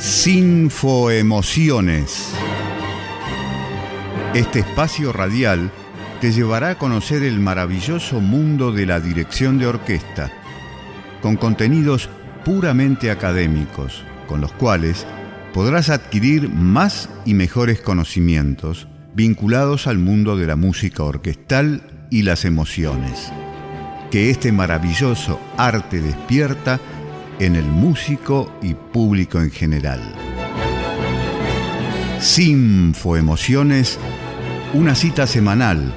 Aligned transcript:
Sinfoemociones. 0.00 2.32
Este 4.32 4.60
espacio 4.60 5.12
radial 5.12 5.70
te 6.22 6.32
llevará 6.32 6.70
a 6.70 6.78
conocer 6.78 7.22
el 7.22 7.38
maravilloso 7.38 8.22
mundo 8.22 8.72
de 8.72 8.86
la 8.86 8.98
dirección 8.98 9.58
de 9.58 9.66
orquesta, 9.66 10.32
con 11.20 11.36
contenidos 11.36 12.08
puramente 12.46 13.10
académicos, 13.10 14.02
con 14.26 14.40
los 14.40 14.52
cuales 14.52 15.04
podrás 15.52 15.90
adquirir 15.90 16.48
más 16.48 17.10
y 17.26 17.34
mejores 17.34 17.82
conocimientos 17.82 18.88
vinculados 19.14 19.86
al 19.86 19.98
mundo 19.98 20.38
de 20.38 20.46
la 20.46 20.56
música 20.56 21.02
orquestal 21.02 22.06
y 22.08 22.22
las 22.22 22.46
emociones, 22.46 23.30
que 24.10 24.30
este 24.30 24.50
maravilloso 24.50 25.38
arte 25.58 26.00
despierta 26.00 26.80
en 27.40 27.56
el 27.56 27.64
músico 27.64 28.52
y 28.60 28.74
público 28.74 29.38
en 29.40 29.50
general. 29.50 29.98
Sinfoemociones, 32.20 33.98
una 34.74 34.94
cita 34.94 35.26
semanal 35.26 35.94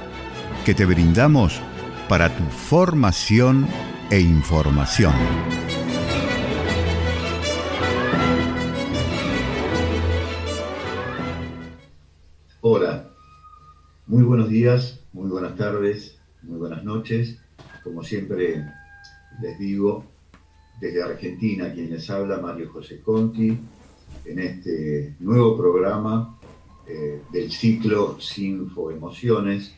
que 0.64 0.72
te 0.72 0.86
brindamos 0.86 1.60
para 2.08 2.34
tu 2.34 2.44
formación 2.44 3.68
e 4.10 4.20
información. 4.20 5.12
Hola, 12.62 13.10
muy 14.06 14.22
buenos 14.22 14.48
días, 14.48 15.04
muy 15.12 15.28
buenas 15.28 15.56
tardes, 15.56 16.18
muy 16.40 16.56
buenas 16.56 16.82
noches. 16.84 17.38
Como 17.82 18.02
siempre 18.02 18.64
les 19.42 19.58
digo, 19.58 20.13
desde 20.80 21.02
Argentina, 21.02 21.72
quien 21.72 21.90
les 21.90 22.08
habla, 22.10 22.38
Mario 22.38 22.70
José 22.70 23.00
Conti, 23.00 23.58
en 24.24 24.38
este 24.38 25.16
nuevo 25.20 25.56
programa 25.56 26.38
eh, 26.86 27.22
del 27.32 27.50
ciclo 27.50 28.20
Sinfo 28.20 28.90
Emociones 28.90 29.74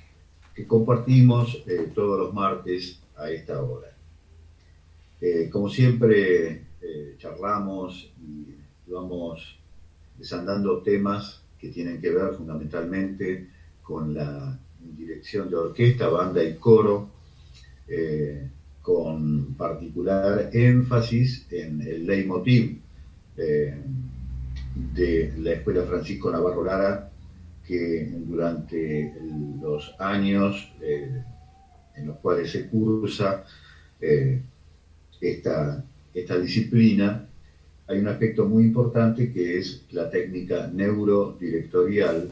que 0.55 0.67
compartimos 0.67 1.63
eh, 1.67 1.93
todos 1.95 2.19
los 2.19 2.35
martes 2.35 3.01
a 3.17 3.31
esta 3.31 3.63
hora. 3.63 3.97
Eh, 5.21 5.49
como 5.51 5.69
siempre, 5.69 6.65
charlamos 7.19 8.13
y 8.23 8.55
vamos 8.91 9.59
desandando 10.17 10.83
temas 10.83 11.43
que 11.59 11.69
tienen 11.71 12.01
que 12.01 12.11
ver 12.11 12.33
fundamentalmente 12.35 13.51
con 13.83 14.15
la 14.15 14.59
dirección 14.79 15.51
de 15.51 15.57
orquesta, 15.57 16.09
banda 16.09 16.45
y 16.45 16.55
coro, 16.57 17.11
con 18.87 19.57
particular 19.57 20.49
énfasis 20.53 21.49
en 21.51 21.83
el 21.83 22.07
leitmotiv 22.07 22.79
eh, 23.37 23.75
de 24.95 25.33
la 25.39 25.55
Escuela 25.55 25.83
Francisco 25.83 26.31
Navarro 26.31 26.63
Lara, 26.63 27.11
que 27.67 28.09
durante 28.25 29.13
los 29.61 29.93
años 29.99 30.73
eh, 30.81 31.21
en 31.97 32.07
los 32.07 32.19
cuales 32.19 32.53
se 32.53 32.69
cursa 32.69 33.43
eh, 34.01 34.41
esta, 35.21 35.85
esta 36.15 36.39
disciplina, 36.39 37.27
hay 37.89 37.99
un 37.99 38.07
aspecto 38.07 38.47
muy 38.47 38.63
importante 38.63 39.33
que 39.33 39.59
es 39.59 39.85
la 39.91 40.09
técnica 40.09 40.71
neurodirectorial 40.73 42.31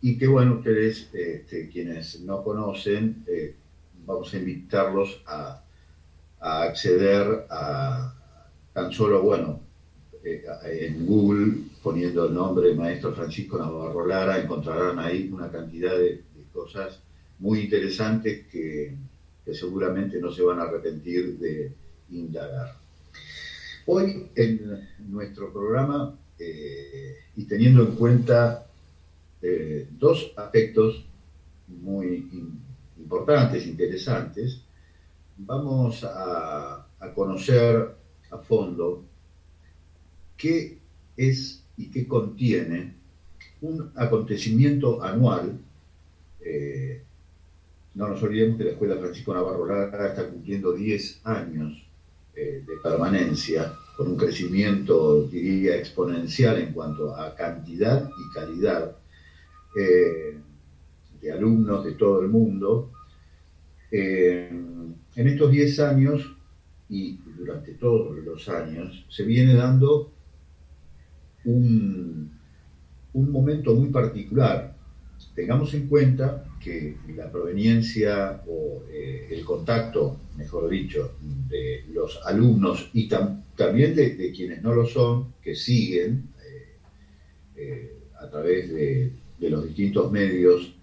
y 0.00 0.16
que, 0.16 0.26
bueno, 0.26 0.54
ustedes, 0.54 1.10
este, 1.12 1.68
quienes 1.68 2.22
no 2.22 2.42
conocen, 2.42 3.26
vamos 4.06 4.32
a 4.32 4.38
invitarlos 4.38 5.22
a 5.26 5.65
a 6.40 6.62
acceder 6.62 7.46
a 7.50 8.12
tan 8.72 8.92
solo, 8.92 9.22
bueno, 9.22 9.60
eh, 10.22 10.44
en 10.80 11.06
Google, 11.06 11.54
poniendo 11.82 12.26
el 12.26 12.34
nombre 12.34 12.74
Maestro 12.74 13.14
Francisco 13.14 13.58
Navarro 13.58 14.04
Lara, 14.06 14.38
encontrarán 14.38 14.98
ahí 14.98 15.30
una 15.32 15.50
cantidad 15.50 15.96
de, 15.96 16.24
cosas 16.52 17.00
muy 17.38 17.60
interesantes 17.60 18.46
que, 18.46 18.94
seguramente 19.52 20.18
no 20.20 20.32
se 20.32 20.42
van 20.42 20.58
a 20.58 20.64
arrepentir 20.64 21.38
de 21.38 21.72
indagar. 22.10 22.76
Hoy 23.86 24.26
en 24.34 24.88
nuestro 25.08 25.52
programa, 25.52 26.18
eh, 26.38 27.16
y 27.36 27.44
teniendo 27.44 27.82
en 27.84 27.92
cuenta 27.92 28.66
eh, 29.40 29.86
dos 29.92 30.32
aspectos 30.36 31.04
muy 31.68 32.28
importantes, 32.98 33.66
interesantes, 33.66 34.62
vamos 35.38 36.04
a, 36.04 36.82
conocer 37.14 37.94
a 38.30 38.38
fondo 38.38 39.04
qué 40.36 40.78
es 41.16 41.62
y 41.76 41.88
qué 41.90 42.06
contiene 42.06 42.94
un 43.60 43.90
acontecimiento 43.94 45.02
anual. 45.02 45.58
Eh, 46.40 47.02
no 47.94 48.08
nos 48.08 48.22
olvidemos 48.22 48.58
que 48.58 48.64
la 48.64 48.70
Escuela 48.72 48.96
Francisco 48.96 49.32
Navarro 49.32 49.66
Lara 49.66 50.08
está 50.08 50.28
cumpliendo 50.28 50.72
10 50.72 51.20
años 51.24 51.86
eh, 52.34 52.62
de 52.66 52.76
permanencia, 52.82 53.72
con 53.96 54.08
un 54.08 54.16
crecimiento, 54.16 55.22
diría, 55.22 55.76
exponencial 55.76 56.58
en 56.58 56.72
cuanto 56.72 57.16
a 57.16 57.34
cantidad 57.34 58.10
y 58.10 58.34
calidad 58.34 58.96
eh, 59.78 60.36
de 61.20 61.32
alumnos 61.32 61.84
de 61.84 61.92
todo 61.92 62.20
el 62.20 62.28
mundo 62.28 62.90
en 63.90 64.96
estos 65.14 65.50
10 65.50 65.80
años 65.80 66.36
y 66.88 67.18
durante 67.36 67.72
todos 67.72 68.16
los 68.18 68.48
años 68.48 69.04
se 69.08 69.24
viene 69.24 69.54
dando 69.54 70.12
un, 71.44 72.30
momento 73.14 73.74
muy 73.74 73.88
particular. 73.88 74.76
Tengamos 75.34 75.72
en 75.74 75.88
cuenta 75.88 76.44
que 76.60 76.96
la 77.14 77.30
proveniencia 77.30 78.42
o 78.46 78.84
eh, 78.90 79.28
el 79.30 79.44
contacto, 79.44 80.20
mejor 80.36 80.68
dicho, 80.68 81.16
de 81.48 81.84
los 81.92 82.20
alumnos 82.26 82.90
y 82.92 83.08
también 83.08 83.94
de, 83.94 84.32
quienes 84.32 84.62
no 84.62 84.74
lo 84.74 84.86
son, 84.86 85.34
que 85.42 85.54
siguen 85.54 86.28
eh, 86.44 86.76
eh, 87.56 87.98
a 88.20 88.28
través 88.28 88.72
de, 88.72 89.12
los 89.40 89.64
distintos 89.64 90.10
medios 90.10 90.74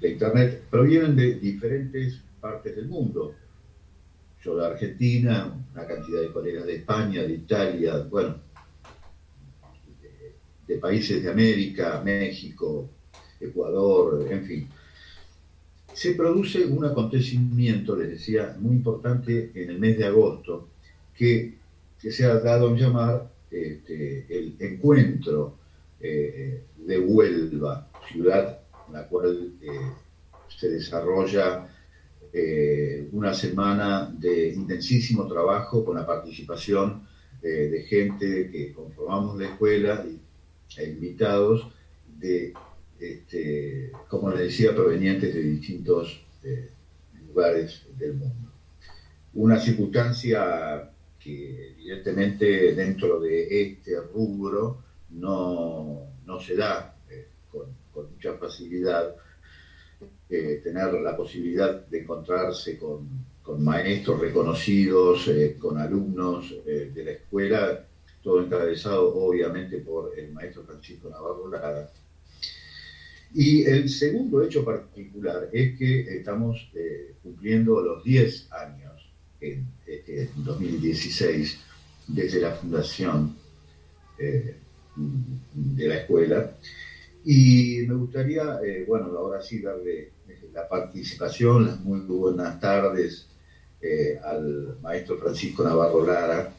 de 0.00 0.10
Internet, 0.10 0.64
provienen 0.70 1.16
de 1.16 1.34
diferentes 1.34 2.20
partes 2.40 2.76
del 2.76 2.86
mundo. 2.86 3.34
Yo 4.42 4.56
de 4.56 4.66
Argentina, 4.66 5.52
una 5.74 5.86
cantidad 5.86 6.20
de 6.20 6.32
colegas 6.32 6.66
de 6.66 6.76
España, 6.76 7.22
de 7.22 7.34
Italia, 7.34 7.98
bueno, 8.08 8.36
de, 10.66 10.76
países 10.76 11.22
de 11.22 11.30
América, 11.30 12.00
México, 12.04 12.90
Ecuador, 13.40 14.26
en 14.30 14.44
fin. 14.44 14.68
Se 15.92 16.14
produce 16.14 16.64
un 16.64 16.84
acontecimiento, 16.84 17.96
les 17.96 18.10
decía, 18.10 18.56
muy 18.60 18.76
importante 18.76 19.50
en 19.54 19.70
el 19.70 19.78
mes 19.78 19.98
de 19.98 20.06
agosto, 20.06 20.68
que, 21.16 21.58
se 21.98 22.24
ha 22.24 22.38
dado 22.38 22.68
a 22.68 22.76
llamar 22.76 23.28
este, 23.50 24.24
el 24.28 24.54
encuentro 24.60 25.56
eh, 26.00 26.62
de 26.76 26.98
Huelva, 27.00 27.88
ciudad 28.12 28.60
en 28.60 28.67
la 28.92 29.06
cual 29.06 29.54
eh, 29.60 29.92
se 30.48 30.68
desarrolla 30.68 31.68
eh, 32.32 33.08
una 33.12 33.32
semana 33.32 34.12
de 34.16 34.48
intensísimo 34.48 35.26
trabajo 35.26 35.84
con 35.84 35.96
la 35.96 36.06
participación 36.06 37.06
eh, 37.42 37.48
de 37.48 37.82
gente 37.84 38.50
que 38.50 38.72
conformamos 38.72 39.38
la 39.38 39.46
escuela 39.46 40.04
e 40.76 40.84
invitados 40.84 41.68
de, 42.18 42.52
este, 42.98 43.92
como 44.08 44.30
les 44.30 44.40
decía, 44.40 44.74
provenientes 44.74 45.34
de 45.34 45.42
distintos 45.42 46.24
lugares 47.26 47.86
del 47.96 48.14
mundo. 48.14 48.50
Una 49.34 49.58
circunstancia 49.58 50.90
que 51.18 51.72
evidentemente 51.72 52.74
dentro 52.74 53.20
de 53.20 53.62
este 53.62 54.00
rubro 54.00 54.82
no, 55.10 56.06
se 56.40 56.56
da 56.56 56.94
con, 57.98 58.12
mucha 58.12 58.34
facilidad 58.34 59.14
eh, 60.30 60.60
tener 60.62 60.92
la 60.94 61.16
posibilidad 61.16 61.86
de 61.86 62.00
encontrarse 62.00 62.78
con, 62.78 63.26
maestros 63.60 64.20
reconocidos, 64.20 65.26
eh, 65.28 65.56
con 65.58 65.78
alumnos 65.78 66.54
eh, 66.66 66.92
de 66.94 67.02
la 67.02 67.12
escuela, 67.12 67.86
todo 68.22 68.42
encabezado 68.42 69.16
obviamente 69.16 69.78
por 69.78 70.12
el 70.18 70.32
maestro 70.32 70.64
Francisco 70.64 71.08
Navarro 71.08 71.48
Lara. 71.48 71.90
Y 73.32 73.64
el 73.64 73.88
segundo 73.88 74.42
hecho 74.42 74.62
particular 74.62 75.48
es 75.50 75.78
que 75.78 76.18
estamos 76.18 76.70
cumpliendo 77.22 77.80
los 77.80 78.04
10 78.04 78.52
años 78.52 79.10
en, 79.40 79.66
2016 80.36 81.58
desde 82.06 82.40
la 82.40 82.52
fundación 82.52 83.34
de 84.18 85.88
la 85.88 85.96
escuela. 85.96 86.52
Y 87.30 87.84
me 87.86 87.92
gustaría, 87.92 88.58
bueno, 88.86 89.08
ahora 89.18 89.42
sí 89.42 89.60
darle 89.60 90.12
la 90.50 90.66
participación, 90.66 91.66
las 91.66 91.78
muy 91.78 92.00
buenas 92.00 92.58
tardes 92.58 93.28
eh, 93.82 94.18
al 94.24 94.78
maestro 94.80 95.18
Francisco 95.18 95.62
Navarro 95.62 96.06
Lara, 96.06 96.50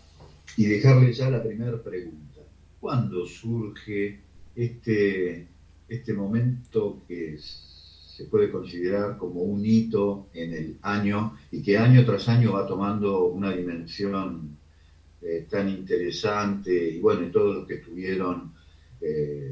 y 0.58 0.68
dejarle 0.68 1.12
ya 1.12 1.32
la 1.32 1.42
primera 1.42 1.82
pregunta. 1.82 2.42
¿Cuándo 2.80 3.26
surge 3.26 4.20
este, 4.56 5.48
este 5.88 6.14
momento 6.14 7.02
que 7.08 7.40
se 7.40 8.26
puede 8.26 8.52
considerar 8.52 9.18
como 9.18 9.42
un 9.42 9.66
hito 9.66 10.28
en 10.36 10.54
el 10.54 10.78
año 10.84 11.36
y 11.52 11.64
que 11.64 11.80
año 11.80 12.06
tras 12.06 12.30
año 12.30 12.54
va 12.54 12.68
tomando 12.68 13.26
una 13.26 13.52
dimensión 13.56 14.56
eh, 15.24 15.48
tan 15.50 15.68
interesante 15.68 16.92
y 16.92 17.00
bueno, 17.00 17.26
y 17.26 17.32
todos 17.32 17.56
los 17.56 17.68
que 17.68 17.74
estuvieron 17.74 18.54
eh, 19.02 19.49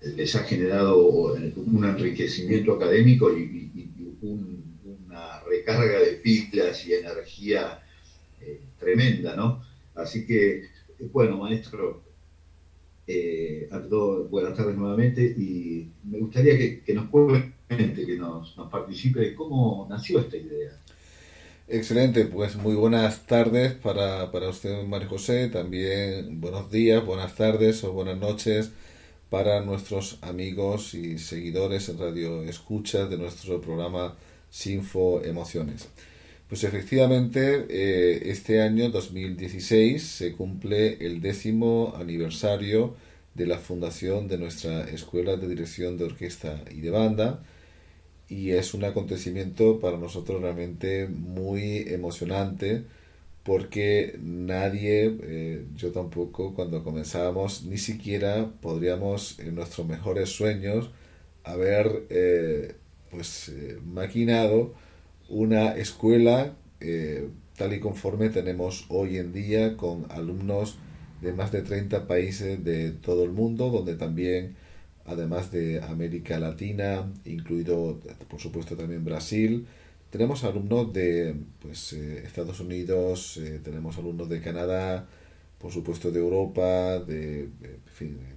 les 0.00 0.34
ha 0.36 0.44
generado 0.44 1.06
un 1.06 1.84
enriquecimiento 1.84 2.74
académico 2.74 3.36
y, 3.36 3.66
una 4.20 5.40
recarga 5.40 6.00
de 6.00 6.14
pilas 6.14 6.86
y 6.86 6.94
energía 6.94 7.82
eh, 8.40 8.60
tremenda, 8.78 9.36
¿no? 9.36 9.62
Así 9.94 10.26
que, 10.26 10.64
bueno, 11.12 11.38
maestro, 11.38 12.02
eh, 13.06 13.68
buenas 14.28 14.56
tardes 14.56 14.76
nuevamente 14.76 15.22
y 15.22 15.88
me 16.04 16.18
gustaría 16.18 16.58
que, 16.84 16.94
nos 16.94 17.08
cuente, 17.08 17.52
que 17.68 18.16
nos, 18.16 18.54
participe 18.70 19.20
de 19.20 19.34
cómo 19.34 19.86
nació 19.88 20.20
esta 20.20 20.36
idea. 20.36 20.72
Excelente, 21.68 22.24
pues 22.24 22.56
muy 22.56 22.74
buenas 22.74 23.26
tardes 23.26 23.74
para, 23.74 24.32
para 24.32 24.48
usted, 24.48 24.84
María 24.84 25.08
José, 25.08 25.48
también 25.48 26.40
buenos 26.40 26.70
días, 26.70 27.04
buenas 27.04 27.34
tardes 27.36 27.84
o 27.84 27.92
buenas 27.92 28.18
noches 28.18 28.72
para 29.30 29.60
nuestros 29.60 30.18
amigos 30.22 30.94
y 30.94 31.18
seguidores 31.18 31.88
en 31.88 31.98
Radio 31.98 32.42
Escucha 32.42 33.06
de 33.06 33.18
nuestro 33.18 33.60
programa 33.60 34.16
Sinfo 34.50 35.22
Emociones. 35.22 35.88
Pues 36.48 36.64
efectivamente, 36.64 37.66
eh, 37.68 38.30
este 38.30 38.62
año 38.62 38.88
2016 38.88 40.02
se 40.02 40.32
cumple 40.32 41.04
el 41.04 41.20
décimo 41.20 41.94
aniversario 41.98 42.96
de 43.34 43.46
la 43.46 43.58
fundación 43.58 44.28
de 44.28 44.38
nuestra 44.38 44.88
Escuela 44.88 45.36
de 45.36 45.46
Dirección 45.46 45.98
de 45.98 46.04
Orquesta 46.04 46.64
y 46.70 46.80
de 46.80 46.90
Banda 46.90 47.42
y 48.28 48.50
es 48.50 48.74
un 48.74 48.84
acontecimiento 48.84 49.78
para 49.78 49.96
nosotros 49.96 50.42
realmente 50.42 51.06
muy 51.06 51.84
emocionante 51.88 52.84
porque 53.48 54.18
nadie, 54.22 55.16
eh, 55.22 55.64
yo 55.74 55.90
tampoco, 55.90 56.52
cuando 56.52 56.84
comenzábamos, 56.84 57.64
ni 57.64 57.78
siquiera 57.78 58.50
podríamos 58.60 59.38
en 59.38 59.54
nuestros 59.54 59.88
mejores 59.88 60.28
sueños 60.28 60.90
haber 61.44 62.04
eh, 62.10 62.74
pues 63.10 63.48
eh, 63.48 63.78
maquinado 63.86 64.74
una 65.30 65.78
escuela 65.78 66.56
tal 67.56 67.72
y 67.72 67.80
conforme 67.80 68.28
tenemos 68.28 68.84
hoy 68.90 69.16
en 69.16 69.32
día 69.32 69.78
con 69.78 70.04
alumnos 70.10 70.76
de 71.22 71.32
más 71.32 71.50
de 71.50 71.62
30 71.62 72.06
países 72.06 72.62
de 72.62 72.90
todo 72.90 73.24
el 73.24 73.30
mundo, 73.30 73.70
donde 73.70 73.94
también, 73.96 74.56
además 75.06 75.50
de 75.50 75.80
América 75.82 76.38
Latina, 76.38 77.10
incluido 77.24 77.98
por 78.28 78.40
supuesto 78.40 78.76
también 78.76 79.06
Brasil, 79.06 79.66
tenemos 80.10 80.44
alumnos 80.44 80.92
de 80.92 81.34
pues, 81.60 81.92
eh, 81.92 82.22
Estados 82.24 82.60
Unidos, 82.60 83.36
eh, 83.38 83.60
tenemos 83.62 83.98
alumnos 83.98 84.28
de 84.28 84.40
Canadá, 84.40 85.06
por 85.58 85.72
supuesto 85.72 86.10
de 86.10 86.20
Europa, 86.20 86.98
de, 87.00 87.48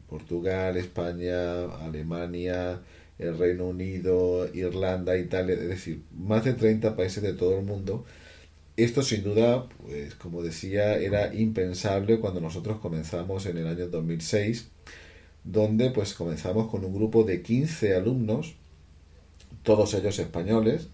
Portugal, 0.09 0.75
España, 0.75 1.63
Alemania, 1.85 2.81
el 3.19 3.37
Reino 3.37 3.67
Unido, 3.67 4.49
Irlanda, 4.53 5.17
Italia, 5.17 5.55
es 5.55 5.69
decir, 5.69 6.03
más 6.11 6.43
de 6.43 6.53
30 6.53 6.95
países 6.95 7.23
de 7.23 7.33
todo 7.33 7.59
el 7.59 7.65
mundo. 7.65 8.05
Esto 8.75 9.03
sin 9.03 9.23
duda, 9.23 9.69
pues 9.69 10.15
como 10.15 10.41
decía, 10.41 10.97
era 10.97 11.33
impensable 11.33 12.19
cuando 12.19 12.41
nosotros 12.41 12.79
comenzamos 12.79 13.45
en 13.45 13.57
el 13.57 13.67
año 13.67 13.87
2006, 13.87 14.69
donde 15.43 15.91
pues 15.91 16.13
comenzamos 16.13 16.69
con 16.69 16.83
un 16.83 16.93
grupo 16.93 17.23
de 17.23 17.41
15 17.41 17.95
alumnos, 17.95 18.55
todos 19.63 19.93
ellos 19.93 20.17
españoles, 20.19 20.89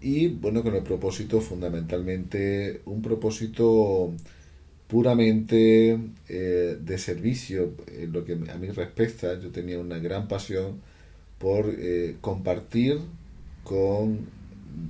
y 0.00 0.28
bueno, 0.28 0.62
con 0.62 0.74
el 0.74 0.82
propósito 0.82 1.40
fundamentalmente, 1.40 2.80
un 2.86 3.02
propósito 3.02 4.12
puramente 4.88 5.98
eh, 6.28 6.78
de 6.80 6.98
servicio, 6.98 7.74
en 7.86 8.12
lo 8.12 8.24
que 8.24 8.32
a 8.32 8.56
mí 8.56 8.68
respecta, 8.70 9.38
yo 9.38 9.50
tenía 9.50 9.78
una 9.78 9.98
gran 9.98 10.26
pasión 10.26 10.80
por 11.38 11.66
eh, 11.78 12.16
compartir 12.20 12.98
con 13.64 14.26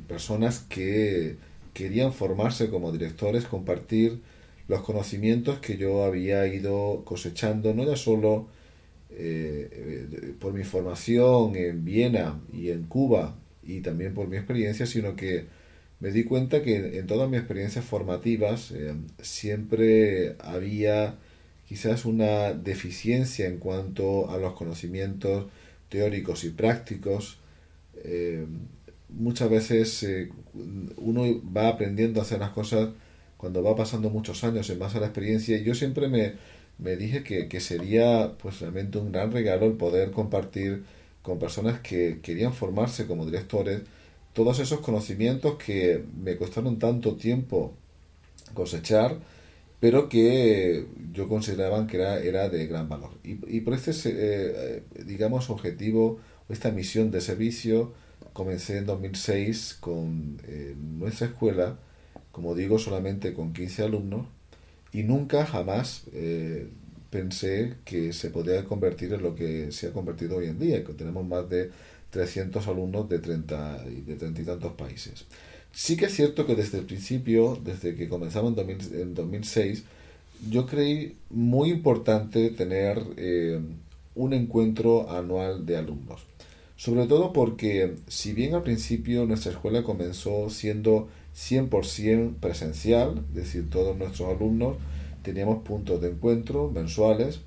personas 0.09 0.61
que 0.61 1.37
querían 1.75 2.13
formarse 2.13 2.71
como 2.71 2.93
directores, 2.93 3.45
compartir 3.45 4.21
los 4.69 4.83
conocimientos 4.83 5.59
que 5.59 5.77
yo 5.77 6.05
había 6.05 6.47
ido 6.47 7.03
cosechando, 7.05 7.75
no 7.75 7.85
ya 7.85 7.97
solo 7.97 8.47
eh, 9.11 10.35
por 10.41 10.53
mi 10.53 10.65
formación 10.65 11.57
en 11.57 11.85
Viena 11.85 12.41
y 12.53 12.71
en 12.71 12.85
Cuba, 12.85 13.37
y 13.63 13.81
también 13.81 14.15
por 14.15 14.29
mi 14.29 14.37
experiencia, 14.37 14.87
sino 14.87 15.17
que 15.17 15.47
me 16.01 16.11
di 16.11 16.25
cuenta 16.25 16.63
que 16.63 16.99
en 16.99 17.07
todas 17.07 17.29
mis 17.29 17.41
experiencias 17.41 17.85
formativas 17.85 18.71
eh, 18.73 18.95
siempre 19.21 20.37
había 20.41 21.17
quizás 21.69 22.05
una 22.05 22.53
deficiencia 22.53 23.47
en 23.47 23.59
cuanto 23.59 24.31
a 24.31 24.39
los 24.39 24.55
conocimientos 24.55 25.47
teóricos 25.89 26.45
y 26.45 26.51
prácticos. 26.51 27.39
Eh, 28.03 28.47
muchas 29.11 29.51
veces 29.51 30.03
eh, 30.05 30.31
uno 30.97 31.23
va 31.55 31.69
aprendiendo 31.69 32.21
a 32.21 32.23
hacer 32.23 32.41
las 32.41 32.51
cosas 32.51 32.91
cuando 33.37 33.63
va 33.63 33.77
pasando 33.77 34.11
muchos 34.11 34.43
años 34.45 34.69
en 34.71 34.79
base 34.79 34.97
a 34.99 35.01
la 35.01 35.07
experiencia 35.07 35.57
y 35.59 35.65
yo 35.65 35.75
siempre 35.75 36.09
me, 36.09 36.35
me 36.79 36.97
dije 36.97 37.23
que, 37.23 37.49
que, 37.49 37.61
sería 37.61 38.33
pues 38.41 38.61
realmente 38.61 38.99
un 38.99 39.13
gran 39.13 39.33
regalo 39.33 39.67
el 39.67 39.75
poder 39.75 40.11
compartir 40.13 40.85
con 41.23 41.39
personas 41.39 41.81
que 41.81 42.21
querían 42.23 42.53
formarse 42.53 43.07
como 43.07 43.27
directores, 43.27 43.83
todos 44.33 44.59
esos 44.61 44.81
conocimientos 44.81 45.57
que 45.57 46.05
me 46.23 46.37
costaron 46.37 46.79
tanto 46.79 47.17
tiempo 47.17 47.75
cosechar, 48.55 49.17
pero 49.81 50.09
que 50.09 50.87
yo 51.13 51.29
consideraba 51.29 51.87
que 51.87 51.97
era, 51.97 52.21
era 52.21 52.49
de 52.49 52.67
gran 52.67 52.89
valor. 52.89 53.11
Y, 53.25 53.61
por 53.61 53.75
este, 53.75 53.93
eh, 54.05 54.83
digamos, 55.05 55.51
objetivo, 55.51 56.19
esta 56.49 56.71
misión 56.71 57.11
de 57.11 57.21
servicio, 57.21 57.93
comencé 58.33 58.79
en 58.79 58.87
2006 58.87 59.79
con 59.81 60.39
eh, 60.47 60.75
nuestra 60.77 61.29
escuela, 61.29 61.79
como 62.33 62.55
digo, 62.55 62.79
solamente 62.79 63.33
con 63.35 63.53
15 63.53 63.85
alumnos, 63.85 64.27
y 64.93 65.03
nunca 65.03 65.47
jamás 65.47 66.05
eh, 66.13 66.69
pensé 67.11 67.75
que 67.85 68.13
se 68.13 68.31
podía 68.31 68.65
convertir 68.65 69.13
en 69.13 69.23
lo 69.23 69.35
que 69.35 69.73
se 69.73 69.89
ha 69.89 69.93
convertido 69.93 70.37
hoy 70.37 70.47
en 70.47 70.59
día, 70.59 70.85
que 70.85 70.93
tenemos 70.93 71.27
más 71.27 71.49
de 71.51 71.71
300 72.11 72.67
alumnos 72.69 73.09
de 73.09 73.19
30 73.19 73.85
y 73.91 74.01
de 74.03 74.17
30 74.17 74.43
y 74.43 74.45
tantos 74.45 74.73
países. 74.73 75.27
Sí 75.73 75.97
que 75.97 76.07
es 76.07 76.15
cierto 76.15 76.47
que 76.47 76.55
desde 76.55 76.79
el 76.79 76.85
principio, 76.85 77.59
desde 77.63 77.95
que 77.95 78.09
comenzamos 78.09 78.57
en, 78.59 79.15
2006, 79.15 79.85
yo 80.51 80.67
creí 80.67 81.17
muy 81.31 81.71
importante 81.71 82.51
tener 82.51 83.01
eh, 83.17 83.61
un 84.15 84.33
encuentro 84.33 85.11
anual 85.11 85.67
de 85.67 85.77
alumnos. 85.77 86.23
Sobre 86.77 87.07
todo 87.07 87.33
porque, 87.33 87.97
si 88.09 88.33
bien 88.33 88.55
al 88.55 88.63
principio 88.63 89.27
nuestra 89.27 89.53
escuela 89.53 89.83
comenzó 89.83 90.49
siendo 90.49 91.09
100% 91.37 92.37
presencial, 92.37 93.23
es 93.29 93.35
decir, 93.35 93.69
todos 93.71 93.97
nuestros 93.97 94.35
alumnos 94.35 94.77
teníamos 95.23 95.63
puntos 95.63 96.01
de 96.01 96.11
encuentro 96.11 96.71
mensuales 96.71 97.41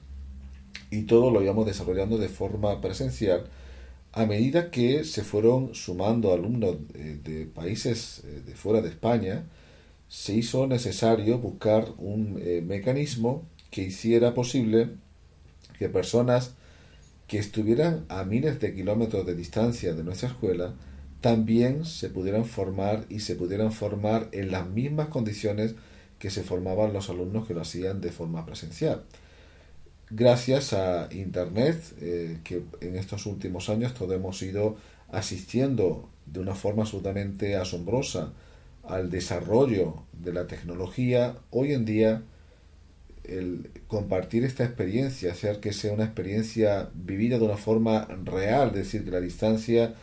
y 0.91 1.03
todo 1.03 1.31
lo 1.31 1.41
íbamos 1.41 1.65
desarrollando 1.65 2.17
de 2.17 2.29
forma 2.29 2.81
presencial 2.81 3.45
a 4.13 4.27
medida 4.27 4.69
que 4.69 5.03
se 5.03 5.23
fueron 5.23 5.73
sumando 5.73 6.33
alumnos 6.33 6.77
de, 6.93 7.47
países 7.47 8.21
eh, 8.23 8.43
de 8.45 8.53
fuera 8.53 8.81
de 8.81 8.89
España, 8.89 9.45
se 10.07 10.35
hizo 10.35 10.67
necesario 10.67 11.39
buscar 11.39 11.87
un 11.97 12.39
eh, 12.39 12.61
mecanismo 12.63 13.43
que 13.71 13.81
hiciera 13.81 14.35
posible 14.35 14.89
que 15.79 15.89
personas 15.89 16.53
que 17.27 17.39
estuvieran 17.39 18.05
a 18.07 18.23
miles 18.23 18.59
de 18.59 18.75
kilómetros 18.75 19.25
de 19.25 19.33
distancia 19.33 19.95
de 19.95 20.03
nuestra 20.03 20.29
escuela 20.29 20.75
también 21.19 21.83
se 21.83 22.09
pudieran 22.09 22.45
formar 22.45 23.05
y 23.09 23.21
se 23.21 23.35
pudieran 23.35 23.71
formar 23.71 24.29
en 24.31 24.51
las 24.51 24.69
mismas 24.69 25.07
condiciones 25.07 25.73
que 26.23 26.29
se 26.29 26.43
formaban 26.43 26.93
los 26.93 27.09
alumnos 27.09 27.45
que 27.45 27.53
lo 27.53 27.59
hacían 27.59 27.99
de 27.99 28.09
forma 28.09 28.45
presencial. 28.45 29.03
Gracias 30.09 30.71
a 30.71 31.09
Internet, 31.11 31.83
eh, 31.99 32.37
que 32.45 32.63
en 32.79 32.95
estos 32.95 33.25
últimos 33.25 33.67
años 33.67 33.93
todos 33.93 34.15
hemos 34.15 34.41
ido 34.41 34.77
asistiendo 35.11 36.07
de 36.25 36.39
una 36.39 36.55
forma 36.55 36.83
absolutamente 36.83 37.57
asombrosa 37.57 38.31
al 38.87 39.09
desarrollo 39.09 40.03
de 40.13 40.31
la 40.31 40.47
tecnología, 40.47 41.35
hoy 41.51 41.73
en 41.73 41.83
día 41.83 42.21
el 43.25 43.69
compartir 43.89 44.45
esta 44.45 44.63
experiencia, 44.63 45.33
hacer 45.33 45.59
que 45.59 45.73
sea 45.73 45.91
una 45.91 46.05
experiencia 46.05 46.89
vivida 46.93 47.37
de 47.37 47.43
una 47.43 47.57
forma 47.57 48.07
real, 48.23 48.69
es 48.69 48.75
decir, 48.75 49.03
que 49.03 49.11
la 49.11 49.19
distancia 49.19 49.93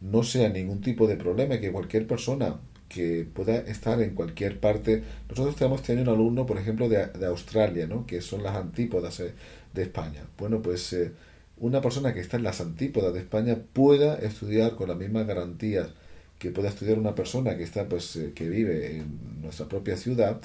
no 0.00 0.24
sea 0.24 0.48
ningún 0.48 0.80
tipo 0.80 1.06
de 1.06 1.16
problema, 1.16 1.60
que 1.60 1.70
cualquier 1.70 2.08
persona 2.08 2.56
que 2.88 3.26
pueda 3.32 3.56
estar 3.58 4.00
en 4.02 4.14
cualquier 4.14 4.60
parte. 4.60 5.02
Nosotros 5.28 5.56
tenemos 5.56 5.82
año 5.88 6.02
un 6.02 6.08
alumno, 6.08 6.46
por 6.46 6.58
ejemplo, 6.58 6.88
de, 6.88 7.06
de 7.06 7.26
Australia, 7.26 7.86
¿no? 7.86 8.06
que 8.06 8.20
son 8.20 8.42
las 8.42 8.56
antípodas 8.56 9.20
eh, 9.20 9.32
de 9.74 9.82
España. 9.82 10.22
Bueno, 10.38 10.62
pues 10.62 10.92
eh, 10.92 11.12
una 11.58 11.80
persona 11.80 12.14
que 12.14 12.20
está 12.20 12.36
en 12.36 12.44
las 12.44 12.60
antípodas 12.60 13.12
de 13.12 13.20
España 13.20 13.58
pueda 13.72 14.16
estudiar 14.18 14.74
con 14.76 14.88
las 14.88 14.96
mismas 14.96 15.26
garantías 15.26 15.88
que 16.38 16.50
pueda 16.50 16.68
estudiar 16.68 16.98
una 16.98 17.14
persona 17.14 17.56
que 17.56 17.64
está 17.64 17.88
pues 17.88 18.14
eh, 18.16 18.32
que 18.34 18.48
vive 18.48 18.98
en 18.98 19.42
nuestra 19.42 19.66
propia 19.66 19.96
ciudad 19.96 20.40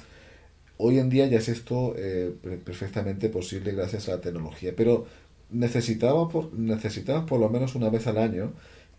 hoy 0.76 0.98
en 0.98 1.08
día 1.08 1.28
ya 1.28 1.38
es 1.38 1.48
esto 1.48 1.94
perfectamente 2.64 3.28
posible 3.28 3.70
gracias 3.70 4.08
a 4.08 4.16
la 4.16 4.20
tecnología 4.20 4.72
pero 4.76 5.06
necesitamos 5.50 6.32
por, 6.32 6.52
necesitamos 6.52 7.28
por 7.28 7.38
lo 7.38 7.48
menos 7.48 7.76
una 7.76 7.90
vez 7.90 8.08
al 8.08 8.18
año 8.18 8.52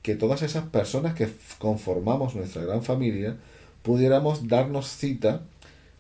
que 0.06 0.16
todas 0.16 0.44
esas 0.44 0.66
personas 0.66 1.16
que 1.16 1.28
conformamos 1.58 2.36
nuestra 2.36 2.64
gran 2.64 2.84
familia 2.84 3.38
pudiéramos 3.82 4.48
darnos 4.48 4.88
cita, 4.88 5.42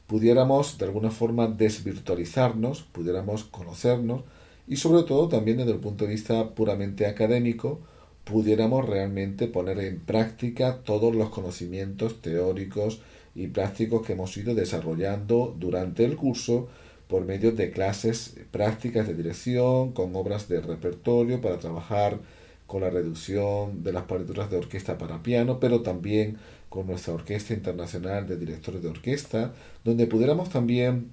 pudiéramos 0.05 0.77
de 0.77 0.85
alguna 0.85 1.09
forma 1.09 1.47
desvirtualizarnos, 1.47 2.83
pudiéramos 2.83 3.45
conocernos 3.45 4.21
y 4.67 4.75
sobre 4.75 5.01
todo 5.07 5.27
también 5.27 5.57
desde 5.57 5.71
el 5.71 5.79
punto 5.79 6.05
de 6.05 6.11
vista 6.11 6.51
puramente 6.51 7.07
académico, 7.07 7.79
pudiéramos 8.25 8.85
realmente 8.85 9.47
poner 9.47 9.79
en 9.79 9.99
práctica 9.99 10.83
todos 10.83 11.15
los 11.15 11.29
conocimientos 11.29 12.21
teóricos 12.21 13.01
y 13.33 13.47
prácticos 13.47 14.05
que 14.05 14.13
hemos 14.13 14.37
ido 14.37 14.53
desarrollando 14.53 15.55
durante 15.57 16.05
el 16.05 16.15
curso 16.15 16.67
por 17.07 17.25
medio 17.25 17.53
de 17.53 17.71
clases 17.71 18.35
prácticas 18.51 19.07
de 19.07 19.15
dirección, 19.15 19.93
con 19.93 20.15
obras 20.15 20.47
de 20.47 20.61
repertorio 20.61 21.41
para 21.41 21.57
trabajar 21.57 22.19
con 22.67 22.81
la 22.81 22.89
reducción 22.89 23.83
de 23.83 23.93
las 23.93 24.03
partituras 24.03 24.49
de 24.49 24.57
orquesta 24.57 24.97
para 24.97 25.21
piano, 25.21 25.59
pero 25.59 25.81
también 25.81 26.37
con 26.69 26.87
nuestra 26.87 27.13
Orquesta 27.13 27.53
Internacional 27.53 28.27
de 28.27 28.37
Directores 28.37 28.81
de 28.81 28.89
Orquesta, 28.89 29.53
donde 29.83 30.07
pudiéramos 30.07 30.49
también 30.49 31.11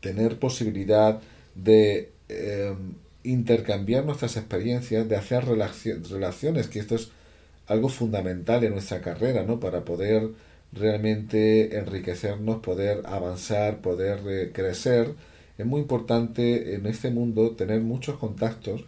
tener 0.00 0.38
posibilidad 0.38 1.20
de 1.54 2.12
em, 2.28 2.94
intercambiar 3.22 4.04
nuestras 4.04 4.36
experiencias, 4.36 5.08
de 5.08 5.16
hacer 5.16 5.44
relaciones, 5.44 6.68
que 6.68 6.78
esto 6.78 6.94
es 6.94 7.10
algo 7.66 7.88
fundamental 7.88 8.64
en 8.64 8.72
nuestra 8.72 9.00
carrera, 9.00 9.44
¿no? 9.44 9.60
Para 9.60 9.84
poder 9.84 10.30
realmente 10.72 11.76
enriquecernos, 11.78 12.60
poder 12.60 13.02
avanzar, 13.04 13.80
poder 13.82 14.20
eh, 14.26 14.50
crecer. 14.52 15.14
Es 15.58 15.66
muy 15.66 15.82
importante 15.82 16.74
en 16.74 16.86
este 16.86 17.10
mundo 17.10 17.50
tener 17.52 17.80
muchos 17.80 18.16
contactos 18.18 18.84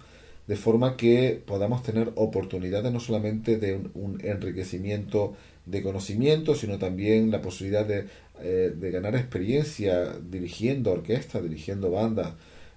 de 0.47 0.57
forma 0.57 0.97
que 0.97 1.41
podamos 1.45 1.83
tener 1.83 2.13
oportunidades 2.17 2.93
no 2.93 3.01
solamente 3.01 3.59
de 3.59 3.81
un, 3.95 4.21
enriquecimiento 4.23 5.35
de 5.67 5.83
conocimiento, 5.83 6.55
sino 6.55 6.79
también 6.79 7.31
la 7.31 7.41
posibilidad 7.41 7.87
de, 7.87 8.07
eh, 8.41 8.75
ganar 8.93 9.15
experiencia 9.15 10.17
dirigiendo 10.19 10.91
orquestas, 10.91 11.43
dirigiendo 11.43 11.91
bandas, 11.91 12.33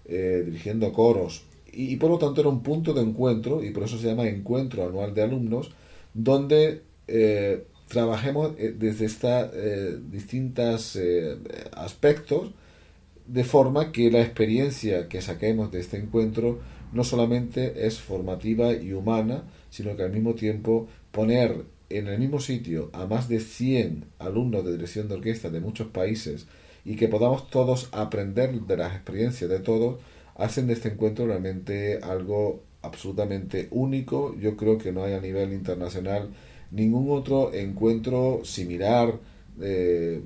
eh, 0.05 0.43
dirigiendo 0.45 0.93
coros. 0.93 1.43
Y, 1.71 1.95
por 1.97 2.11
lo 2.11 2.19
tanto 2.19 2.41
era 2.41 2.49
un 2.49 2.61
punto 2.61 2.93
de 2.93 3.01
encuentro, 3.01 3.63
y 3.63 3.71
por 3.71 3.83
eso 3.83 3.97
se 3.97 4.07
llama 4.07 4.27
Encuentro 4.27 4.85
Anual 4.87 5.13
de 5.13 5.23
Alumnos, 5.23 5.71
donde 6.13 6.83
eh, 7.07 7.63
trabajemos 7.87 8.55
desde 8.57 9.05
estos 9.05 9.51
distintos 10.11 10.97
aspectos, 11.73 12.51
de 13.27 13.43
forma 13.43 13.91
que 13.91 14.11
la 14.11 14.21
experiencia 14.21 15.07
que 15.09 15.21
saquemos 15.21 15.71
de 15.71 15.79
este 15.79 15.97
encuentro 15.97 16.59
no 16.93 17.03
solamente 17.03 17.85
es 17.85 17.99
formativa 17.99 18.73
y 18.73 18.93
humana, 18.93 19.43
sino 19.69 19.95
que 19.95 20.03
al 20.03 20.11
mismo 20.11 20.35
tiempo 20.35 20.87
poner 21.11 21.65
en 21.89 22.07
el 22.07 22.19
mismo 22.19 22.39
sitio 22.39 22.89
a 22.93 23.05
más 23.05 23.29
de 23.29 23.39
100 23.39 24.05
alumnos 24.19 24.65
de 24.65 24.71
dirección 24.71 25.07
de 25.07 25.15
orquesta 25.15 25.49
de 25.49 25.59
muchos 25.59 25.87
países 25.87 26.47
y 26.83 26.95
que 26.95 27.07
podamos 27.07 27.49
todos 27.49 27.89
aprender 27.91 28.61
de 28.61 28.77
las 28.77 28.93
experiencias 28.95 29.49
de 29.49 29.59
todos, 29.59 29.99
hacen 30.35 30.67
de 30.67 30.73
este 30.73 30.89
encuentro 30.89 31.25
realmente 31.25 31.99
algo 32.01 32.63
absolutamente 32.81 33.67
único. 33.71 34.35
Yo 34.39 34.55
creo 34.55 34.77
que 34.77 34.91
no 34.91 35.03
hay 35.03 35.13
a 35.13 35.21
nivel 35.21 35.53
internacional 35.53 36.29
ningún 36.71 37.09
otro 37.09 37.53
encuentro 37.53 38.41
similar 38.43 39.19
de, 39.57 40.21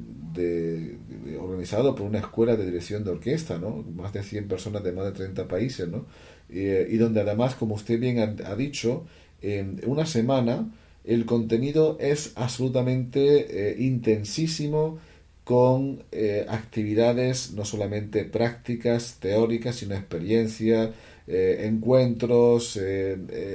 organizado 1.40 1.96
por 1.96 2.06
una 2.08 2.20
escuela 2.20 2.56
de 2.56 2.66
dirección 2.66 3.04
de 3.04 3.12
orquesta, 3.12 3.58
¿no? 3.58 3.84
Más 3.96 4.14
de 4.14 4.24
100 4.24 4.48
personas 4.48 4.84
de 4.84 4.92
más 4.92 5.06
de 5.06 5.12
30 5.12 5.48
países, 5.48 5.88
¿no? 5.88 6.06
Eh, 6.52 6.88
y 6.90 6.98
donde 6.98 7.22
además, 7.22 7.56
como 7.56 7.76
usted 7.76 8.00
bien 8.00 8.20
ha, 8.20 8.56
dicho, 8.56 9.06
en 9.42 9.82
una 9.86 10.06
semana 10.06 10.72
el 11.04 11.26
contenido 11.26 11.98
es 12.00 12.34
absolutamente 12.36 13.72
eh, 13.72 13.76
intensísimo 13.80 15.00
con 15.44 16.04
eh, 16.12 16.46
actividades 16.50 17.54
no 17.54 17.66
solamente 17.66 18.26
prácticas, 18.26 19.18
teóricas, 19.20 19.78
sino 19.78 19.96
experiencias, 19.96 20.92
encuentros, 21.32 22.80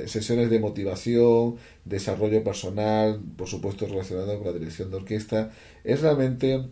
sesiones 0.06 0.48
de 0.48 0.60
motivación, 0.60 1.56
desarrollo 1.84 2.44
personal, 2.44 3.20
por 3.36 3.48
supuesto 3.48 3.88
relacionado 3.88 4.38
con 4.38 4.46
la 4.46 4.52
dirección 4.52 4.90
de 4.90 4.96
orquesta. 4.98 5.50
Es 5.82 6.00
realmente 6.02 6.66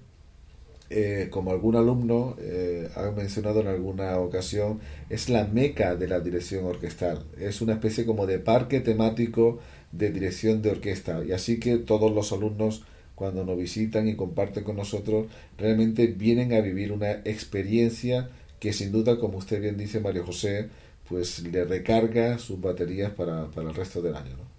eh, 0.94 1.28
como 1.30 1.52
algún 1.52 1.74
alumno 1.74 2.36
eh, 2.38 2.88
ha 2.96 3.10
mencionado 3.12 3.60
en 3.60 3.68
alguna 3.68 4.18
ocasión, 4.18 4.80
es 5.08 5.30
la 5.30 5.46
meca 5.46 5.96
de 5.96 6.06
la 6.06 6.20
dirección 6.20 6.66
orquestal. 6.66 7.24
Es 7.38 7.62
una 7.62 7.72
especie 7.72 8.04
como 8.04 8.26
de 8.26 8.38
parque 8.38 8.80
temático 8.80 9.58
de 9.90 10.10
dirección 10.10 10.60
de 10.60 10.70
orquesta. 10.70 11.24
Y 11.24 11.32
así 11.32 11.58
que 11.58 11.78
todos 11.78 12.12
los 12.12 12.32
alumnos, 12.32 12.84
cuando 13.14 13.44
nos 13.44 13.56
visitan 13.56 14.06
y 14.06 14.16
comparten 14.16 14.64
con 14.64 14.76
nosotros, 14.76 15.28
realmente 15.56 16.06
vienen 16.08 16.52
a 16.52 16.60
vivir 16.60 16.92
una 16.92 17.12
experiencia 17.24 18.28
que 18.60 18.72
sin 18.74 18.92
duda, 18.92 19.18
como 19.18 19.38
usted 19.38 19.60
bien 19.60 19.78
dice, 19.78 19.98
Mario 20.00 20.26
José, 20.26 20.68
pues 21.08 21.40
le 21.40 21.64
recarga 21.64 22.38
sus 22.38 22.60
baterías 22.60 23.12
para, 23.12 23.50
para 23.50 23.70
el 23.70 23.74
resto 23.74 24.02
del 24.02 24.14
año. 24.14 24.51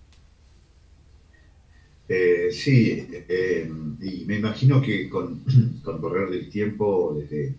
Eh, 2.08 2.50
sí, 2.52 3.08
eh, 3.30 3.72
y 4.02 4.26
me 4.26 4.36
imagino 4.36 4.82
que 4.82 5.10
con, 5.10 5.44
con, 5.84 6.02
correr 6.02 6.30
del 6.30 6.50
tiempo, 6.50 7.18
desde 7.18 7.56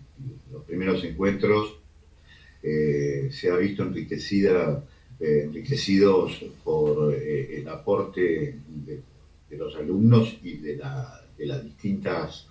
los 0.51 0.63
primeros 0.63 1.03
encuentros, 1.03 1.79
eh, 2.61 3.29
se 3.31 3.49
ha 3.49 3.57
visto 3.57 3.83
enriquecida, 3.83 4.83
enriquecidos 5.17 6.43
por 6.63 7.13
el 7.13 7.67
aporte 7.69 8.59
de, 8.67 9.01
los 9.57 9.73
alumnos 9.77 10.37
y 10.43 10.57
de, 10.57 10.81
de 11.37 11.45
las 11.45 11.63
distintas, 11.63 12.47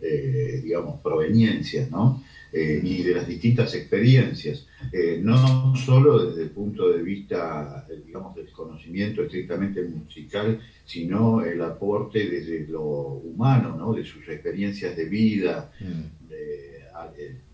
digamos, 0.00 1.00
proveniencias, 1.00 1.88
¿no? 1.92 2.24
y 2.52 3.04
de 3.04 3.14
las 3.14 3.28
distintas 3.28 3.72
experiencias, 3.76 4.66
no 5.20 5.74
solo 5.76 6.26
desde 6.26 6.42
el 6.42 6.50
punto 6.50 6.90
de 6.90 7.02
vista, 7.02 7.86
digamos, 8.04 8.34
del 8.34 8.50
conocimiento 8.50 9.22
estrictamente 9.22 9.82
musical, 9.82 10.60
sino 10.84 11.44
el 11.44 11.60
aporte 11.62 12.28
desde 12.28 12.66
lo 12.66 12.82
humano, 12.82 13.76
¿no? 13.76 13.94
de 13.94 14.04
sus 14.04 14.28
experiencias 14.28 14.96
de 14.96 15.04
vida, 15.06 15.72
mm. 15.80 16.22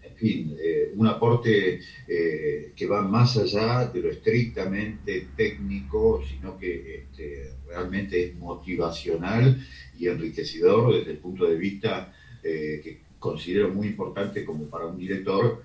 en 0.02 0.16
fin, 0.16 0.56
eh, 0.60 0.92
un 0.96 1.06
aporte 1.06 1.80
eh, 2.08 2.72
que 2.74 2.86
va 2.86 3.02
más 3.02 3.36
allá 3.36 3.86
de 3.86 4.00
lo 4.00 4.10
estrictamente 4.10 5.28
técnico, 5.36 6.22
sino 6.28 6.58
que 6.58 7.04
este, 7.04 7.52
realmente 7.68 8.24
es 8.24 8.34
motivacional 8.34 9.64
y 9.98 10.08
enriquecedor 10.08 10.96
desde 10.96 11.12
el 11.12 11.18
punto 11.18 11.46
de 11.46 11.56
vista 11.56 12.12
eh, 12.42 12.80
que 12.82 12.98
considero 13.18 13.68
muy 13.68 13.88
importante 13.88 14.44
como 14.44 14.64
para 14.64 14.86
un 14.86 14.98
director, 14.98 15.62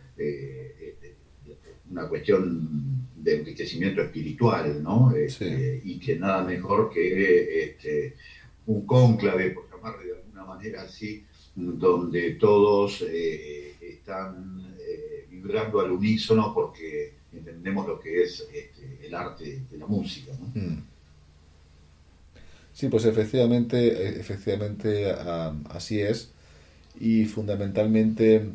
una 1.93 2.07
cuestión 2.07 3.07
de 3.15 3.39
enriquecimiento 3.39 4.01
espiritual, 4.01 4.83
¿no? 4.83 5.12
Este, 5.15 5.81
y 5.83 6.00
que 6.00 6.17
nada 6.17 6.43
mejor 6.43 6.91
que 6.91 7.63
este, 7.63 8.15
un 8.65 8.85
cónclave, 8.85 9.51
por 9.51 9.69
llamarle 9.69 10.07
de 10.07 10.15
alguna 10.17 10.45
manera 10.45 10.81
así, 10.81 11.23
donde 11.55 12.31
todos 12.31 13.05
eh, 13.07 13.75
están 13.81 14.75
eh, 14.79 15.27
vibrando 15.29 15.79
al 15.79 15.91
unísono 15.91 16.53
porque 16.53 17.13
entendemos 17.31 17.88
lo 17.88 18.00
que 18.00 18.23
es 18.23 18.47
este, 18.53 19.00
el 19.05 19.13
arte 19.13 19.62
de 19.69 19.77
la 19.77 19.85
música. 19.85 20.31
¿no? 20.39 20.62
Mm. 20.62 20.83
Sí, 22.73 22.89
pues 22.89 23.05
efectivamente, 23.05 24.19
efectivamente 24.19 25.12
así 25.69 26.01
es. 26.01 26.31
Y 27.00 27.25
fundamentalmente 27.25 28.50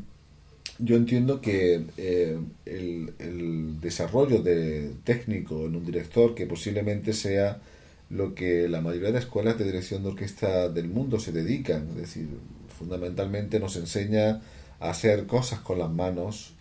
yo 0.78 0.96
entiendo 0.96 1.40
que 1.40 1.82
eh, 1.96 2.38
el, 2.64 3.80
desarrollo 3.80 4.42
de 4.42 4.92
técnico 5.04 5.66
en 5.66 5.76
un 5.76 5.84
director, 5.84 6.34
que 6.34 6.46
posiblemente 6.46 7.12
sea 7.12 7.60
lo 8.10 8.34
que 8.34 8.68
la 8.68 8.80
mayoría 8.80 9.12
de 9.12 9.18
escuelas 9.18 9.58
de 9.58 9.64
dirección 9.64 10.02
de 10.02 10.10
orquesta 10.10 10.68
del 10.68 10.88
mundo 10.88 11.18
se 11.20 11.32
dedican, 11.32 11.88
es 11.90 11.96
decir, 11.96 12.28
fundamentalmente 12.78 13.60
nos 13.60 13.76
enseña 13.76 14.40
a 14.80 14.90
hacer 14.90 15.26
cosas 15.26 15.60
con 15.60 15.78
las 15.78 15.90
manos, 15.90 16.54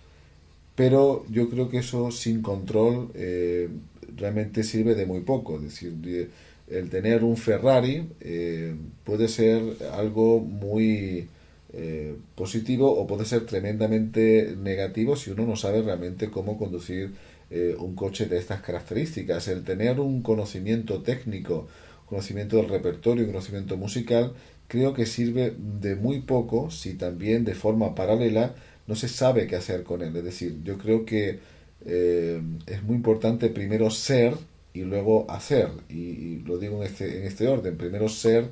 pero 0.75 1.25
yo 1.29 1.50
creo 1.50 1.69
que 1.69 1.79
eso 1.79 2.12
sin 2.12 2.41
control 2.41 3.12
eh, 3.15 3.69
realmente 4.15 4.63
sirve 4.63 4.95
de 4.95 5.05
muy 5.05 5.21
poco, 5.21 5.57
es 5.57 5.63
decir, 5.63 6.29
el 6.69 6.89
tener 6.89 7.24
un 7.24 7.38
Ferrari 7.38 8.07
eh, 8.19 8.75
puede 9.03 9.27
ser 9.27 9.62
algo 9.93 10.39
muy 10.39 11.27
eh, 11.74 12.15
positivo 12.36 12.89
o 12.89 13.05
puede 13.07 13.25
ser 13.25 13.45
tremendamente 13.45 14.55
negativo 14.57 15.17
si 15.17 15.31
uno 15.31 15.45
no 15.45 15.57
sabe 15.57 15.81
realmente 15.81 16.29
cómo 16.29 16.57
conducir 16.57 17.13
eh, 17.50 17.75
un 17.77 17.95
coche 17.95 18.25
de 18.25 18.38
estas 18.38 18.62
características. 18.62 19.47
El 19.47 19.63
tener 19.63 20.00
un 20.00 20.21
conocimiento 20.21 21.01
técnico, 21.01 21.67
conocimiento 22.05 22.57
del 22.57 22.69
repertorio 22.69 23.24
y 23.24 23.27
conocimiento 23.27 23.75
musical, 23.77 24.33
creo 24.67 24.93
que 24.93 25.05
sirve 25.05 25.55
de 25.57 25.95
muy 25.95 26.21
poco 26.21 26.71
si 26.71 26.93
también 26.93 27.43
de 27.43 27.53
forma 27.53 27.95
paralela 27.95 28.55
no 28.88 28.95
se 28.95 29.09
sabe 29.09 29.47
qué 29.47 29.57
hacer 29.57 29.83
con 29.83 30.01
él. 30.01 30.15
Es 30.15 30.24
decir, 30.24 30.57
yo 30.63 30.77
creo 30.77 31.05
que 31.05 31.39
es 31.86 32.83
muy 32.83 32.95
importante 32.95 33.50
primero 33.50 33.89
ser 33.91 34.33
y 34.74 34.83
luego 34.83 35.29
hacer. 35.29 35.69
Y, 35.89 36.39
lo 36.45 36.57
digo 36.57 36.77
en 36.77 36.83
este, 36.83 37.19
en 37.19 37.25
este 37.25 37.47
orden, 37.47 37.77
primero 37.77 38.09
ser 38.09 38.50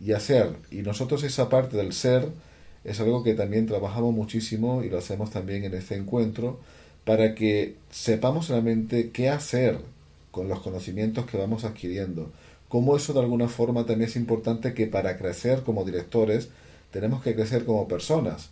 y 0.00 0.12
hacer. 0.12 0.50
Y 0.70 0.82
nosotros 0.82 1.22
esa 1.24 1.48
parte 1.48 1.76
del 1.76 1.92
ser 1.92 2.28
es 2.84 3.00
algo 3.00 3.22
que 3.22 3.34
también 3.34 3.66
trabajamos 3.66 4.14
muchísimo 4.14 4.82
y 4.82 4.90
lo 4.90 4.98
hacemos 4.98 5.30
también 5.30 5.64
en 5.64 5.74
este 5.74 5.96
encuentro 5.96 6.60
para 7.04 7.34
que 7.34 7.76
sepamos 7.90 8.48
realmente 8.48 9.10
qué 9.10 9.28
hacer 9.28 9.78
con 10.30 10.48
los 10.48 10.60
conocimientos 10.60 11.26
que 11.26 11.38
vamos 11.38 11.64
adquiriendo. 11.64 12.30
Como 12.68 12.96
eso 12.96 13.12
de 13.14 13.20
alguna 13.20 13.48
forma 13.48 13.86
también 13.86 14.10
es 14.10 14.16
importante 14.16 14.74
que 14.74 14.86
para 14.86 15.16
crecer 15.16 15.62
como 15.62 15.84
directores 15.84 16.50
tenemos 16.90 17.22
que 17.22 17.34
crecer 17.34 17.64
como 17.64 17.88
personas. 17.88 18.50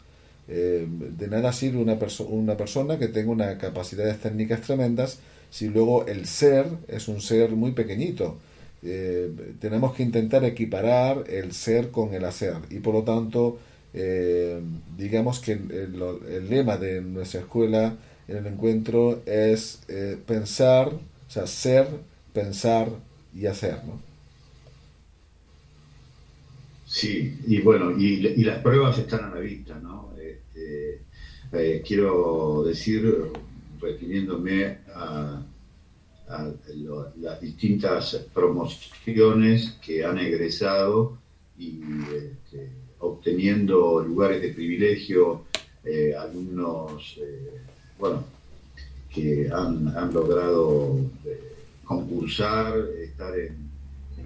Eh, 0.48 0.86
de 0.88 1.28
nada 1.28 1.52
sirve 1.52 1.82
una, 1.82 1.98
una 2.28 2.56
persona 2.56 2.98
que 2.98 3.08
tenga 3.08 3.32
unas 3.32 3.56
capacidades 3.56 4.20
técnicas 4.20 4.60
tremendas 4.62 5.18
si 5.50 5.68
luego 5.68 6.06
el 6.06 6.26
ser 6.26 6.66
es 6.88 7.08
un 7.08 7.20
ser 7.20 7.50
muy 7.50 7.72
pequeñito. 7.72 8.36
Eh, 8.82 9.30
tenemos 9.60 9.94
que 9.94 10.02
intentar 10.02 10.44
equiparar 10.44 11.24
el 11.28 11.52
ser 11.52 11.90
con 11.90 12.14
el 12.14 12.24
hacer 12.24 12.56
y 12.70 12.78
por 12.78 12.94
lo 12.94 13.02
tanto 13.02 13.58
eh, 13.94 14.60
digamos 14.96 15.40
que 15.40 15.52
el, 15.52 16.48
lema 16.48 16.76
de 16.76 17.00
nuestra 17.00 17.40
escuela 17.40 17.96
en 18.28 18.36
el 18.36 18.46
encuentro 18.46 19.22
es 19.26 19.82
eh, 19.88 20.18
pensar, 20.26 20.88
o 20.88 21.30
sea, 21.30 21.46
ser, 21.46 21.88
pensar 22.32 22.88
y 23.34 23.46
hacer, 23.46 23.84
¿no? 23.84 24.00
Sí, 26.86 27.40
y 27.46 27.60
bueno, 27.60 27.98
y, 27.98 28.18
las 28.44 28.58
pruebas 28.60 28.96
están 28.98 29.24
a 29.24 29.34
la 29.34 29.40
vista, 29.40 29.78
¿no? 29.80 30.12
Este, 30.16 31.82
quiero 31.82 32.62
decir 32.64 33.32
refiriéndome 33.80 34.78
a, 34.94 35.42
las 37.16 37.40
distintas 37.40 38.26
promociones 38.34 39.78
que 39.84 40.04
han 40.04 40.18
egresado 40.18 41.18
y 41.56 41.78
este, 42.12 42.72
obteniendo 43.00 44.00
lugares 44.00 44.42
de 44.42 44.54
privilegio, 44.54 45.44
eh, 45.84 46.14
alumnos, 46.14 47.16
eh, 47.20 47.60
bueno, 47.98 48.24
que 49.12 49.48
han, 49.52 50.12
logrado 50.12 50.98
eh, 51.24 51.52
concursar, 51.84 52.76
estar 53.00 53.38
en, 53.38 53.66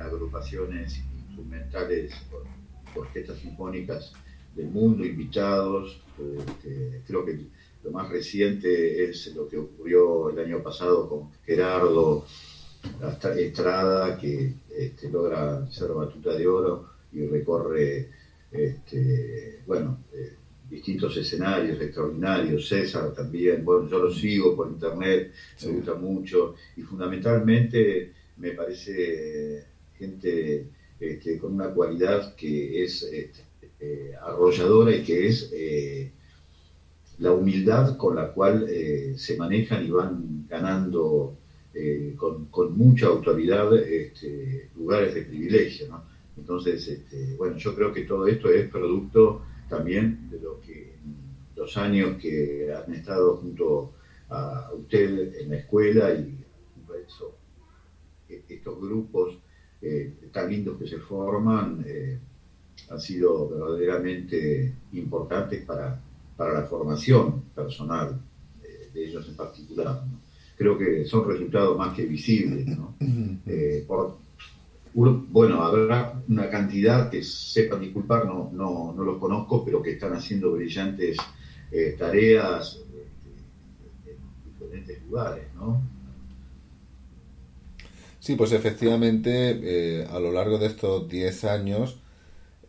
agrupaciones 0.00 0.98
instrumentales, 1.28 2.14
orquestas 2.96 3.38
sinfónicas 3.38 4.14
del 4.56 4.68
mundo, 4.68 5.04
invitados, 5.04 6.00
este, 6.18 7.02
creo 7.06 7.26
que 7.26 7.38
lo 7.84 7.90
más 7.90 8.08
reciente 8.08 9.04
es 9.04 9.34
lo 9.34 9.46
que 9.46 9.58
ocurrió 9.58 10.30
el 10.30 10.38
año 10.38 10.62
pasado 10.62 11.06
con 11.06 11.28
Gerardo 11.44 12.24
Estrada, 13.36 14.16
que 14.18 14.54
este, 14.74 15.10
logra 15.10 15.70
ser 15.70 15.92
batuta 15.92 16.34
de 16.34 16.46
oro 16.46 16.88
y 17.12 17.26
recorre 17.26 18.08
este, 18.52 19.60
bueno, 19.66 20.04
eh, 20.12 20.34
distintos 20.68 21.16
escenarios 21.16 21.80
extraordinarios. 21.80 22.68
César 22.68 23.12
también, 23.12 23.64
bueno, 23.64 23.88
yo 23.88 23.98
lo 23.98 24.12
sigo 24.12 24.56
por 24.56 24.68
internet, 24.68 25.32
me 25.64 25.72
gusta 25.72 25.94
mucho 25.94 26.54
y 26.76 26.82
fundamentalmente 26.82 28.12
me 28.36 28.52
parece 28.52 29.64
gente 29.98 30.66
este, 30.98 31.38
con 31.38 31.54
una 31.54 31.70
cualidad 31.70 32.34
que 32.34 32.82
es 32.82 33.02
eh, 33.80 34.12
arrolladora 34.20 34.94
y 34.94 35.02
que 35.02 35.26
es 35.26 35.50
eh, 35.52 36.12
la 37.18 37.32
humildad 37.32 37.96
con 37.96 38.16
la 38.16 38.32
cual 38.32 38.66
eh, 38.68 39.14
se 39.16 39.36
manejan 39.36 39.86
y 39.86 39.90
van 39.90 40.46
ganando 40.48 41.36
eh, 41.74 42.14
con, 42.16 42.48
mucha 42.76 43.06
autoridad 43.06 43.76
este, 43.76 44.70
lugares 44.76 45.14
de 45.14 45.22
privilegio. 45.22 45.88
¿no? 45.88 46.02
Entonces, 46.40 46.86
este, 46.88 47.34
bueno, 47.36 47.56
yo 47.56 47.74
creo 47.74 47.92
que 47.92 48.02
todo 48.02 48.26
esto 48.26 48.50
es 48.50 48.68
producto 48.68 49.42
también 49.68 50.28
de 50.30 50.40
lo 50.40 50.60
que 50.60 50.96
los 51.54 51.76
años 51.76 52.16
que 52.20 52.72
han 52.72 52.92
estado 52.94 53.36
junto 53.36 53.92
a 54.30 54.70
usted 54.74 55.40
en 55.40 55.50
la 55.50 55.56
escuela 55.56 56.12
y 56.14 56.36
eso, 57.06 57.36
e, 58.28 58.42
estos 58.48 58.80
grupos 58.80 59.38
eh, 59.82 60.14
tan 60.32 60.48
lindos 60.48 60.78
que 60.78 60.86
se 60.86 60.98
forman 60.98 61.84
han 62.90 63.00
sido 63.00 63.48
verdaderamente 63.48 64.72
importantes 64.92 65.64
para 65.64 66.00
para 66.40 66.54
la 66.54 66.62
formación 66.62 67.42
personal 67.54 68.18
de, 68.94 69.04
ellos 69.04 69.28
en 69.28 69.36
particular. 69.36 70.02
Creo 70.56 70.78
que 70.78 71.04
son 71.04 71.28
resultados 71.28 71.76
más 71.76 71.94
que 71.94 72.06
visibles. 72.06 72.66
Eh, 74.94 75.24
bueno, 75.30 75.62
habrá 75.62 76.22
una 76.28 76.48
cantidad 76.50 77.10
que 77.10 77.22
sepan 77.22 77.80
disculpar, 77.80 78.26
no, 78.26 78.50
no, 78.52 78.92
no 78.96 79.04
los 79.04 79.18
conozco, 79.18 79.64
pero 79.64 79.82
que 79.82 79.92
están 79.92 80.14
haciendo 80.14 80.52
brillantes 80.52 81.16
eh, 81.70 81.96
tareas 81.98 82.80
eh, 82.94 83.08
en 84.06 84.52
diferentes 84.52 85.02
lugares, 85.04 85.44
¿no? 85.54 85.80
Sí, 88.18 88.36
pues 88.36 88.52
efectivamente, 88.52 90.06
a 90.10 90.20
lo 90.20 90.30
largo 90.30 90.58
de 90.58 90.66
estos 90.66 91.08
10 91.08 91.44
años, 91.44 92.00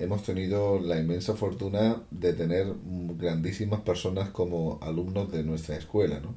hemos 0.02 0.24
tenido 0.24 0.80
la 0.80 1.00
inmensa 1.00 1.36
fortuna 1.36 2.04
de 2.10 2.34
tener 2.34 2.74
grandísimas 3.18 3.82
personas 3.82 4.30
como 4.30 4.80
alumnos 4.82 5.32
de 5.32 5.44
nuestra 5.44 5.78
escuela. 5.78 6.20
¿no? 6.20 6.36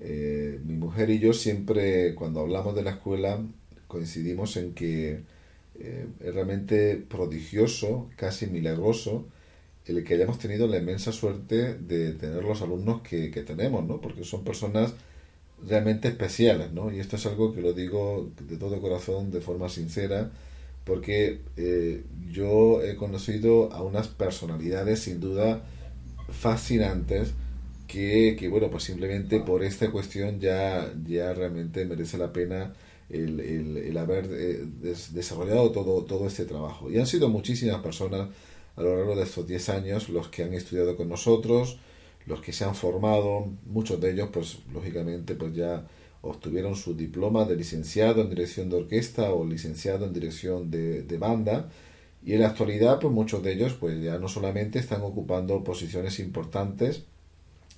Eh, 0.00 0.60
mi 0.64 0.74
mujer 0.76 1.10
y 1.10 1.18
yo 1.18 1.32
siempre, 1.32 2.14
cuando 2.14 2.40
hablamos 2.40 2.74
de 2.74 2.82
la 2.82 2.90
escuela, 2.92 3.40
coincidimos 3.96 4.58
en 4.58 4.74
que 4.74 5.20
eh, 5.80 6.06
es 6.20 6.34
realmente 6.34 6.96
prodigioso, 6.96 8.10
casi 8.16 8.46
milagroso, 8.46 9.24
el 9.86 10.04
que 10.04 10.14
hayamos 10.14 10.38
tenido 10.38 10.66
la 10.66 10.76
inmensa 10.76 11.12
suerte 11.12 11.74
de 11.74 12.12
tener 12.12 12.44
los 12.44 12.60
alumnos 12.60 13.00
que, 13.00 13.30
que 13.30 13.42
tenemos, 13.42 13.86
¿no? 13.86 14.02
porque 14.02 14.22
son 14.24 14.44
personas 14.44 14.92
realmente 15.66 16.08
especiales, 16.08 16.72
¿no? 16.72 16.92
y 16.92 17.00
esto 17.00 17.16
es 17.16 17.24
algo 17.24 17.54
que 17.54 17.62
lo 17.62 17.72
digo 17.72 18.28
de 18.46 18.58
todo 18.58 18.82
corazón, 18.82 19.30
de 19.30 19.40
forma 19.40 19.70
sincera, 19.70 20.30
porque 20.84 21.40
eh, 21.56 22.02
yo 22.30 22.82
he 22.82 22.96
conocido 22.96 23.72
a 23.72 23.82
unas 23.82 24.08
personalidades 24.08 25.00
sin 25.00 25.20
duda 25.20 25.62
fascinantes 26.28 27.32
que, 27.86 28.48
bueno, 28.50 28.68
pues 28.68 28.84
simplemente 28.84 29.40
por 29.40 29.64
esta 29.64 29.90
cuestión 29.90 30.38
ya, 30.38 30.92
ya 31.06 31.32
realmente 31.32 31.86
merece 31.86 32.18
la 32.18 32.32
pena 32.32 32.74
el, 33.08 33.40
el, 33.40 33.96
haber 33.98 34.28
eh, 34.30 34.64
desarrollado 35.12 35.70
todo, 35.70 36.04
todo 36.04 36.26
este 36.26 36.44
trabajo. 36.44 36.90
Y 36.90 36.98
han 36.98 37.06
sido 37.06 37.28
muchísimas 37.28 37.80
personas 37.80 38.28
a 38.76 38.82
lo 38.82 38.96
largo 38.96 39.16
de 39.16 39.22
estos 39.22 39.46
10 39.46 39.68
años 39.70 40.08
los 40.08 40.28
que 40.28 40.42
han 40.44 40.52
estudiado 40.52 40.96
con 40.96 41.08
nosotros, 41.08 41.78
los 42.26 42.40
que 42.40 42.52
se 42.52 42.64
han 42.64 42.74
formado, 42.74 43.48
muchos 43.64 44.00
de 44.00 44.12
ellos 44.12 44.28
pues 44.32 44.58
lógicamente 44.72 45.34
pues 45.34 45.54
ya 45.54 45.86
obtuvieron 46.22 46.74
su 46.76 46.94
diploma 46.94 47.44
de 47.44 47.56
licenciado 47.56 48.22
en 48.22 48.28
dirección 48.28 48.68
de 48.68 48.76
orquesta 48.76 49.32
o 49.32 49.46
licenciado 49.46 50.06
en 50.06 50.12
dirección 50.12 50.70
de, 50.70 51.18
banda 51.18 51.70
y 52.24 52.32
en 52.32 52.40
la 52.40 52.48
actualidad 52.48 52.98
pues 53.00 53.12
muchos 53.12 53.42
de 53.42 53.52
ellos 53.52 53.74
pues 53.74 54.02
ya 54.02 54.18
no 54.18 54.28
solamente 54.28 54.78
están 54.78 55.02
ocupando 55.02 55.62
posiciones 55.62 56.18
importantes 56.18 57.04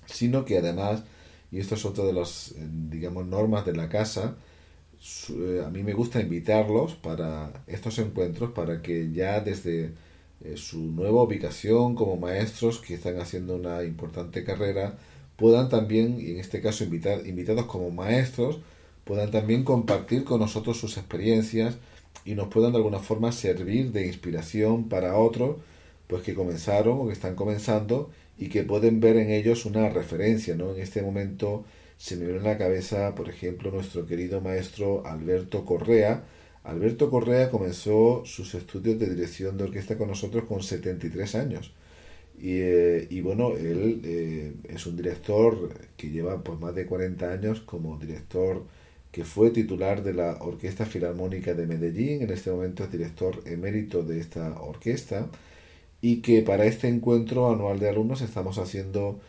sino 0.05 0.45
que 0.45 0.57
además 0.57 1.03
y 1.51 1.59
esto 1.59 1.75
es 1.75 1.85
otra 1.85 2.03
de 2.03 2.13
las 2.13 2.51
eh, 2.51 2.67
digamos 2.89 3.27
normas 3.27 3.65
de 3.65 3.73
la 3.73 3.89
casa 3.89 4.35
a 5.65 5.69
mí 5.69 5.83
me 5.83 5.93
gusta 5.93 6.19
invitarlos 6.21 6.95
para 6.95 7.63
estos 7.67 7.99
encuentros 7.99 8.51
para 8.51 8.81
que 8.81 9.11
ya 9.11 9.39
desde 9.39 9.93
eh, 10.43 10.57
su 10.57 10.79
nueva 10.79 11.23
ubicación 11.23 11.95
como 11.95 12.17
maestros 12.17 12.79
que 12.79 12.95
están 12.95 13.19
haciendo 13.19 13.55
una 13.55 13.83
importante 13.83 14.43
carrera 14.43 14.97
puedan 15.37 15.69
también, 15.69 16.19
y 16.19 16.31
en 16.31 16.39
este 16.39 16.61
caso 16.61 16.83
invitar, 16.83 17.25
invitados 17.25 17.65
como 17.65 17.91
maestros, 17.91 18.59
puedan 19.05 19.31
también 19.31 19.63
compartir 19.63 20.25
con 20.25 20.41
nosotros 20.41 20.77
sus 20.77 20.97
experiencias 20.97 21.77
y 22.25 22.35
nos 22.35 22.49
puedan 22.49 22.73
de 22.73 22.77
alguna 22.77 22.99
forma 22.99 23.31
servir 23.31 23.91
de 23.93 24.05
inspiración 24.07 24.89
para 24.89 25.17
otros, 25.17 25.57
pues 26.07 26.23
que 26.23 26.33
comenzaron 26.35 26.99
o 26.99 27.07
que 27.07 27.13
están 27.13 27.35
comenzando 27.35 28.11
y 28.37 28.49
que 28.49 28.63
pueden 28.63 28.99
ver 28.99 29.17
en 29.17 29.31
ellos 29.31 29.65
una 29.65 29.89
referencia, 29.89 30.55
¿no? 30.55 30.73
En 30.73 30.81
este 30.81 31.01
momento 31.01 31.65
se 31.99 32.17
me 32.17 32.25
viene 32.25 32.41
a 32.41 32.53
la 32.53 32.57
cabeza, 32.57 33.13
por 33.15 33.29
ejemplo, 33.29 33.71
nuestro 33.71 34.05
querido 34.07 34.41
maestro 34.41 35.05
Alberto 35.05 35.65
Correa, 35.65 36.23
Alberto 36.63 37.09
Correa 37.09 37.49
comenzó 37.51 38.23
sus 38.25 38.55
estudios 38.55 38.99
de 38.99 39.09
dirección 39.09 39.57
de 39.57 39.65
orquesta 39.65 39.97
con 39.97 40.09
nosotros 40.09 40.45
con 40.45 40.63
73 40.63 41.35
años. 41.35 41.73
Y, 42.39 42.59
eh, 42.59 43.07
y 43.09 43.21
bueno, 43.21 43.51
él 43.57 44.01
eh, 44.05 44.53
es 44.69 44.85
un 44.87 44.95
director 44.97 45.69
que 45.97 46.09
lleva 46.09 46.43
pues, 46.43 46.59
más 46.59 46.75
de 46.75 46.85
40 46.85 47.31
años 47.31 47.61
como 47.61 47.97
director 47.97 48.65
que 49.11 49.25
fue 49.25 49.51
titular 49.51 50.03
de 50.03 50.13
la 50.13 50.37
Orquesta 50.41 50.85
Filarmónica 50.85 51.53
de 51.55 51.65
Medellín, 51.67 52.21
en 52.21 52.29
este 52.31 52.51
momento 52.51 52.83
es 52.83 52.91
director 52.91 53.41
emérito 53.45 54.03
de 54.03 54.19
esta 54.19 54.61
orquesta, 54.61 55.27
y 56.01 56.21
que 56.21 56.41
para 56.43 56.65
este 56.65 56.87
encuentro 56.87 57.51
anual 57.51 57.79
de 57.79 57.89
alumnos 57.89 58.21
estamos 58.21 58.57
haciendo 58.57 59.19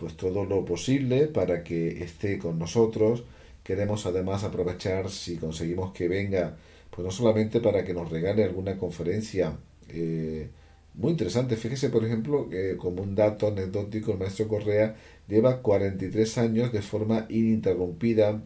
pues 0.00 0.16
todo 0.16 0.46
lo 0.46 0.64
posible 0.64 1.26
para 1.26 1.62
que 1.62 2.02
esté 2.02 2.38
con 2.38 2.58
nosotros. 2.58 3.22
Queremos 3.62 4.06
además 4.06 4.44
aprovechar 4.44 5.10
si 5.10 5.36
conseguimos 5.36 5.92
que 5.92 6.08
venga, 6.08 6.56
pues 6.90 7.04
no 7.04 7.10
solamente 7.10 7.60
para 7.60 7.84
que 7.84 7.92
nos 7.92 8.08
regale 8.10 8.42
alguna 8.44 8.78
conferencia 8.78 9.58
eh, 9.90 10.48
muy 10.94 11.10
interesante. 11.12 11.56
Fíjese, 11.56 11.90
por 11.90 12.02
ejemplo, 12.02 12.48
que 12.48 12.78
como 12.78 13.02
un 13.02 13.14
dato 13.14 13.48
anecdótico, 13.48 14.12
el 14.12 14.18
maestro 14.18 14.48
Correa 14.48 14.96
lleva 15.28 15.60
43 15.60 16.38
años 16.38 16.72
de 16.72 16.80
forma 16.80 17.26
ininterrumpida 17.28 18.40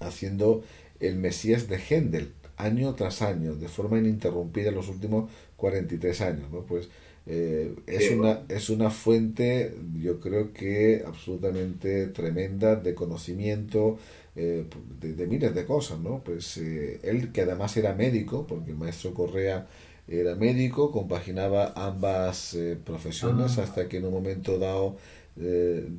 haciendo 0.00 0.64
el 0.98 1.16
Mesías 1.16 1.68
de 1.68 1.76
Händel, 1.78 2.32
año 2.56 2.94
tras 2.94 3.20
año, 3.20 3.54
de 3.54 3.68
forma 3.68 3.98
ininterrumpida 3.98 4.70
los 4.70 4.88
últimos 4.88 5.30
43 5.56 6.20
años. 6.22 6.50
¿no? 6.50 6.60
Pues 6.62 6.88
eh, 7.32 7.76
es, 7.86 8.10
una, 8.10 8.40
es 8.48 8.70
una 8.70 8.90
fuente, 8.90 9.72
yo 9.94 10.18
creo 10.18 10.52
que 10.52 11.04
absolutamente 11.06 12.08
tremenda 12.08 12.74
de 12.74 12.92
conocimiento 12.92 13.98
eh, 14.34 14.64
de, 15.00 15.26
miles 15.28 15.54
de 15.54 15.64
cosas, 15.64 16.00
¿no? 16.00 16.24
Pues 16.24 16.56
eh, 16.56 16.98
él, 17.04 17.30
que 17.30 17.42
además 17.42 17.76
era 17.76 17.94
médico, 17.94 18.48
porque 18.48 18.72
el 18.72 18.76
maestro 18.76 19.14
Correa 19.14 19.68
era 20.08 20.34
médico, 20.34 20.90
compaginaba 20.90 21.72
ambas 21.76 22.58
profesiones 22.84 23.58
ah. 23.58 23.62
hasta 23.62 23.88
que 23.88 23.98
en 23.98 24.06
un 24.06 24.12
momento 24.12 24.58
dado 24.58 24.96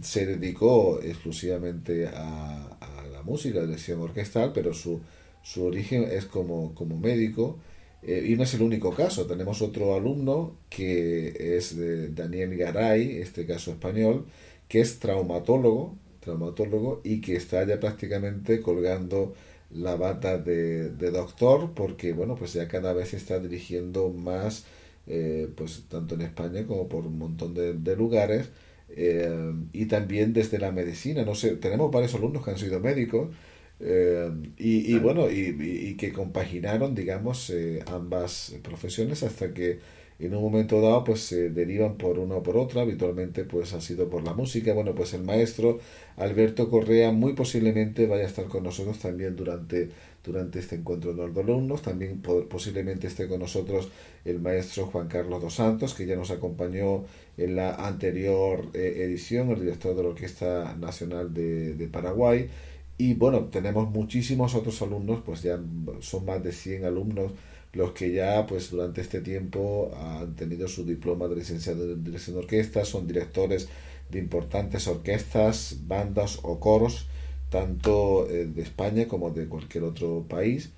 se 0.01 0.25
dedicó 0.25 0.99
exclusivamente 1.01 2.07
a, 2.07 2.77
a 2.81 3.07
la 3.07 3.23
música, 3.23 3.61
dirección 3.61 4.01
orquestal, 4.01 4.51
pero 4.53 4.73
su, 4.73 4.99
su 5.43 5.63
origen 5.63 6.03
es 6.11 6.25
como, 6.25 6.75
como 6.75 6.97
médico 6.97 7.57
eh, 8.03 8.25
y 8.29 8.35
no 8.35 8.43
es 8.43 8.53
el 8.53 8.63
único 8.63 8.93
caso, 8.93 9.27
tenemos 9.27 9.61
otro 9.61 9.95
alumno 9.95 10.55
que 10.69 11.57
es 11.57 11.77
de 11.77 12.09
Daniel 12.09 12.55
Garay, 12.57 13.17
este 13.17 13.45
caso 13.45 13.71
español, 13.71 14.25
que 14.67 14.81
es 14.81 14.99
traumatólogo, 14.99 15.95
traumatólogo 16.21 17.01
y 17.03 17.21
que 17.21 17.35
está 17.35 17.65
ya 17.65 17.79
prácticamente 17.79 18.61
colgando 18.61 19.33
la 19.73 19.95
bata 19.95 20.37
de, 20.37 20.89
doctor 21.11 21.71
porque 21.73 22.13
bueno 22.13 22.35
pues 22.35 22.53
ya 22.53 22.67
cada 22.67 22.93
vez 22.93 23.13
está 23.13 23.39
dirigiendo 23.39 24.09
más 24.09 24.65
eh, 25.07 25.49
pues 25.55 25.83
tanto 25.89 26.15
en 26.15 26.21
España 26.21 26.65
como 26.65 26.87
por 26.87 27.05
un 27.05 27.17
montón 27.17 27.53
de, 27.53 27.95
lugares 27.95 28.49
eh, 28.89 29.53
y 29.73 29.85
también 29.85 30.33
desde 30.33 30.59
la 30.59 30.71
medicina. 30.71 31.23
No 31.23 31.35
sé 31.35 31.55
tenemos 31.57 31.91
varios 31.91 32.15
alumnos 32.15 32.43
que 32.43 32.51
han 32.51 32.57
sido 32.57 32.79
médicos 32.79 33.29
eh, 33.83 34.29
y, 34.57 34.97
bueno, 34.99 35.29
y, 35.29 35.95
que 35.97 36.13
compaginaron, 36.13 36.93
digamos, 36.95 37.49
eh, 37.49 37.83
ambas 37.87 38.55
profesiones 38.63 39.23
hasta 39.23 39.53
que 39.53 39.79
en 40.19 40.35
un 40.35 40.43
momento 40.43 40.79
dado 40.81 41.03
pues 41.03 41.21
se 41.21 41.49
derivan 41.49 41.97
por 41.97 42.19
una 42.19 42.35
o 42.35 42.43
por 42.43 42.55
otra, 42.55 42.83
habitualmente 42.83 43.43
pues 43.43 43.73
ha 43.73 43.81
sido 43.81 44.07
por 44.07 44.23
la 44.23 44.33
música. 44.33 44.73
Bueno, 44.73 44.93
pues 44.93 45.15
el 45.15 45.23
maestro 45.23 45.79
Alberto 46.17 46.69
Correa 46.69 47.11
muy 47.11 47.33
posiblemente 47.33 48.05
vaya 48.05 48.23
a 48.23 48.27
estar 48.27 48.45
con 48.45 48.63
nosotros 48.63 48.99
también 48.99 49.35
durante, 49.35 49.89
durante 50.23 50.59
este 50.59 50.75
encuentro 50.75 51.13
de 51.13 51.27
los 51.27 51.35
alumnos. 51.35 51.81
También 51.81 52.21
posiblemente 52.21 53.07
esté 53.07 53.27
con 53.27 53.39
nosotros 53.39 53.89
el 54.23 54.39
maestro 54.39 54.85
Juan 54.87 55.07
Carlos 55.07 55.41
dos 55.41 55.55
Santos, 55.55 55.95
que 55.95 56.05
ya 56.05 56.15
nos 56.15 56.29
acompañó 56.29 57.03
en 57.37 57.55
la 57.55 57.73
anterior 57.73 58.67
eh, 58.75 58.97
edición, 58.99 59.49
el 59.49 59.61
director 59.61 59.95
de 59.95 60.03
la 60.03 60.09
Orquesta 60.09 60.75
Nacional 60.79 61.33
de, 61.33 61.73
de 61.73 61.87
Paraguay. 61.87 62.47
Y 63.01 63.15
bueno, 63.15 63.45
tenemos 63.45 63.89
muchísimos 63.89 64.53
otros 64.53 64.79
alumnos, 64.83 65.23
pues 65.25 65.41
ya 65.41 65.59
son 66.01 66.23
más 66.23 66.43
de 66.43 66.51
100 66.51 66.85
alumnos 66.85 67.31
los 67.73 67.93
que 67.93 68.11
ya 68.11 68.45
pues 68.45 68.69
durante 68.69 69.01
este 69.01 69.21
tiempo 69.21 69.91
han 69.97 70.35
tenido 70.35 70.67
su 70.67 70.85
diploma 70.85 71.27
de 71.27 71.37
licenciado 71.37 71.91
en 71.91 72.03
dirección 72.03 72.35
de 72.35 72.43
orquesta, 72.43 72.85
son 72.85 73.07
directores 73.07 73.69
de 74.11 74.19
importantes 74.19 74.87
orquestas, 74.87 75.77
bandas 75.87 76.41
o 76.43 76.59
coros, 76.59 77.07
tanto 77.49 78.29
eh, 78.29 78.45
de 78.45 78.61
España 78.61 79.07
como 79.07 79.31
de 79.31 79.47
cualquier 79.47 79.83
otro 79.83 80.27
país. 80.29 80.69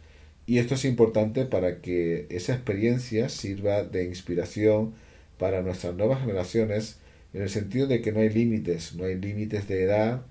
Y 0.45 0.59
esto 0.59 0.75
es 0.75 0.85
importante 0.85 1.43
para 1.45 1.81
que 1.81 2.27
esa 2.29 2.53
experiencia 2.53 3.27
sirva 3.27 3.83
de 3.83 4.05
inspiración 4.05 4.93
para 5.37 5.61
nuestras 5.61 5.93
nuevas 5.95 6.21
generaciones, 6.21 6.99
en 7.33 7.41
el 7.41 7.49
sentido 7.49 7.85
de 7.87 8.01
que 8.01 8.13
no 8.13 8.21
hay 8.21 8.29
límites, 8.29 8.95
no 8.95 9.03
hay 9.03 9.19
límites 9.19 9.67
de 9.67 9.83
edad, 9.83 10.25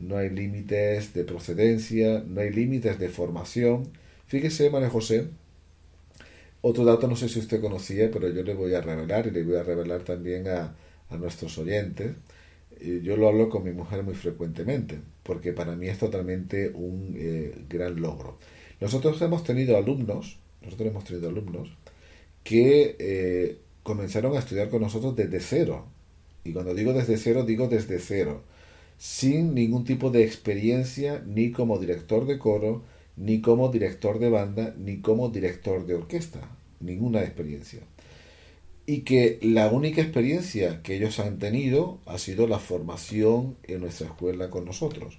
no 0.00 0.16
hay 0.16 0.30
límites 0.30 1.12
de 1.14 1.24
procedencia, 1.24 2.24
no 2.26 2.40
hay 2.40 2.50
límites 2.50 2.98
de 2.98 3.08
formación. 3.08 3.88
Fíjese, 4.26 4.70
María 4.70 4.90
José, 4.90 5.28
otro 6.60 6.84
dato 6.84 7.08
no 7.08 7.16
sé 7.16 7.28
si 7.28 7.38
usted 7.38 7.60
conocía, 7.60 8.10
pero 8.10 8.28
yo 8.28 8.42
le 8.42 8.54
voy 8.54 8.74
a 8.74 8.80
revelar 8.80 9.26
y 9.26 9.30
le 9.30 9.42
voy 9.42 9.56
a 9.56 9.62
revelar 9.62 10.02
también 10.02 10.48
a, 10.48 10.74
nuestros 11.10 11.56
oyentes. 11.58 12.12
Yo 13.02 13.16
lo 13.16 13.28
hablo 13.28 13.48
con 13.48 13.64
mi 13.64 13.72
mujer 13.72 14.02
muy 14.02 14.14
frecuentemente, 14.14 14.98
porque 15.22 15.52
para 15.52 15.74
mí 15.74 15.88
es 15.88 15.98
totalmente 15.98 16.68
un 16.68 17.14
eh, 17.16 17.54
gran 17.68 18.00
logro. 18.00 18.38
Nosotros 18.80 19.20
hemos 19.22 19.42
tenido 19.42 19.76
alumnos, 19.76 20.38
nosotros 20.62 20.88
hemos 20.90 21.04
tenido 21.04 21.30
alumnos 21.30 21.70
que 22.44 22.94
eh, 22.98 23.58
comenzaron 23.82 24.36
a 24.36 24.40
estudiar 24.40 24.68
con 24.68 24.82
nosotros 24.82 25.16
desde 25.16 25.40
cero. 25.40 25.86
Y 26.44 26.52
cuando 26.52 26.74
digo 26.74 26.92
desde 26.92 27.16
cero, 27.16 27.44
digo 27.44 27.68
desde 27.68 27.98
cero 27.98 28.42
sin 28.98 29.54
ningún 29.54 29.84
tipo 29.84 30.10
de 30.10 30.24
experiencia 30.24 31.22
ni 31.24 31.52
como 31.52 31.78
director 31.78 32.26
de 32.26 32.38
coro, 32.38 32.82
ni 33.16 33.40
como 33.40 33.68
director 33.68 34.18
de 34.18 34.28
banda, 34.28 34.74
ni 34.76 34.98
como 34.98 35.28
director 35.30 35.86
de 35.86 35.94
orquesta. 35.94 36.40
Ninguna 36.80 37.22
experiencia. 37.22 37.80
Y 38.86 39.00
que 39.00 39.38
la 39.42 39.68
única 39.68 40.02
experiencia 40.02 40.82
que 40.82 40.96
ellos 40.96 41.18
han 41.20 41.38
tenido 41.38 41.98
ha 42.06 42.18
sido 42.18 42.46
la 42.46 42.58
formación 42.58 43.56
en 43.64 43.80
nuestra 43.80 44.08
escuela 44.08 44.50
con 44.50 44.64
nosotros. 44.64 45.18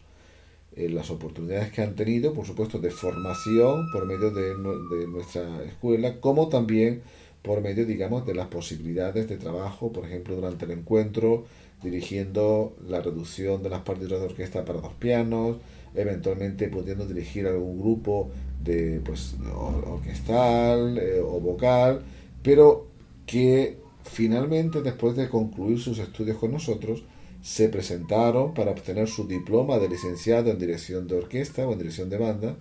Eh, 0.76 0.89
las 0.89 1.10
oportunidades 1.10 1.72
que 1.72 1.82
han 1.82 1.96
tenido, 1.96 2.34
por 2.34 2.46
supuesto, 2.46 2.80
de 2.80 2.92
formación 2.92 3.92
por 3.92 4.06
medio 4.06 4.32
de, 4.32 4.56
de 4.56 5.08
nuestra 5.08 5.63
escuela, 5.63 6.20
como 6.20 6.50
también 6.50 7.02
por 7.41 7.62
medio, 7.62 7.86
digamos, 7.86 8.25
de 8.25 8.36
las 8.36 8.47
posibilidades 8.47 9.30
de 9.30 9.38
trabajo, 9.38 9.91
por 9.91 10.06
ejemplo, 10.06 10.36
durante 10.36 10.65
el 10.65 10.71
encuentro, 10.71 11.45
dirigiendo 11.82 12.75
la 12.88 13.02
reducción 13.02 13.63
de 13.63 13.69
las 13.69 13.82
partituras 13.82 14.19
de 14.19 14.28
orquesta 14.28 14.65
para 14.65 14.82
dos 14.82 14.93
pianos, 14.93 15.58
eventualmente 15.95 16.67
pudiendo 16.67 17.06
dirigir 17.06 17.47
algún 17.47 17.80
grupo 17.80 18.30
de 18.63 19.02
pues 19.04 19.36
orquestal 19.56 20.97
eh, 20.97 21.21
o 21.21 21.39
vocal, 21.39 22.02
pero 22.43 22.88
que 23.25 23.78
finalmente 24.04 24.82
después 24.82 25.15
de 25.15 25.30
concluir 25.30 25.80
sus 25.80 25.99
estudios 25.99 26.38
con 26.38 26.52
nosotros 26.52 27.04
se 27.41 27.69
presentaron 27.69 28.54
para 28.54 28.71
obtener 28.71 29.08
su 29.08 29.28
diploma 29.28 29.78
de 29.78 29.88
licenciado 29.88 30.52
en 30.52 30.60
dirección 30.60 31.08
de 31.08 31.17
orquesta 31.17 31.65
o 31.67 31.71
en 31.71 31.78
dirección 31.80 32.10
de 32.10 32.17
banda 32.17 32.56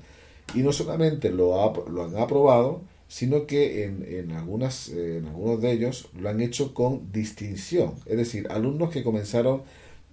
y 0.55 0.61
no 0.61 0.73
solamente 0.73 1.31
lo, 1.31 1.73
lo 1.91 2.05
han 2.05 2.17
aprobado, 2.17 2.83
sino 3.09 3.47
que 3.47 3.85
en, 3.85 4.05
en, 4.07 4.33
algunas, 4.33 4.91
en 4.91 5.27
algunos 5.27 5.61
de 5.61 5.73
ellos 5.73 6.11
lo 6.19 6.29
han 6.29 6.41
hecho 6.41 6.75
con 6.75 7.11
distinción. 7.13 7.95
Es 8.07 8.17
decir, 8.19 8.47
alumnos 8.51 8.91
que 8.91 9.03
comenzaron 9.03 9.63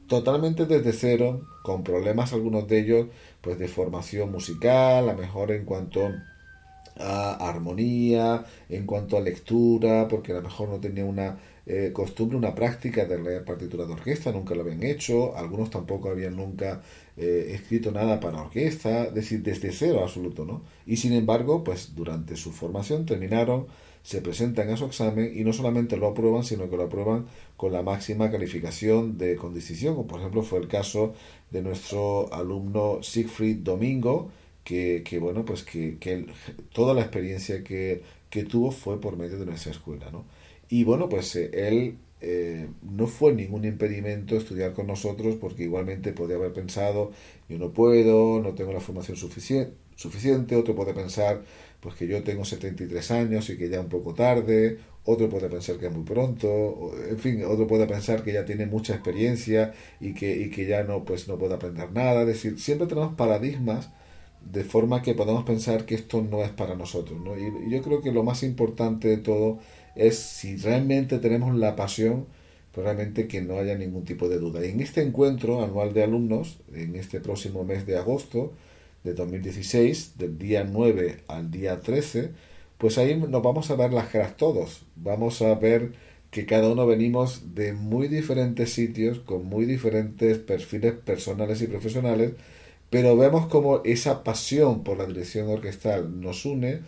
totalmente 0.07 0.65
desde 0.65 0.93
cero, 0.93 1.41
con 1.63 1.83
problemas 1.83 2.33
algunos 2.33 2.67
de 2.67 2.79
ellos, 2.79 3.07
pues 3.41 3.59
de 3.59 3.67
formación 3.67 4.31
musical, 4.31 5.09
a 5.09 5.13
mejor 5.13 5.51
en 5.51 5.65
cuanto 5.65 6.11
a 6.97 7.49
armonía, 7.49 8.45
en 8.69 8.85
cuanto 8.85 9.17
a 9.17 9.21
lectura, 9.21 10.07
porque 10.07 10.31
a 10.31 10.35
lo 10.35 10.41
mejor 10.41 10.69
no 10.69 10.79
tenía 10.79 11.05
una 11.05 11.37
eh, 11.65 11.91
costumbre, 11.93 12.37
una 12.37 12.55
práctica 12.55 13.05
de 13.05 13.19
leer 13.19 13.43
partituras 13.43 13.87
de 13.87 13.93
orquesta, 13.93 14.31
nunca 14.31 14.55
lo 14.55 14.61
habían 14.61 14.83
hecho, 14.83 15.35
algunos 15.35 15.69
tampoco 15.69 16.09
habían 16.09 16.35
nunca 16.37 16.81
eh, 17.17 17.51
escrito 17.53 17.91
nada 17.91 18.19
para 18.19 18.41
orquesta, 18.41 19.05
es 19.05 19.13
decir, 19.13 19.41
desde 19.41 19.71
cero 19.71 20.01
absoluto, 20.03 20.45
¿no? 20.45 20.63
Y 20.85 20.97
sin 20.97 21.13
embargo, 21.13 21.63
pues 21.63 21.95
durante 21.95 22.35
su 22.35 22.51
formación 22.51 23.05
terminaron, 23.05 23.67
se 24.03 24.21
presentan 24.21 24.69
a 24.69 24.77
su 24.77 24.85
examen 24.85 25.31
y 25.35 25.43
no 25.43 25.53
solamente 25.53 25.97
lo 25.97 26.07
aprueban, 26.07 26.43
sino 26.43 26.69
que 26.69 26.77
lo 26.77 26.83
aprueban 26.83 27.25
con 27.57 27.71
la 27.73 27.81
máxima 27.81 28.29
calificación 28.29 29.17
de 29.17 29.35
condición, 29.35 29.95
como 29.95 30.07
por 30.07 30.19
ejemplo 30.19 30.43
fue 30.43 30.59
el 30.59 30.67
caso 30.67 31.13
de 31.51 31.61
nuestro 31.61 32.31
alumno 32.33 33.01
Siegfried 33.01 33.57
Domingo, 33.57 34.29
que, 34.63 35.03
que 35.05 35.19
bueno, 35.19 35.45
pues 35.45 35.63
que, 35.63 35.97
que 35.99 36.25
toda 36.73 36.93
la 36.93 37.01
experiencia 37.01 37.63
que, 37.63 38.03
que 38.29 38.43
tuvo 38.43 38.71
fue 38.71 38.99
por 38.99 39.17
medio 39.17 39.39
de 39.39 39.45
nuestra 39.45 39.71
escuela, 39.71 40.11
¿no? 40.11 40.25
Y 40.69 40.83
bueno, 40.83 41.07
pues 41.09 41.35
eh, 41.35 41.49
él 41.53 41.97
eh, 42.27 42.67
no 42.81 43.05
fue 43.05 43.33
ningún 43.33 43.65
impedimento 43.65 44.35
estudiar 44.35 44.73
con 44.73 44.87
nosotros 44.87 45.35
porque 45.35 45.63
igualmente 45.63 46.11
podía 46.11 46.37
haber 46.37 46.53
pensado, 46.53 47.11
yo 47.47 47.59
no 47.59 47.71
puedo, 47.71 48.41
no 48.41 48.55
tengo 48.55 48.73
la 48.73 48.79
formación 48.79 49.15
suficiente, 49.15 49.73
suficiente, 49.95 50.55
otro 50.55 50.75
puede 50.75 50.95
pensar 50.95 51.43
pues 51.79 51.93
que 51.93 52.07
yo 52.07 52.23
tengo 52.23 52.43
73 52.43 53.11
años 53.11 53.47
y 53.51 53.57
que 53.57 53.69
ya 53.69 53.79
un 53.79 53.89
poco 53.89 54.15
tarde, 54.15 54.79
otro 55.03 55.29
puede 55.29 55.49
pensar 55.49 55.77
que 55.77 55.85
es 55.85 55.93
muy 55.93 56.03
pronto, 56.03 56.93
en 57.07 57.19
fin, 57.19 57.43
otro 57.45 57.67
puede 57.67 57.85
pensar 57.85 58.23
que 58.23 58.33
ya 58.33 58.43
tiene 58.43 58.65
mucha 58.65 58.95
experiencia 58.95 59.73
y 59.99 60.15
que, 60.15 60.35
y 60.35 60.49
que 60.49 60.65
ya 60.65 60.83
no, 60.83 61.05
pues 61.05 61.27
no 61.27 61.37
puede 61.37 61.53
aprender 61.53 61.91
nada. 61.91 62.21
Es 62.21 62.27
decir, 62.27 62.59
siempre 62.59 62.87
tenemos 62.87 63.13
paradigmas 63.13 63.91
de 64.51 64.63
forma 64.63 65.03
que 65.03 65.13
podemos 65.13 65.43
pensar 65.43 65.85
que 65.85 65.93
esto 65.93 66.23
no 66.23 66.43
es 66.43 66.49
para 66.49 66.75
nosotros. 66.75 67.19
¿no? 67.21 67.37
Y, 67.37 67.69
yo 67.69 67.83
creo 67.83 68.01
que 68.01 68.11
lo 68.11 68.23
más 68.23 68.41
importante 68.41 69.09
de 69.09 69.17
todo 69.17 69.59
es 69.95 70.17
si 70.19 70.57
realmente 70.57 71.19
tenemos 71.19 71.55
la 71.55 71.75
pasión, 71.75 72.25
pues 72.71 72.85
realmente 72.85 73.27
que 73.27 73.41
no 73.41 73.57
haya 73.57 73.77
ningún 73.77 74.03
tipo 74.03 74.27
de 74.27 74.37
duda. 74.37 74.65
Y 74.65 74.69
en 74.69 74.81
este 74.81 75.01
encuentro 75.01 75.63
anual 75.63 75.93
de 75.93 76.03
alumnos, 76.03 76.57
en 76.73 76.95
este 76.95 77.19
próximo 77.19 77.63
mes 77.63 77.85
de 77.85 77.97
agosto 77.97 78.53
de 79.03 79.13
2016, 79.13 80.17
del 80.17 80.37
día 80.37 80.63
9 80.63 81.19
al 81.27 81.51
día 81.51 81.79
13, 81.79 82.31
pues 82.77 82.97
ahí 82.97 83.15
nos 83.15 83.41
vamos 83.41 83.71
a 83.71 83.75
ver 83.75 83.93
las 83.93 84.07
caras 84.07 84.35
todos. 84.35 84.81
Vamos 84.95 85.41
a 85.41 85.55
ver 85.55 85.93
que 86.31 86.45
cada 86.45 86.69
uno 86.69 86.85
venimos 86.85 87.55
de 87.55 87.71
muy 87.71 88.09
diferentes 88.09 88.73
sitios, 88.73 89.19
con 89.19 89.45
muy 89.45 89.65
diferentes 89.65 90.37
perfiles 90.37 90.93
personales 90.93 91.61
y 91.61 91.67
profesionales, 91.67 92.33
pero 92.89 93.15
vemos 93.15 93.47
como 93.47 93.81
esa 93.85 94.23
pasión 94.23 94.83
por 94.83 94.97
la 94.97 95.05
dirección 95.05 95.47
orquestal 95.47 96.19
nos 96.19 96.45
une 96.45 96.81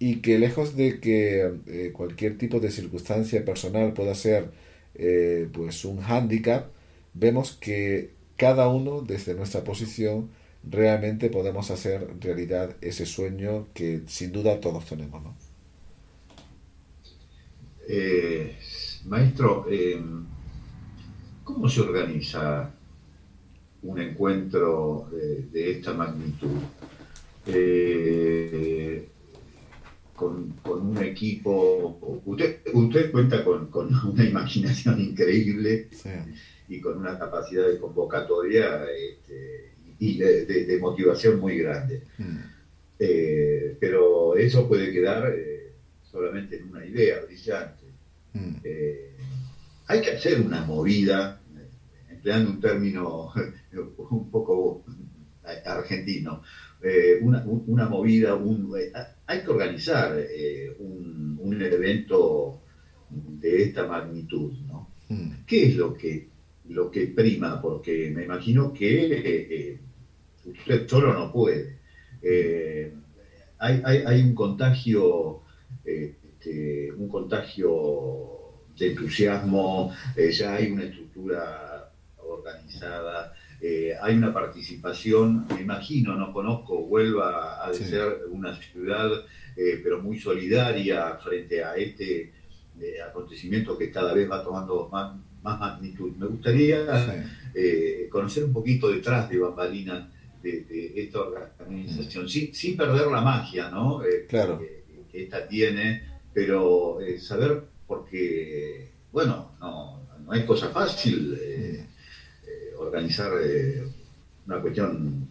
y 0.00 0.16
que 0.16 0.38
lejos 0.38 0.74
de 0.74 0.98
que 0.98 1.52
eh, 1.66 1.92
cualquier 1.92 2.38
tipo 2.38 2.58
de 2.58 2.70
circunstancia 2.72 3.44
personal 3.44 3.92
pueda 3.92 4.14
ser 4.16 4.50
eh, 4.94 5.48
pues 5.52 5.84
un 5.84 6.00
hándicap, 6.00 6.70
vemos 7.14 7.52
que 7.52 8.10
cada 8.36 8.68
uno 8.68 9.02
desde 9.02 9.34
nuestra 9.34 9.62
posición 9.62 10.30
realmente 10.68 11.30
podemos 11.30 11.70
hacer 11.70 12.08
realidad 12.20 12.76
ese 12.80 13.06
sueño 13.06 13.68
que 13.74 14.02
sin 14.06 14.32
duda 14.32 14.58
todos 14.58 14.86
tenemos. 14.86 15.22
¿no? 15.22 15.34
Eh, 17.88 18.56
maestro, 19.04 19.66
eh, 19.70 20.00
¿cómo 21.44 21.68
se 21.68 21.80
organiza 21.82 22.70
un 23.82 24.00
encuentro 24.00 25.08
de, 25.52 25.70
esta 25.72 25.92
magnitud? 25.92 26.58
Con, 30.20 30.54
un 30.66 31.02
equipo, 31.02 32.20
usted, 32.26 32.60
usted 32.74 33.10
cuenta 33.10 33.42
con, 33.42 33.70
una 33.72 34.24
imaginación 34.28 35.00
increíble 35.00 35.88
y 36.68 36.78
con 36.78 36.98
una 36.98 37.18
capacidad 37.18 37.66
de 37.66 37.78
convocatoria 37.78 38.84
este, 38.84 39.72
y 39.98 40.18
de, 40.18 40.78
motivación 40.78 41.40
muy 41.40 41.56
grande. 41.56 42.02
Mm. 42.18 42.36
Eh, 42.98 43.76
pero 43.80 44.36
eso 44.36 44.68
puede 44.68 44.92
quedar 44.92 45.32
eh, 45.34 45.72
solamente 46.02 46.58
en 46.58 46.68
una 46.68 46.84
idea 46.84 47.20
brillante. 47.24 47.86
Mm. 48.34 48.56
Eh, 48.62 49.12
hay 49.86 50.02
que 50.02 50.10
hacer 50.10 50.38
una 50.42 50.60
movida, 50.66 51.40
empleando 52.10 52.50
un 52.50 52.60
término 52.60 53.32
un 54.10 54.30
poco 54.30 54.84
argentino, 55.64 56.42
una, 57.20 57.88
movida, 57.88 58.34
un, 58.34 58.74
hay 59.26 59.42
que 59.42 59.50
organizar 59.50 60.16
un, 60.78 61.38
un, 61.40 61.62
evento 61.62 62.60
de 63.10 63.62
esta 63.64 63.86
magnitud. 63.86 64.52
¿no? 64.66 64.88
Mm. 65.08 65.44
¿Qué 65.46 65.66
es 65.66 65.76
lo 65.76 65.94
que, 65.94 66.28
lo 66.68 66.90
que 66.90 67.08
prima? 67.08 67.60
Porque 67.60 68.10
me 68.14 68.24
imagino 68.24 68.72
que 68.72 69.78
usted 70.44 70.88
solo 70.88 71.12
no 71.12 71.32
puede. 71.32 71.80
Eh, 72.22 72.92
hay, 73.58 74.22
un 74.22 74.34
contagio, 74.34 75.42
este, 75.84 76.92
un 76.92 77.08
contagio 77.08 78.38
de 78.78 78.88
entusiasmo, 78.88 79.92
eh, 80.16 80.30
ya 80.30 80.54
hay 80.54 80.70
una 80.70 80.84
estructura 80.84 81.92
organizada, 82.16 83.34
eh, 83.60 83.94
hay 84.00 84.16
una 84.16 84.32
participación, 84.32 85.46
me 85.54 85.60
imagino, 85.60 86.16
no 86.16 86.32
conozco, 86.32 86.86
vuelva 86.86 87.64
a 87.64 87.72
ser 87.74 88.22
una 88.30 88.54
ciudad, 88.54 89.10
pero 89.54 90.00
muy 90.00 90.18
solidaria 90.18 91.18
frente 91.22 91.62
a 91.62 91.76
este 91.76 92.32
acontecimiento 93.06 93.76
que 93.76 93.90
cada 93.90 94.14
vez 94.14 94.30
va 94.30 94.42
tomando 94.42 94.88
más, 94.90 95.14
magnitud. 95.42 96.12
Me 96.16 96.26
gustaría 96.26 96.86
conocer 98.10 98.44
un 98.44 98.52
poquito 98.52 98.90
detrás 98.90 99.28
de 99.28 99.38
bambalinas 99.38 100.08
de, 100.42 100.92
esta 100.96 101.20
organización, 101.20 102.28
sin, 102.28 102.76
perder 102.76 103.06
la 103.08 103.20
magia 103.20 103.70
¿no? 103.70 104.02
Eh, 104.04 104.26
claro. 104.28 104.58
que, 104.58 104.80
esta 105.12 105.46
tiene, 105.46 106.04
pero 106.32 107.00
eh, 107.00 107.18
saber, 107.18 107.64
porque, 107.86 108.92
bueno, 109.12 109.52
no, 109.60 110.06
no 110.24 110.32
es 110.32 110.44
cosa 110.44 110.68
fácil 110.68 111.36
eh, 112.90 112.96
organizar 112.96 113.32
una 114.46 114.60
cuestión 114.60 115.28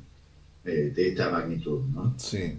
de 0.63 1.07
esta 1.07 1.29
magnitud. 1.29 1.81
¿no? 1.93 2.13
Sí. 2.17 2.57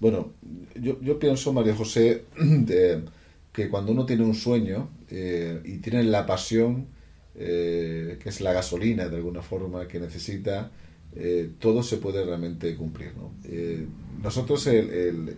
Bueno, 0.00 0.32
yo, 0.74 1.00
yo 1.00 1.18
pienso, 1.18 1.52
María 1.52 1.74
José, 1.74 2.24
que 3.52 3.68
cuando 3.68 3.92
uno 3.92 4.06
tiene 4.06 4.24
un 4.24 4.34
sueño 4.34 4.88
y 5.10 5.78
tiene 5.78 6.02
la 6.04 6.24
pasión, 6.24 6.86
que 7.34 8.22
es 8.24 8.40
la 8.40 8.52
gasolina 8.52 9.08
de 9.08 9.16
alguna 9.16 9.42
forma 9.42 9.86
que 9.86 10.00
necesita, 10.00 10.70
eh, 11.14 11.50
todo 11.58 11.82
se 11.82 11.98
puede 11.98 12.24
realmente 12.24 12.74
cumplir. 12.74 13.12
¿no? 13.16 13.32
Eh, 13.44 13.86
nosotros 14.22 14.66
en 14.66 15.28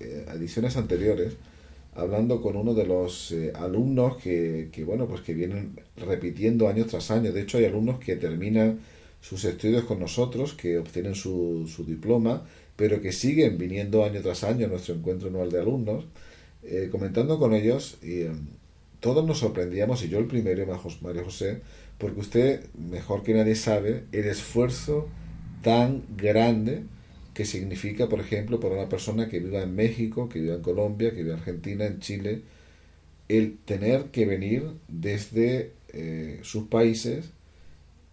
eh, 0.00 0.26
ediciones 0.34 0.76
anteriores, 0.76 1.34
hablando 1.98 2.40
con 2.40 2.56
uno 2.56 2.74
de 2.74 2.86
los 2.86 3.34
alumnos 3.54 4.16
que, 4.16 4.70
bueno, 4.86 5.06
pues 5.06 5.20
que 5.22 5.34
vienen 5.34 5.78
repitiendo 5.96 6.68
año 6.68 6.86
tras 6.86 7.10
año, 7.10 7.32
de 7.32 7.42
hecho 7.42 7.58
hay 7.58 7.64
alumnos 7.64 7.98
que 7.98 8.16
terminan 8.16 8.78
sus 9.20 9.44
estudios 9.44 9.84
con 9.84 9.98
nosotros, 9.98 10.54
que 10.54 10.78
obtienen 10.78 11.14
su, 11.14 11.66
su 11.66 11.84
diploma, 11.84 12.46
pero 12.76 13.00
que 13.00 13.10
siguen 13.10 13.58
viniendo 13.58 14.04
año 14.04 14.20
tras 14.22 14.44
año 14.44 14.66
a 14.66 14.68
nuestro 14.68 14.94
encuentro 14.94 15.28
anual 15.28 15.50
de 15.50 15.60
alumnos, 15.60 16.04
comentando 16.92 17.38
con 17.38 17.52
ellos, 17.52 17.98
y 18.02 18.26
todos 19.00 19.24
nos 19.26 19.38
sorprendíamos, 19.38 20.04
y 20.04 20.08
yo 20.08 20.18
el 20.18 20.26
primero, 20.26 20.66
María 21.02 21.24
José, 21.24 21.62
porque 21.98 22.20
usted, 22.20 22.64
mejor 22.74 23.24
que 23.24 23.34
nadie 23.34 23.56
sabe, 23.56 24.04
el 24.12 24.26
esfuerzo 24.26 25.08
tan 25.62 26.04
grande 26.16 26.84
que 27.38 27.44
significa, 27.44 28.08
por 28.08 28.18
ejemplo, 28.18 28.58
para 28.58 28.74
una 28.74 28.88
persona 28.88 29.28
que 29.28 29.38
viva 29.38 29.62
en 29.62 29.72
México, 29.76 30.28
que 30.28 30.40
viva 30.40 30.56
en 30.56 30.60
Colombia, 30.60 31.12
que 31.12 31.22
viva 31.22 31.34
en 31.34 31.38
Argentina, 31.38 31.86
en 31.86 32.00
Chile, 32.00 32.42
el 33.28 33.58
tener 33.58 34.06
que 34.06 34.26
venir 34.26 34.64
desde 34.88 35.70
eh, 35.92 36.40
sus 36.42 36.64
países 36.64 37.30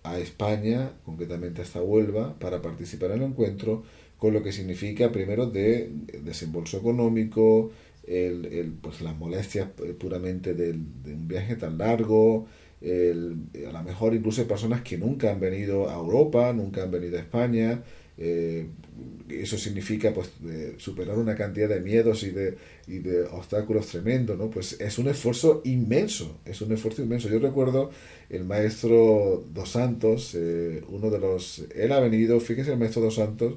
a 0.04 0.20
España, 0.20 0.92
concretamente 1.06 1.64
hasta 1.64 1.82
Huelva, 1.82 2.38
para 2.38 2.62
participar 2.62 3.10
en 3.14 3.24
el 3.24 3.30
encuentro, 3.30 3.84
con 4.20 4.32
lo 4.32 4.44
que 4.44 4.52
significa 4.52 5.12
primero 5.12 5.48
de 5.48 5.90
desembolso 6.22 6.78
económico, 6.78 7.72
el, 8.06 8.78
pues 8.80 9.02
las 9.02 9.18
molestias 9.18 9.70
puramente 9.98 10.54
de 10.54 10.70
un 10.72 11.28
viaje 11.28 11.56
tan 11.56 11.80
largo, 11.80 12.46
a 12.84 13.72
lo 13.72 13.84
mejor 13.84 14.14
incluso 14.14 14.48
personas 14.48 14.84
que 14.84 15.00
nunca 15.00 15.32
han 15.32 15.40
venido 15.40 15.90
a 15.90 15.96
Europa, 15.96 16.54
nunca 16.54 16.84
han 16.84 16.92
venido 16.92 17.18
a 17.18 17.22
España. 17.22 17.82
Eh, 18.18 18.68
eso 19.28 19.58
significa 19.58 20.14
pues 20.14 20.30
superar 20.78 21.18
una 21.18 21.36
cantidad 21.36 21.68
de 21.68 21.82
miedos 21.82 22.24
y 22.24 22.30
de, 22.30 22.58
y 22.88 23.00
de 23.00 23.24
obstáculos 23.24 23.88
tremendos, 23.88 24.38
¿no? 24.38 24.50
Pues 24.50 24.80
es 24.80 24.98
un 24.98 25.08
esfuerzo 25.08 25.62
inmenso, 25.66 26.38
es 26.46 26.62
un 26.62 26.72
esfuerzo 26.72 27.02
inmenso. 27.02 27.28
Yo 27.28 27.40
recuerdo 27.40 27.92
el 28.30 28.46
maestro 28.46 29.44
Dos 29.54 29.72
Santos, 29.72 30.34
eh, 30.36 30.84
uno 30.90 31.10
de 31.10 31.20
los... 31.20 31.66
Él 31.76 31.92
ha 31.92 32.00
venido, 32.00 32.40
fíjese 32.40 32.72
el 32.72 32.80
maestro 32.80 33.02
Dos 33.02 33.16
Santos, 33.16 33.56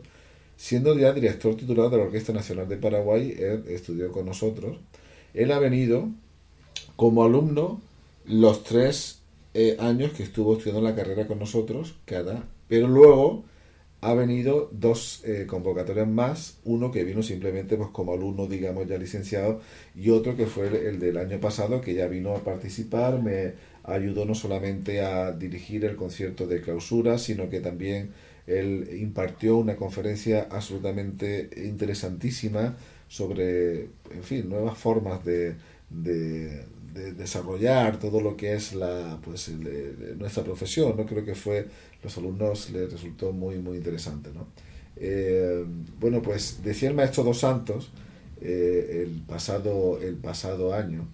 siendo 0.56 0.98
ya 0.98 1.12
director 1.12 1.56
titular 1.56 1.88
de 1.90 1.98
la 1.98 2.04
Orquesta 2.04 2.32
Nacional 2.32 2.68
de 2.68 2.76
Paraguay, 2.76 3.36
él 3.38 3.64
estudió 3.68 4.10
con 4.10 4.26
nosotros. 4.26 4.78
Él 5.34 5.52
ha 5.52 5.58
venido 5.60 6.08
como 6.96 7.24
alumno 7.24 7.80
los 8.26 8.64
tres 8.64 9.20
eh, 9.54 9.76
años 9.78 10.12
que 10.12 10.24
estuvo 10.24 10.54
estudiando 10.54 10.82
la 10.82 10.96
carrera 10.96 11.26
con 11.26 11.38
nosotros, 11.38 11.94
cada, 12.06 12.44
pero 12.68 12.88
luego 12.88 13.44
ha 14.00 14.14
venido 14.14 14.70
dos 14.72 15.22
eh, 15.24 15.46
convocatorias 15.48 16.06
más, 16.06 16.58
uno 16.64 16.90
que 16.92 17.04
vino 17.04 17.22
simplemente 17.22 17.76
pues 17.76 17.90
como 17.90 18.12
alumno, 18.12 18.46
digamos, 18.46 18.87
ya 18.87 18.96
licenciado, 18.96 19.61
y 19.94 20.11
otro 20.11 20.37
que 20.37 20.46
fue 20.46 20.68
el, 20.88 21.00
del 21.00 21.16
año 21.16 21.40
pasado, 21.40 21.80
que 21.80 21.94
ya 21.94 22.06
vino 22.06 22.34
a 22.34 22.44
participar, 22.44 23.20
me 23.22 23.54
ayudó 23.82 24.24
no 24.24 24.34
solamente 24.34 25.00
a 25.00 25.32
dirigir 25.32 25.84
el 25.84 25.96
concierto 25.96 26.46
de 26.46 26.61
clausura, 26.61 27.18
sino 27.18 27.48
que 27.48 27.61
también 27.61 28.12
él 28.46 28.88
impartió 29.00 29.56
una 29.56 29.76
conferencia 29.76 30.48
absolutamente 30.50 31.50
interesantísima 31.56 32.76
sobre, 33.08 33.90
en 34.11 34.22
fin, 34.22 34.48
nuevas 34.48 34.78
formas 34.78 35.24
de, 35.24 35.56
desarrollar 36.94 37.98
todo 37.98 38.20
lo 38.20 38.37
que 38.37 38.55
es 38.55 38.74
la 38.74 39.18
pues 39.22 39.51
nuestra 40.18 40.44
profesión 40.44 40.96
no 40.96 41.07
creo 41.07 41.24
que 41.24 41.35
fue 41.35 41.66
los 42.03 42.16
alumnos 42.18 42.70
les 42.70 42.90
resultó 42.92 43.33
muy 43.33 43.59
muy 43.59 43.77
interesante 43.79 44.31
no 44.35 44.46
Eh, 45.01 45.64
bueno, 46.01 46.22
pues 46.22 46.61
decía 46.64 46.88
el 46.88 46.96
maestro 46.96 47.22
Dos 47.24 47.38
Santos 47.40 47.92
eh, 48.40 49.05
el, 49.07 49.22
pasado, 49.22 50.01
el 50.03 50.16
pasado 50.16 50.74
año 50.74 51.07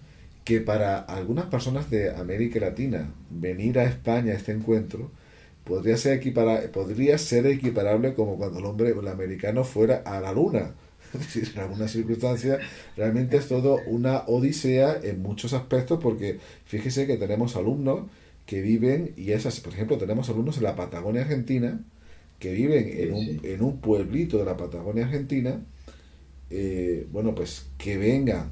que 0.43 0.61
para 0.61 0.99
algunas 0.99 1.45
personas 1.47 1.89
de 1.89 2.11
América 2.15 2.59
Latina 2.59 3.13
venir 3.29 3.79
a 3.79 3.85
España 3.85 4.33
a 4.33 4.35
este 4.35 4.51
encuentro 4.51 5.11
podría 5.63 5.97
ser, 5.97 6.21
podría 6.71 7.17
ser 7.17 7.47
equiparable 7.47 8.13
como 8.13 8.37
cuando 8.37 8.59
el 8.59 8.65
hombre, 8.65 8.89
el 8.91 9.07
americano, 9.07 9.63
fuera 9.63 9.97
a 10.05 10.19
la 10.21 10.33
luna. 10.33 10.75
en 11.35 11.59
algunas 11.59 11.91
circunstancias 11.91 12.59
realmente 12.95 13.37
es 13.37 13.47
todo 13.47 13.79
una 13.87 14.23
odisea 14.27 14.99
en 15.01 15.21
muchos 15.21 15.53
aspectos 15.53 15.99
porque 16.01 16.39
fíjese 16.65 17.07
que 17.07 17.17
tenemos 17.17 17.55
alumnos 17.55 18.01
que 18.45 18.61
viven, 18.61 19.13
y 19.17 19.31
esas, 19.31 19.59
por 19.59 19.73
ejemplo, 19.73 19.97
tenemos 19.97 20.29
alumnos 20.29 20.57
en 20.57 20.63
la 20.63 20.75
Patagonia 20.75 21.21
Argentina, 21.21 21.83
que 22.39 22.53
viven 22.53 22.91
en 22.97 23.13
un, 23.13 23.41
en 23.43 23.61
un 23.63 23.79
pueblito 23.79 24.37
de 24.37 24.45
la 24.45 24.57
Patagonia 24.57 25.05
Argentina, 25.05 25.63
eh, 26.49 27.07
bueno, 27.11 27.33
pues 27.33 27.67
que 27.77 27.97
vengan. 27.97 28.51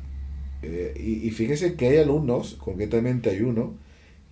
Eh, 0.64 0.94
y, 0.98 1.28
y, 1.28 1.32
fíjese 1.32 1.76
que 1.76 1.88
hay 1.90 1.98
alumnos, 1.98 2.56
concretamente 2.56 3.30
hay 3.30 3.42
uno, 3.42 3.76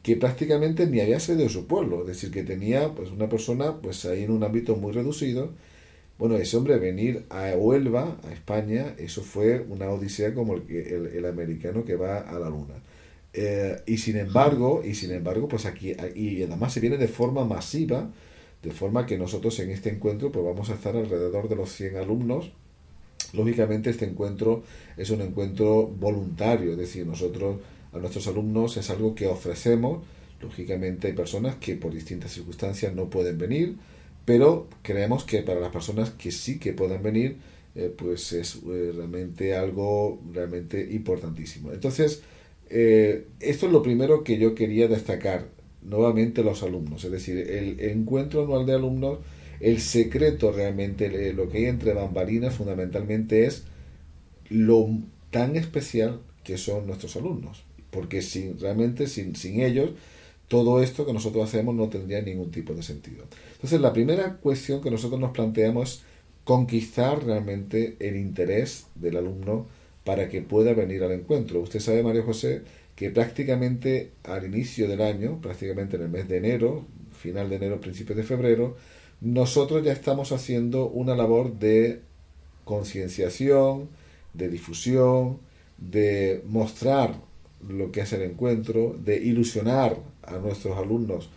que 0.04 0.16
prácticamente 0.16 0.88
ni 0.88 1.00
había 1.00 1.20
salido 1.20 1.44
de 1.44 1.54
su 1.54 1.68
pueblo, 1.68 2.02
es 2.02 2.08
decir, 2.08 2.32
que 2.32 2.44
tenía 2.44 2.94
pues 2.96 3.12
una 3.12 3.30
persona 3.30 3.82
pues 3.82 4.06
ahí 4.06 4.24
en 4.24 4.32
un 4.32 4.44
ámbito 4.44 4.76
muy 4.76 4.94
reducido. 4.94 5.54
Bueno, 6.22 6.36
ese 6.36 6.56
hombre 6.56 6.78
venir 6.78 7.26
a 7.32 7.56
Huelva, 7.56 8.16
a 8.24 8.32
España, 8.32 8.94
eso 9.00 9.24
fue 9.24 9.60
una 9.60 9.90
odisea 9.90 10.36
como 10.36 10.54
el, 10.54 10.70
el, 10.70 11.08
el 11.08 11.26
americano 11.26 11.84
que 11.84 11.96
va 11.96 12.20
a 12.20 12.38
la 12.38 12.48
luna. 12.48 12.76
Eh, 13.34 13.82
y 13.88 13.98
sin 13.98 14.18
embargo, 14.18 14.84
y 14.86 14.94
sin 14.94 15.10
embargo, 15.14 15.48
pues 15.48 15.66
aquí, 15.66 15.96
y 16.14 16.44
además 16.44 16.74
se 16.74 16.80
viene 16.80 16.98
de 16.98 17.08
forma 17.08 17.44
masiva, 17.44 18.12
de 18.62 18.70
forma 18.70 19.08
que 19.08 19.18
nosotros 19.18 19.60
en 19.62 19.72
este 19.72 19.90
encuentro 19.90 20.32
pues 20.32 20.46
vamos 20.46 20.70
a 20.70 20.76
estar 20.76 20.96
alrededor 20.96 21.50
de 21.50 21.56
los 21.56 21.72
100 21.72 21.98
alumnos. 21.98 22.52
Lógicamente 23.34 23.90
este 23.90 24.06
encuentro 24.06 24.62
es 24.98 25.10
un 25.10 25.22
encuentro 25.22 25.88
voluntario, 25.88 26.74
es 26.74 26.78
decir, 26.78 27.08
nosotros 27.08 27.62
a 27.94 27.98
nuestros 27.98 28.28
alumnos 28.28 28.78
es 28.78 28.92
algo 28.92 29.16
que 29.16 29.26
ofrecemos. 29.26 30.04
Lógicamente 30.40 31.08
hay 31.08 31.14
personas 31.14 31.56
que 31.56 31.78
por 31.78 31.92
distintas 31.92 32.32
circunstancias 32.32 32.94
no 32.94 33.10
pueden 33.10 33.40
venir, 33.40 33.78
pero 34.26 34.68
creemos 34.82 35.24
que 35.24 35.42
para 35.42 35.60
las 35.60 35.72
personas 35.72 36.12
que 36.12 36.32
sí 36.32 36.60
que 36.60 36.74
puedan 36.74 37.04
venir, 37.04 37.38
eh, 37.74 37.94
pues 37.96 38.34
es 38.34 38.56
eh, 38.68 38.92
realmente 38.94 39.56
algo 39.56 40.22
realmente 40.34 40.90
importantísimo. 40.92 41.72
Entonces, 41.72 42.22
eh, 42.70 43.28
esto 43.40 43.66
es 43.66 43.72
lo 43.72 43.82
primero 43.82 44.24
que 44.24 44.38
yo 44.38 44.56
quería 44.56 44.88
destacar, 44.88 45.48
nuevamente 45.82 46.44
los 46.44 46.64
alumnos, 46.64 47.04
es 47.06 47.12
decir, 47.12 47.38
el 47.38 47.80
encuentro 47.80 48.44
anual 48.44 48.66
de 48.66 48.74
alumnos, 48.74 49.20
el 49.60 49.80
secreto 49.80 50.52
realmente, 50.52 51.34
lo 51.34 51.50
que 51.50 51.60
hay 51.60 51.66
entre 51.66 51.94
bambalinas 51.94 52.56
fundamentalmente 52.56 53.46
es 53.46 53.64
lo 54.50 54.90
tan 55.32 55.56
especial 55.56 56.22
que 56.44 56.58
son 56.58 56.88
nuestros 56.88 57.16
alumnos, 57.16 57.64
porque 57.90 58.22
sin, 58.22 58.60
realmente 58.60 59.08
sin, 59.08 59.36
sin 59.36 59.62
ellos 59.62 59.92
todo 60.52 60.84
esto 60.84 61.06
que 61.06 61.14
nosotros 61.14 61.46
hacemos 61.46 61.74
no 61.74 61.88
tendría 61.88 62.22
ningún 62.22 62.52
tipo 62.52 62.74
de 62.74 62.84
sentido. 62.84 63.24
Entonces, 63.54 63.80
la 63.80 63.94
primera 63.94 64.36
cuestión 64.36 64.82
que 64.82 64.92
nosotros 64.92 65.18
nos 65.18 65.32
planteamos 65.32 65.90
es 65.94 66.02
conquistar 66.44 67.24
realmente 67.24 67.96
el 68.02 68.18
interés 68.18 68.88
del 68.96 69.16
alumno 69.16 69.68
para 70.04 70.28
que 70.28 70.42
pueda 70.42 70.74
venir 70.74 71.04
al 71.04 71.14
encuentro. 71.14 71.62
Usted 71.62 71.80
sabe, 71.80 72.04
María 72.04 72.24
José, 72.24 72.64
que 72.98 73.12
prácticamente 73.12 74.12
al 74.26 74.46
inicio 74.46 74.90
del 74.90 75.02
año, 75.02 75.40
prácticamente 75.42 75.96
en 75.96 76.02
el 76.02 76.10
mes 76.10 76.28
de 76.28 76.36
enero, 76.36 76.86
final 77.18 77.50
de 77.50 77.56
enero, 77.56 77.80
principios 77.80 78.18
de 78.18 78.24
febrero, 78.24 78.76
nosotros 79.22 79.86
ya 79.86 79.94
estamos 79.94 80.34
haciendo 80.34 80.90
una 80.90 81.16
labor 81.16 81.60
de 81.60 82.02
concienciación, 82.66 83.88
de 84.34 84.50
difusión, 84.50 85.40
de 85.78 86.44
mostrar 86.46 87.16
lo 87.66 87.94
que 87.94 88.02
es 88.02 88.12
el 88.12 88.24
encuentro, 88.24 88.98
de 89.02 89.16
ilusionar 89.16 90.11
a 90.24 90.38
nuestros 90.38 90.78
alumnos 90.78 91.30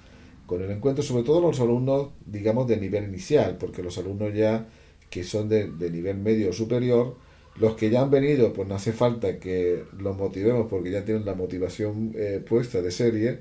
con 0.46 0.62
el 0.62 0.70
encuentro, 0.70 1.02
sobre 1.02 1.24
todo 1.24 1.40
los 1.40 1.60
alumnos, 1.60 2.08
digamos, 2.26 2.68
de 2.68 2.76
nivel 2.76 3.04
inicial, 3.04 3.56
porque 3.58 3.82
los 3.82 3.96
alumnos 3.98 4.34
ya 4.34 4.66
que 5.10 5.24
son 5.24 5.48
de, 5.48 5.68
nivel 5.90 6.18
medio 6.18 6.50
o 6.50 6.52
superior, 6.52 7.16
los 7.56 7.76
que 7.76 7.88
ya 7.88 8.02
han 8.02 8.10
venido, 8.10 8.52
pues 8.52 8.68
no 8.68 8.74
hace 8.74 8.92
falta 8.92 9.38
que 9.38 9.84
los 9.98 10.16
motivemos 10.16 10.66
porque 10.68 10.90
ya 10.90 11.04
tienen 11.04 11.24
la 11.24 11.34
motivación 11.34 12.12
eh, 12.16 12.42
puesta 12.46 12.82
de 12.82 12.90
serie, 12.90 13.38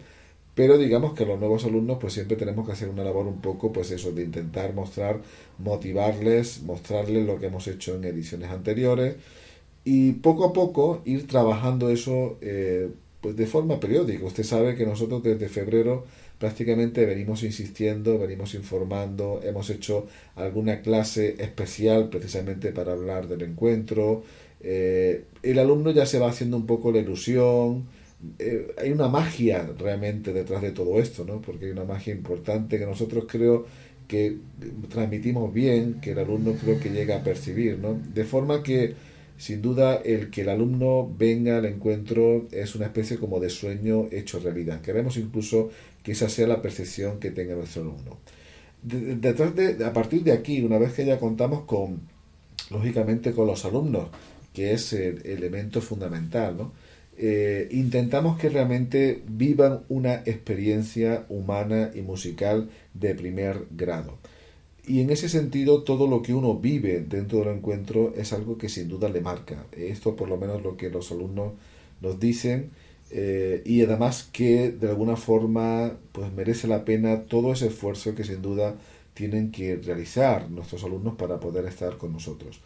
pero 0.53 0.77
digamos 0.77 1.13
que 1.13 1.25
los 1.25 1.39
nuevos 1.39 1.65
alumnos 1.65 1.97
pues 1.99 2.13
siempre 2.13 2.38
tenemos 2.38 2.67
que 2.67 2.73
hacer 2.73 2.89
una 2.89 3.03
labor 3.03 3.25
un 3.25 3.41
poco 3.41 3.73
pues 3.73 3.89
eso, 3.89 4.12
de 4.12 4.23
intentar 4.23 4.73
mostrar, 4.75 5.21
motivarles, 5.58 6.62
mostrarles 6.62 7.25
lo 7.25 7.39
que 7.39 7.47
hemos 7.47 7.67
hecho 7.67 7.95
en 7.95 8.03
ediciones 8.03 8.51
anteriores 8.51 9.15
y 9.84 10.13
poco 10.13 10.45
a 10.45 10.53
poco 10.53 11.01
ir 11.06 11.27
trabajando 11.27 11.89
eso 11.89 12.38
eh, 12.41 12.89
pues 13.23 13.38
de 13.38 13.47
forma 13.47 13.79
periódica. 13.79 14.25
Usted 14.25 14.43
sabe 14.43 14.75
que 14.75 14.86
nosotros 14.86 15.23
desde 15.23 15.47
febrero 15.47 16.05
prácticamente 16.38 17.05
venimos 17.05 17.41
insistiendo, 17.43 18.19
venimos 18.19 18.53
informando, 18.53 19.39
hemos 19.41 19.69
hecho 19.69 20.07
alguna 20.36 20.81
clase 20.81 21.38
especial 21.39 22.09
precisamente 22.09 22.73
para 22.73 22.91
hablar 22.91 23.29
del 23.29 23.43
encuentro. 23.43 24.23
Eh, 24.59 25.23
el 25.41 25.57
alumno 25.57 25.91
ya 25.91 26.05
se 26.05 26.19
va 26.19 26.29
haciendo 26.29 26.57
un 26.57 26.65
poco 26.65 26.91
la 26.91 26.99
ilusión. 26.99 27.86
Eh, 28.39 28.75
hay 28.77 28.91
una 28.91 29.07
magia 29.07 29.69
realmente 29.79 30.33
detrás 30.33 30.62
de 30.62 30.71
todo 30.71 30.99
esto, 30.99 31.23
¿no? 31.23 31.41
Porque 31.41 31.67
hay 31.67 31.71
una 31.71 31.86
magia 31.86 32.13
importante 32.13 32.77
que 32.77 32.86
nosotros 32.86 33.23
creo 33.25 33.65
que 34.09 34.36
transmitimos 34.89 35.53
bien, 35.53 36.01
que 36.01 36.12
el 36.12 36.19
alumno 36.19 36.55
creo 36.62 36.77
que 36.77 36.89
llega 36.89 37.15
a 37.15 37.23
percibir, 37.23 37.79
¿no? 37.79 37.97
De 38.13 38.25
forma 38.25 38.63
que 38.63 38.95
sin 39.37 39.61
duda, 39.61 39.95
el 39.95 40.29
que 40.29 40.41
el 40.41 40.49
alumno 40.49 41.11
venga 41.17 41.57
al 41.57 41.65
encuentro 41.65 42.47
es 42.51 42.75
una 42.75 42.85
especie 42.85 43.17
como 43.17 43.39
de 43.39 43.49
sueño 43.49 44.07
hecho 44.11 44.39
realidad. 44.39 44.81
Queremos 44.81 45.17
incluso 45.17 45.69
que 46.03 46.13
esa 46.13 46.29
sea 46.29 46.47
la 46.47 46.61
percepción 46.61 47.19
que 47.19 47.31
tenga 47.31 47.55
nuestro 47.55 47.81
alumno. 47.81 48.19
detrás 48.81 49.55
de, 49.55 49.83
a 49.83 49.93
partir 49.93 50.23
de 50.23 50.33
aquí, 50.33 50.61
una 50.61 50.77
vez 50.77 50.93
que 50.93 51.05
ya 51.05 51.19
contamos 51.19 51.63
con, 51.63 52.01
lógicamente, 52.69 53.31
con 53.31 53.47
los 53.47 53.65
alumnos, 53.65 54.09
que 54.53 54.73
es 54.73 54.93
el 54.93 55.25
elemento 55.25 55.81
fundamental. 55.81 56.71
Eh, 57.17 57.67
intentamos 57.71 58.39
que 58.39 58.49
realmente 58.49 59.21
vivan 59.27 59.81
una 59.89 60.15
experiencia 60.25 61.25
humana 61.29 61.91
y 61.93 62.01
musical 62.01 62.69
de 62.93 63.15
primer 63.15 63.67
grado. 63.71 64.17
Y 64.85 64.99
en 64.99 65.09
ese 65.11 65.29
sentido, 65.29 65.83
todo 65.83 66.07
lo 66.07 66.21
que 66.21 66.33
uno 66.33 66.55
vive 66.55 66.99
dentro 66.99 67.39
del 67.39 67.55
encuentro 67.55 68.13
es 68.17 68.33
algo 68.33 68.57
que 68.57 68.67
sin 68.67 68.89
duda 68.89 69.07
le 69.09 69.21
marca. 69.21 69.65
Esto 69.71 70.15
por 70.15 70.27
lo 70.27 70.37
menos 70.37 70.61
lo 70.61 70.75
que 70.75 70.89
los 70.89 71.11
alumnos 71.11 71.53
nos 72.01 72.19
dicen 72.19 72.71
eh, 73.09 73.61
y 73.65 73.81
además 73.81 74.27
que 74.31 74.71
de 74.71 74.89
alguna 74.89 75.15
forma 75.15 75.97
pues 76.11 76.33
merece 76.33 76.67
la 76.67 76.83
pena 76.83 77.23
todo 77.23 77.53
ese 77.53 77.67
esfuerzo 77.67 78.15
que 78.15 78.23
sin 78.23 78.41
duda 78.41 78.75
tienen 79.13 79.51
que 79.51 79.75
realizar 79.77 80.49
nuestros 80.49 80.83
alumnos 80.83 81.15
para 81.15 81.39
poder 81.39 81.65
estar 81.65 81.97
con 81.97 82.11
nosotros. 82.11 82.59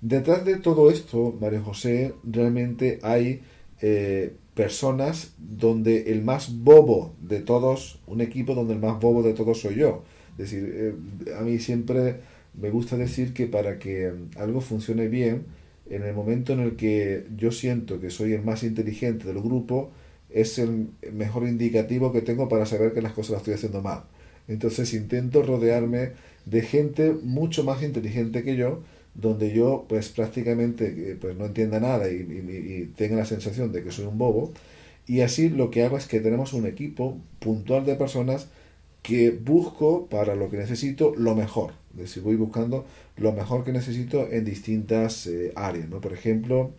Detrás 0.00 0.44
de 0.44 0.56
todo 0.56 0.90
esto, 0.90 1.36
María 1.40 1.60
José, 1.60 2.14
realmente 2.24 2.98
hay 3.02 3.42
eh, 3.82 4.34
personas 4.54 5.34
donde 5.38 6.10
el 6.10 6.22
más 6.22 6.52
bobo 6.64 7.14
de 7.20 7.40
todos, 7.40 8.00
un 8.06 8.22
equipo 8.22 8.54
donde 8.54 8.72
el 8.74 8.80
más 8.80 8.98
bobo 8.98 9.22
de 9.22 9.34
todos 9.34 9.60
soy 9.60 9.76
yo 9.76 10.02
es 10.32 10.50
decir, 10.50 10.72
eh, 10.74 11.34
a 11.38 11.42
mí 11.42 11.58
siempre 11.58 12.16
me 12.54 12.70
gusta 12.70 12.96
decir 12.96 13.32
que 13.32 13.46
para 13.46 13.78
que 13.78 14.12
algo 14.36 14.60
funcione 14.60 15.08
bien, 15.08 15.44
en 15.88 16.02
el 16.04 16.14
momento 16.14 16.52
en 16.52 16.60
el 16.60 16.76
que 16.76 17.26
yo 17.36 17.50
siento 17.52 18.00
que 18.00 18.10
soy 18.10 18.32
el 18.32 18.42
más 18.42 18.62
inteligente 18.62 19.26
del 19.26 19.40
grupo, 19.40 19.90
es 20.30 20.58
el 20.58 20.88
mejor 21.12 21.48
indicativo 21.48 22.12
que 22.12 22.22
tengo 22.22 22.48
para 22.48 22.66
saber 22.66 22.92
que 22.92 23.02
las 23.02 23.12
cosas 23.12 23.32
las 23.32 23.40
estoy 23.40 23.54
haciendo 23.54 23.82
mal. 23.82 24.04
Entonces 24.46 24.94
intento 24.94 25.42
rodearme 25.42 26.12
de 26.46 26.62
gente 26.62 27.12
mucho 27.22 27.64
más 27.64 27.82
inteligente 27.82 28.42
que 28.42 28.56
yo, 28.56 28.82
donde 29.14 29.52
yo 29.52 29.86
pues 29.88 30.08
prácticamente 30.08 31.12
eh, 31.12 31.16
pues 31.20 31.36
no 31.36 31.46
entienda 31.46 31.80
nada 31.80 32.10
y, 32.10 32.16
y 32.16 32.92
tenga 32.96 33.16
la 33.16 33.24
sensación 33.24 33.72
de 33.72 33.82
que 33.82 33.90
soy 33.90 34.06
un 34.06 34.18
bobo. 34.18 34.52
Y 35.06 35.22
así 35.22 35.48
lo 35.48 35.70
que 35.70 35.82
hago 35.82 35.96
es 35.96 36.06
que 36.06 36.20
tenemos 36.20 36.52
un 36.52 36.66
equipo 36.66 37.18
puntual 37.40 37.84
de 37.84 37.96
personas 37.96 38.48
que 39.02 39.30
busco 39.30 40.06
para 40.06 40.34
lo 40.34 40.50
que 40.50 40.56
necesito 40.56 41.14
lo 41.16 41.34
mejor. 41.34 41.72
Es 41.92 42.00
decir, 42.00 42.22
voy 42.22 42.36
buscando 42.36 42.86
lo 43.16 43.32
mejor 43.32 43.64
que 43.64 43.72
necesito 43.72 44.28
en 44.30 44.44
distintas 44.44 45.26
eh, 45.26 45.52
áreas. 45.56 45.88
¿no? 45.88 46.00
Por 46.00 46.12
ejemplo, 46.12 46.72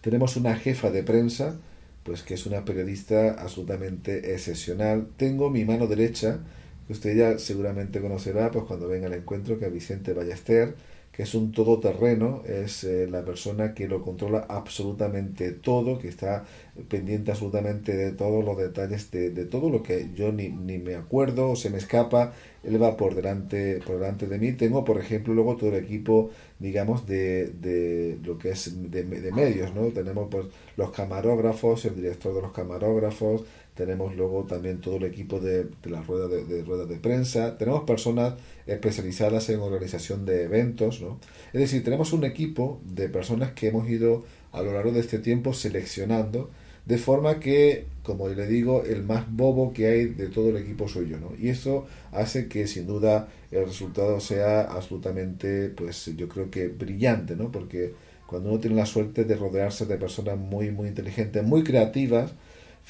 tenemos 0.00 0.36
una 0.36 0.56
jefa 0.56 0.90
de 0.90 1.02
prensa, 1.02 1.58
pues 2.04 2.22
que 2.22 2.34
es 2.34 2.46
una 2.46 2.64
periodista 2.64 3.32
absolutamente 3.32 4.34
excepcional. 4.34 5.08
Tengo 5.16 5.50
mi 5.50 5.64
mano 5.64 5.86
derecha, 5.86 6.40
que 6.86 6.92
usted 6.92 7.16
ya 7.16 7.38
seguramente 7.38 8.00
conocerá, 8.00 8.50
pues 8.50 8.64
cuando 8.64 8.88
venga 8.88 9.06
al 9.06 9.14
encuentro, 9.14 9.58
que 9.58 9.66
es 9.66 9.72
Vicente 9.72 10.12
Ballester, 10.14 10.74
que 11.12 11.24
es 11.24 11.34
un 11.34 11.52
todoterreno, 11.52 12.42
es 12.46 12.84
eh, 12.84 13.08
la 13.10 13.24
persona 13.24 13.74
que 13.74 13.88
lo 13.88 14.02
controla 14.02 14.46
absolutamente 14.48 15.52
todo, 15.52 15.98
que 15.98 16.08
está 16.08 16.44
pendiente 16.88 17.32
absolutamente 17.32 17.96
de 17.96 18.12
todos 18.12 18.44
los 18.44 18.56
detalles, 18.56 19.10
de, 19.10 19.30
todo 19.46 19.70
lo 19.70 19.82
que 19.82 20.10
yo 20.14 20.32
ni, 20.32 20.48
ni, 20.48 20.78
me 20.78 20.94
acuerdo 20.94 21.50
o 21.50 21.56
se 21.56 21.68
me 21.68 21.78
escapa, 21.78 22.32
él 22.62 22.80
va 22.80 22.96
por 22.96 23.14
delante, 23.14 23.80
por 23.84 23.98
delante 23.98 24.26
de 24.26 24.38
mí. 24.38 24.52
Tengo, 24.52 24.84
por 24.84 24.98
ejemplo, 25.00 25.34
luego 25.34 25.56
todo 25.56 25.70
el 25.70 25.84
equipo, 25.84 26.30
digamos, 26.58 27.06
de, 27.06 27.48
de 27.48 28.18
lo 28.24 28.38
que 28.38 28.50
es 28.50 28.90
de, 28.90 29.04
medios, 29.04 29.74
¿no? 29.74 29.88
Tenemos 29.88 30.28
pues 30.30 30.46
los 30.76 30.90
camarógrafos, 30.90 31.84
el 31.86 31.96
director 31.96 32.34
de 32.34 32.42
los 32.42 32.52
camarógrafos, 32.52 33.42
tenemos 33.74 34.14
luego 34.16 34.44
también 34.44 34.80
todo 34.80 34.96
el 34.96 35.04
equipo 35.04 35.40
de, 35.40 35.64
de 35.64 35.90
la 35.90 36.02
rueda 36.02 36.28
de, 36.28 36.44
de 36.44 36.64
ruedas 36.64 36.88
de 36.88 36.96
prensa, 36.96 37.56
tenemos 37.56 37.84
personas 37.84 38.34
especializadas 38.66 39.48
en 39.48 39.60
organización 39.60 40.26
de 40.26 40.44
eventos, 40.44 41.00
¿no? 41.00 41.18
Es 41.52 41.60
decir, 41.60 41.82
tenemos 41.84 42.12
un 42.12 42.24
equipo 42.24 42.80
de 42.84 43.08
personas 43.08 43.52
que 43.52 43.68
hemos 43.68 43.88
ido 43.88 44.24
a 44.52 44.62
lo 44.62 44.72
largo 44.72 44.92
de 44.92 45.00
este 45.00 45.18
tiempo 45.18 45.54
seleccionando 45.54 46.50
de 46.86 46.98
forma 46.98 47.38
que, 47.40 47.86
como 48.02 48.28
le 48.28 48.46
digo, 48.46 48.82
el 48.84 49.04
más 49.04 49.30
bobo 49.30 49.72
que 49.72 49.86
hay 49.86 50.06
de 50.06 50.28
todo 50.28 50.50
el 50.50 50.56
equipo 50.56 50.88
soy 50.88 51.08
yo, 51.08 51.18
¿no? 51.18 51.32
Y 51.38 51.48
eso 51.48 51.86
hace 52.12 52.48
que 52.48 52.66
sin 52.66 52.86
duda 52.86 53.28
el 53.50 53.64
resultado 53.66 54.18
sea 54.20 54.62
absolutamente, 54.62 55.68
pues 55.68 56.10
yo 56.16 56.28
creo 56.28 56.50
que 56.50 56.68
brillante, 56.68 57.36
¿no? 57.36 57.52
Porque 57.52 57.94
cuando 58.26 58.50
uno 58.50 58.60
tiene 58.60 58.76
la 58.76 58.86
suerte 58.86 59.24
de 59.24 59.36
rodearse 59.36 59.86
de 59.86 59.96
personas 59.98 60.38
muy, 60.38 60.70
muy 60.70 60.88
inteligentes, 60.88 61.44
muy 61.44 61.62
creativas, 61.64 62.32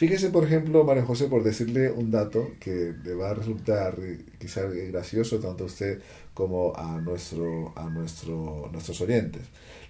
Fíjese, 0.01 0.31
por 0.31 0.45
ejemplo, 0.45 0.83
María 0.83 1.05
José, 1.05 1.27
por 1.27 1.43
decirle 1.43 1.91
un 1.91 2.11
dato 2.11 2.53
que 2.59 2.95
le 3.05 3.13
va 3.13 3.33
a 3.33 3.35
resultar 3.35 3.99
quizás 4.39 4.73
gracioso 4.73 5.41
tanto 5.41 5.65
a 5.65 5.67
usted 5.67 6.01
como 6.33 6.73
a, 6.75 6.99
nuestro, 7.03 7.75
a 7.77 7.91
nuestro, 7.91 8.71
nuestros 8.73 8.99
oyentes. 9.03 9.43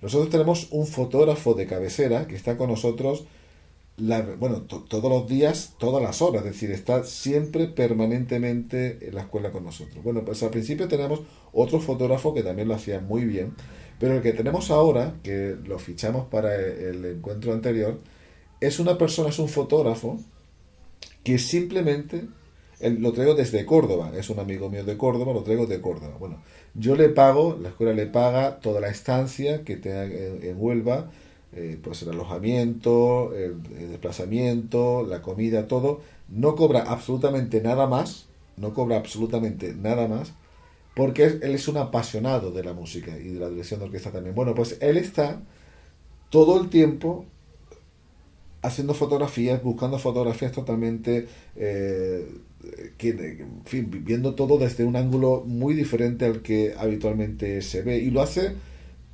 Nosotros 0.02 0.28
tenemos 0.28 0.66
un 0.72 0.88
fotógrafo 0.88 1.54
de 1.54 1.68
cabecera 1.68 2.26
que 2.26 2.34
está 2.34 2.56
con 2.56 2.70
nosotros 2.70 3.26
bueno, 4.40 4.62
todos 4.62 5.12
los 5.12 5.28
días, 5.28 5.76
todas 5.78 6.02
las 6.02 6.20
horas, 6.22 6.44
es 6.44 6.54
decir, 6.54 6.72
está 6.72 7.04
siempre 7.04 7.68
permanentemente 7.68 8.98
en 9.06 9.14
la 9.14 9.20
escuela 9.20 9.52
con 9.52 9.62
nosotros. 9.62 10.02
Bueno, 10.02 10.24
pues 10.24 10.42
al 10.42 10.50
principio 10.50 10.88
tenemos 10.88 11.20
otro 11.52 11.78
fotógrafo 11.78 12.34
que 12.34 12.42
también 12.42 12.66
lo 12.66 12.74
hacía 12.74 12.98
muy 12.98 13.26
bien, 13.26 13.54
pero 14.00 14.16
el 14.16 14.22
que 14.22 14.32
tenemos 14.32 14.72
ahora, 14.72 15.14
que 15.22 15.56
lo 15.64 15.78
fichamos 15.78 16.26
para 16.26 16.56
el 16.56 17.04
encuentro 17.04 17.52
anterior, 17.52 18.00
es 18.60 18.78
una 18.78 18.98
persona, 18.98 19.30
es 19.30 19.38
un 19.38 19.48
fotógrafo 19.48 20.18
que 21.24 21.38
simplemente 21.38 22.24
lo 22.80 23.12
traigo 23.12 23.34
desde 23.34 23.66
Córdoba, 23.66 24.12
es 24.16 24.30
un 24.30 24.38
amigo 24.38 24.70
mío 24.70 24.84
de 24.84 24.96
Córdoba, 24.96 25.32
lo 25.32 25.42
traigo 25.42 25.66
de 25.66 25.80
Córdoba. 25.80 26.16
Bueno, 26.18 26.42
yo 26.74 26.96
le 26.96 27.08
pago, 27.10 27.58
la 27.60 27.70
escuela 27.70 27.92
le 27.92 28.06
paga 28.06 28.60
toda 28.60 28.80
la 28.80 28.88
estancia 28.88 29.64
que 29.64 29.76
tenga 29.76 30.04
en 30.04 30.54
Huelva, 30.56 31.10
eh, 31.52 31.78
pues 31.82 32.02
el 32.02 32.10
alojamiento, 32.10 33.34
el, 33.34 33.62
desplazamiento, 33.90 35.04
la 35.06 35.20
comida, 35.20 35.66
todo, 35.66 36.00
no 36.28 36.54
cobra 36.54 36.80
absolutamente 36.82 37.60
nada 37.60 37.86
más, 37.86 38.28
no 38.56 38.72
cobra 38.72 38.96
absolutamente 38.96 39.74
nada 39.74 40.08
más, 40.08 40.32
porque 40.94 41.24
él 41.24 41.54
es 41.54 41.68
un 41.68 41.76
apasionado 41.76 42.50
de 42.50 42.64
la 42.64 42.72
música 42.72 43.18
y 43.18 43.28
de 43.28 43.40
la 43.40 43.50
dirección 43.50 43.80
de 43.80 43.86
orquesta 43.86 44.10
también. 44.10 44.34
Bueno, 44.34 44.54
pues 44.54 44.78
él 44.80 44.96
está 44.96 45.40
todo 46.30 46.60
el 46.60 46.70
tiempo 46.70 47.26
haciendo 48.62 48.94
fotografías, 48.94 49.62
buscando 49.62 49.98
fotografías 49.98 50.52
totalmente, 50.52 51.26
eh, 51.56 52.26
que, 52.98 53.08
en 53.10 53.62
fin, 53.64 53.88
viendo 54.04 54.34
todo 54.34 54.58
desde 54.58 54.84
un 54.84 54.96
ángulo 54.96 55.44
muy 55.46 55.74
diferente 55.74 56.26
al 56.26 56.42
que 56.42 56.74
habitualmente 56.76 57.62
se 57.62 57.82
ve. 57.82 57.98
Y 57.98 58.10
lo 58.10 58.22
hace 58.22 58.52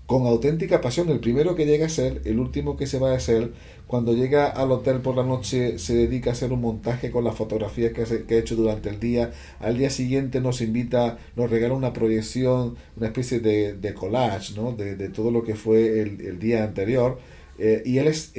con 0.06 0.26
auténtica 0.26 0.80
pasión. 0.80 1.10
El 1.10 1.20
primero 1.20 1.54
que 1.54 1.66
llega 1.66 1.86
a 1.86 1.88
ser, 1.88 2.22
el 2.24 2.38
último 2.38 2.76
que 2.76 2.86
se 2.86 2.98
va 2.98 3.14
a 3.14 3.20
ser, 3.20 3.52
cuando 3.86 4.14
llega 4.14 4.46
al 4.46 4.72
hotel 4.72 5.00
por 5.00 5.16
la 5.16 5.22
noche 5.22 5.78
se 5.78 5.94
dedica 5.94 6.30
a 6.30 6.32
hacer 6.32 6.52
un 6.52 6.60
montaje 6.60 7.10
con 7.10 7.24
las 7.24 7.36
fotografías 7.36 7.92
que, 7.92 8.34
ha 8.34 8.38
hecho 8.38 8.56
durante 8.56 8.88
el 8.88 9.00
día. 9.00 9.32
Al 9.60 9.78
día 9.78 9.90
siguiente 9.90 10.40
nos 10.40 10.60
invita, 10.60 11.18
nos 11.36 11.50
regala 11.50 11.74
una 11.74 11.92
proyección, 11.92 12.76
una 12.96 13.06
especie 13.06 13.40
de, 13.40 13.94
collage, 13.94 14.54
¿no? 14.54 14.72
De, 14.72 15.08
todo 15.10 15.30
lo 15.30 15.42
que 15.44 15.54
fue 15.54 16.00
el, 16.00 16.38
día 16.38 16.64
anterior. 16.64 17.18
Eh, 17.58 17.82
y 17.86 17.98
él 17.98 18.08
es, 18.08 18.32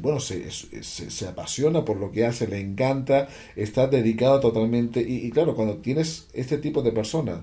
bueno, 0.00 0.20
se, 0.20 0.50
se, 0.50 1.26
apasiona 1.26 1.84
por 1.84 1.96
lo 1.96 2.12
que 2.12 2.26
hace, 2.26 2.46
le 2.46 2.60
encanta, 2.60 3.28
está 3.56 3.86
dedicado 3.88 4.40
totalmente. 4.40 5.00
Y, 5.00 5.26
y 5.26 5.30
claro, 5.30 5.54
cuando 5.54 5.78
tienes 5.78 6.28
este 6.32 6.58
tipo 6.58 6.82
de 6.82 6.92
personas 6.92 7.40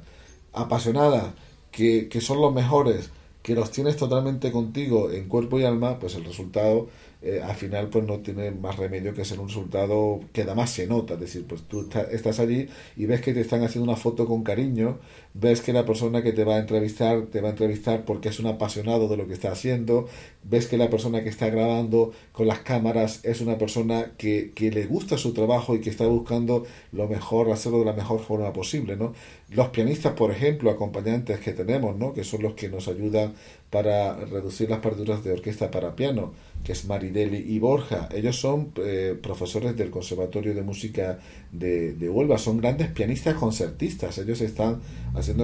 apasionadas, 0.53 1.33
que, 1.71 2.07
que 2.09 2.21
son 2.21 2.41
los 2.41 2.53
mejores, 2.53 3.11
que 3.43 3.55
los 3.55 3.71
tienes 3.71 3.95
totalmente 3.97 4.51
contigo 4.51 5.11
en 5.11 5.27
cuerpo 5.27 5.59
y 5.59 5.63
alma, 5.63 5.99
pues 5.99 6.15
el 6.15 6.25
resultado 6.25 6.89
eh, 7.21 7.41
al 7.43 7.55
final 7.55 7.89
pues 7.89 8.05
no 8.05 8.19
tiene 8.19 8.51
más 8.51 8.77
remedio 8.77 9.13
que 9.13 9.25
ser 9.25 9.39
un 9.39 9.47
resultado 9.47 10.19
que 10.33 10.43
además 10.43 10.69
se 10.69 10.85
nota, 10.85 11.15
es 11.15 11.19
decir, 11.19 11.45
pues 11.47 11.63
tú 11.63 11.89
estás 12.11 12.39
allí 12.39 12.67
y 12.95 13.05
ves 13.05 13.21
que 13.21 13.33
te 13.33 13.41
están 13.41 13.63
haciendo 13.63 13.89
una 13.89 13.99
foto 13.99 14.25
con 14.25 14.43
cariño, 14.43 14.99
ves 15.39 15.61
que 15.61 15.73
la 15.73 15.85
persona 15.85 16.23
que 16.23 16.33
te 16.33 16.43
va 16.43 16.55
a 16.55 16.59
entrevistar 16.59 17.27
te 17.31 17.41
va 17.41 17.49
a 17.49 17.51
entrevistar 17.51 18.05
porque 18.05 18.29
es 18.29 18.39
un 18.39 18.47
apasionado 18.47 19.07
de 19.07 19.17
lo 19.17 19.27
que 19.27 19.33
está 19.33 19.51
haciendo, 19.51 20.07
ves 20.43 20.67
que 20.67 20.77
la 20.77 20.89
persona 20.89 21.23
que 21.23 21.29
está 21.29 21.49
grabando 21.49 22.11
con 22.31 22.47
las 22.47 22.59
cámaras 22.59 23.19
es 23.23 23.41
una 23.41 23.57
persona 23.57 24.13
que, 24.17 24.51
que 24.55 24.71
le 24.71 24.85
gusta 24.85 25.17
su 25.17 25.33
trabajo 25.33 25.75
y 25.75 25.81
que 25.81 25.89
está 25.89 26.07
buscando 26.07 26.65
lo 26.91 27.07
mejor, 27.07 27.51
hacerlo 27.51 27.79
de 27.79 27.85
la 27.85 27.93
mejor 27.93 28.19
forma 28.21 28.51
posible, 28.53 28.95
¿no? 28.95 29.13
Los 29.49 29.69
pianistas, 29.69 30.13
por 30.13 30.31
ejemplo, 30.31 30.69
acompañantes 30.71 31.39
que 31.39 31.53
tenemos, 31.53 31.97
¿no? 31.97 32.13
Que 32.13 32.23
son 32.23 32.41
los 32.41 32.53
que 32.53 32.69
nos 32.69 32.87
ayudan 32.87 33.33
para 33.69 34.15
reducir 34.15 34.69
las 34.69 34.79
partituras 34.79 35.23
de 35.23 35.33
orquesta 35.33 35.69
para 35.71 35.95
piano, 35.95 36.33
que 36.63 36.71
es 36.71 36.85
Marideli 36.85 37.37
y 37.37 37.59
Borja. 37.59 38.07
Ellos 38.13 38.37
son 38.37 38.71
eh, 38.77 39.17
profesores 39.21 39.75
del 39.75 39.89
Conservatorio 39.89 40.53
de 40.53 40.61
Música 40.61 41.19
de, 41.51 41.93
de, 41.93 42.09
Huelva, 42.09 42.37
son 42.37 42.57
grandes 42.57 42.89
pianistas 42.89 43.35
concertistas. 43.35 44.17
Ellos 44.17 44.39
están 44.41 44.81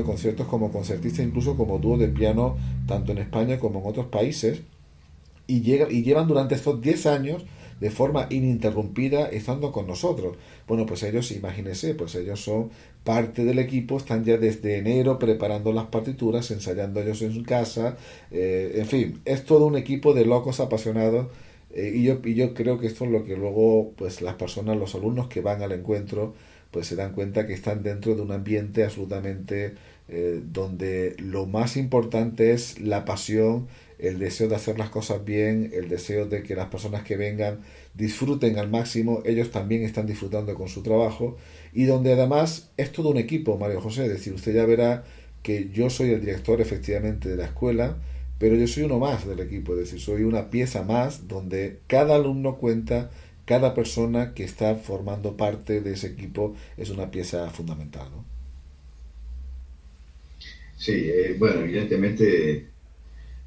conciertos 0.04 0.48
como 0.48 0.72
concertistas, 0.72 1.26
incluso 1.26 1.58
como 1.58 1.80
dúo 1.80 1.98
de 1.98 2.08
piano, 2.08 2.58
tanto 2.88 3.12
en 3.12 3.20
España 3.20 3.60
como 3.60 3.80
en 3.80 3.88
otros 3.88 4.08
países. 4.08 4.62
Y, 5.46 5.62
llega, 5.62 5.92
y 5.92 6.04
llevan 6.04 6.28
durante 6.28 6.56
estos 6.56 6.82
10 6.82 7.06
años 7.08 7.46
de 7.80 7.92
forma 7.92 8.28
ininterrumpida 8.30 9.28
estando 9.28 9.72
con 9.74 9.88
nosotros. 9.88 10.38
Bueno, 10.68 10.86
pues 10.86 11.04
ellos, 11.04 11.32
imagínense, 11.32 11.96
pues 11.96 12.16
ellos 12.16 12.40
son 12.40 12.70
parte 13.04 13.44
del 13.44 13.60
equipo, 13.60 13.98
están 13.98 14.24
ya 14.24 14.38
desde 14.38 14.78
enero 14.78 15.20
preparando 15.20 15.74
las 15.74 15.88
partituras, 15.88 16.50
ensayando 16.52 17.02
ellos 17.02 17.22
en 17.22 17.34
su 17.34 17.44
casa, 17.44 17.98
eh, 18.32 18.76
en 18.76 18.86
fin, 18.86 19.22
es 19.26 19.44
todo 19.44 19.66
un 19.66 19.76
equipo 19.76 20.14
de 20.14 20.26
locos 20.26 20.62
apasionados 20.62 21.28
eh, 21.74 21.92
y, 21.94 22.04
yo, 22.04 22.20
y 22.24 22.36
yo 22.36 22.54
creo 22.54 22.80
que 22.80 22.88
esto 22.88 23.06
es 23.06 23.12
lo 23.12 23.24
que 23.26 23.36
luego 23.36 23.92
pues 23.98 24.22
las 24.22 24.36
personas, 24.36 24.78
los 24.78 24.96
alumnos 24.96 25.28
que 25.28 25.42
van 25.42 25.62
al 25.62 25.72
encuentro, 25.72 26.36
pues 26.74 26.88
se 26.88 26.96
dan 26.96 27.14
cuenta 27.14 27.46
que 27.46 27.54
están 27.54 27.84
dentro 27.84 28.16
de 28.16 28.22
un 28.24 28.32
ambiente 28.32 28.84
absolutamente 28.84 29.76
eh, 30.10 30.42
donde 30.44 31.16
lo 31.20 31.46
más 31.46 31.78
importante 31.78 32.52
es 32.52 32.82
la 32.82 33.06
pasión, 33.06 33.68
el 34.00 34.18
deseo 34.20 34.50
de 34.50 34.56
hacer 34.56 34.78
las 34.80 34.90
cosas 34.90 35.24
bien, 35.24 35.72
el 35.72 35.88
deseo 35.88 36.26
de 36.26 36.42
que 36.42 36.56
las 36.56 36.68
personas 36.70 37.04
que 37.04 37.16
vengan 37.16 37.60
disfruten 37.94 38.58
al 38.58 38.70
máximo, 38.70 39.22
ellos 39.24 39.52
también 39.52 39.84
están 39.84 40.08
disfrutando 40.08 40.56
con 40.56 40.68
su 40.68 40.82
trabajo 40.82 41.38
y 41.74 41.86
donde 41.86 42.12
además 42.12 42.72
es 42.76 42.92
todo 42.92 43.10
un 43.10 43.18
equipo, 43.18 43.58
Mario 43.58 43.80
José, 43.80 44.06
es 44.06 44.12
decir, 44.12 44.34
usted 44.34 44.56
ya 44.56 44.66
verá 44.66 45.04
que 45.44 45.70
yo 45.72 45.92
soy 45.92 46.10
el 46.10 46.22
director 46.22 46.60
efectivamente 46.60 47.30
de 47.30 47.38
la 47.38 47.46
escuela, 47.46 47.98
pero 48.40 48.56
yo 48.56 48.68
soy 48.68 48.84
uno 48.84 48.98
más 48.98 49.28
del 49.28 49.40
equipo, 49.40 49.74
es 49.74 49.80
decir, 49.80 50.00
soy 50.00 50.24
una 50.24 50.50
pieza 50.50 50.82
más 50.82 51.28
donde 51.28 51.80
cada 51.88 52.16
alumno 52.16 52.58
cuenta, 52.58 53.12
cada 53.46 53.74
persona 53.74 54.34
que 54.34 54.44
está 54.44 54.76
formando 54.76 55.36
parte 55.38 55.82
de 55.82 55.94
ese 55.94 56.08
equipo 56.08 56.56
es 56.78 56.90
una 56.90 57.12
pieza 57.12 57.50
fundamental. 57.50 58.10
¿no? 58.12 58.26
Sí, 60.78 61.10
eh, 61.10 61.36
bueno, 61.38 61.62
evidentemente 61.62 62.68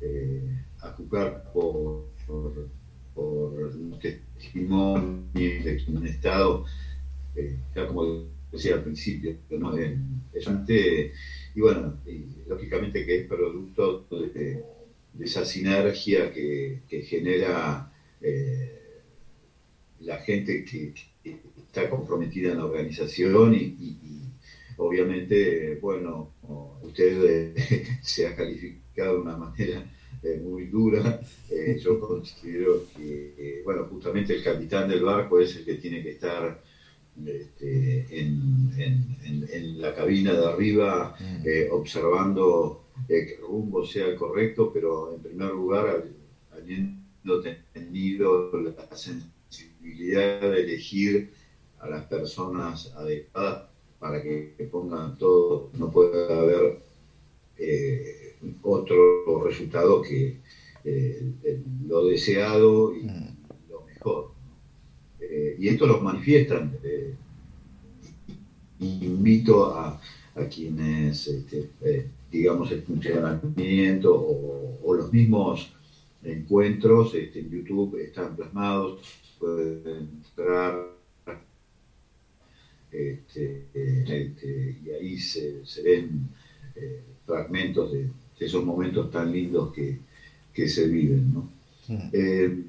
eh, 0.01 0.43
a 0.81 0.89
juzgar 0.93 1.51
por, 1.53 2.07
por, 2.27 2.69
por 3.15 3.99
testimonio 4.01 5.23
de 5.35 5.85
un 5.89 6.07
Estado, 6.07 6.65
eh, 7.35 7.57
como 7.87 8.25
decía 8.53 8.75
al 8.75 8.85
principio, 8.85 9.37
¿no? 9.51 9.77
es 9.77 10.49
y 11.55 11.61
bueno, 11.61 11.95
lógicamente 12.47 13.07
que 13.07 13.21
es 13.21 13.27
producto 13.27 14.07
de, 14.11 14.63
esa 15.19 15.45
sinergia 15.47 16.31
que, 16.31 16.83
genera 17.09 17.91
eh, 18.21 18.76
la 20.01 20.19
gente 20.19 20.65
que, 20.65 20.95
está 21.67 21.91
comprometida 21.91 22.53
en 22.53 22.59
la 22.59 22.65
organización 22.65 23.55
y, 23.55 23.99
obviamente, 24.79 25.79
bueno, 25.81 26.33
usted 26.83 27.55
se 28.03 28.27
ha 28.27 28.35
calificado 28.35 29.15
de 29.15 29.21
una 29.21 29.37
manera 29.37 29.85
eh, 30.23 30.41
muy 30.43 30.67
dura. 30.67 31.21
Eh, 31.51 31.79
yo 31.79 32.01
considero 32.01 32.85
que, 32.97 33.35
eh, 33.39 33.63
bueno, 33.65 33.85
justamente 33.85 34.35
el 34.35 34.43
capitán 34.43 34.89
del 34.89 35.05
barco 35.05 35.39
es 35.39 35.55
el 35.57 35.65
que 35.65 35.75
tiene 35.75 36.03
que 36.03 36.11
estar 36.11 36.63
este, 37.25 38.21
en, 38.21 39.81
la 39.81 39.95
cabina 39.95 40.33
de 40.33 40.47
arriba 40.47 41.17
mm. 41.19 41.73
observando 41.73 42.87
que 43.07 43.35
el 43.35 43.41
rumbo 43.41 43.87
sea 43.87 44.07
el 44.07 44.17
correcto, 44.17 44.71
pero 44.73 45.15
en 45.15 45.23
primer 45.23 45.51
lugar, 45.51 46.05
habiendo 46.51 47.43
tenido 47.73 48.51
la 48.61 48.75
de 49.95 50.61
elegir 50.61 51.31
a 51.79 51.89
las 51.89 52.05
personas 52.05 52.93
adecuadas 52.97 53.65
para 53.99 54.23
que 54.23 54.55
pongan 54.71 55.17
todo, 55.17 55.71
no 55.75 55.91
puede 55.91 56.33
haber 56.33 56.79
eh, 57.59 58.37
otro 58.63 59.45
resultado 59.45 60.03
que 60.03 60.37
eh, 60.85 61.33
lo 61.87 62.07
deseado 62.07 62.95
y 62.95 63.05
mm. 63.05 63.37
lo 63.71 63.83
mejor. 63.83 64.31
Eh, 65.21 65.57
y 65.59 65.69
esto 65.69 65.87
lo 65.87 66.01
manifiestan. 66.01 66.77
invito 68.79 69.75
a, 69.75 70.01
quienes, 70.55 71.27
este, 71.29 71.71
digamos, 72.31 72.71
el 72.71 72.83
funcionamiento 72.83 74.15
o, 74.15 74.95
los 74.95 75.13
mismos 75.13 75.73
encuentros 76.23 77.15
este, 77.15 77.41
en 77.41 77.51
YouTube 77.51 77.97
están 77.99 78.37
plasmados, 78.37 79.01
pueden 79.39 80.23
entrar 80.25 80.97
este, 82.97 83.67
este, 83.75 84.77
y 84.85 84.91
ahí 84.91 85.19
se, 85.19 85.63
ven 85.85 86.29
eh, 86.75 87.03
fragmentos 87.27 87.93
de, 87.93 88.09
esos 88.39 88.65
momentos 88.65 89.11
tan 89.11 89.33
lindos 89.33 89.73
que, 89.73 90.69
se 90.69 90.89
viven. 90.89 91.33
Mm. 91.89 91.95
Eh, 92.13 92.63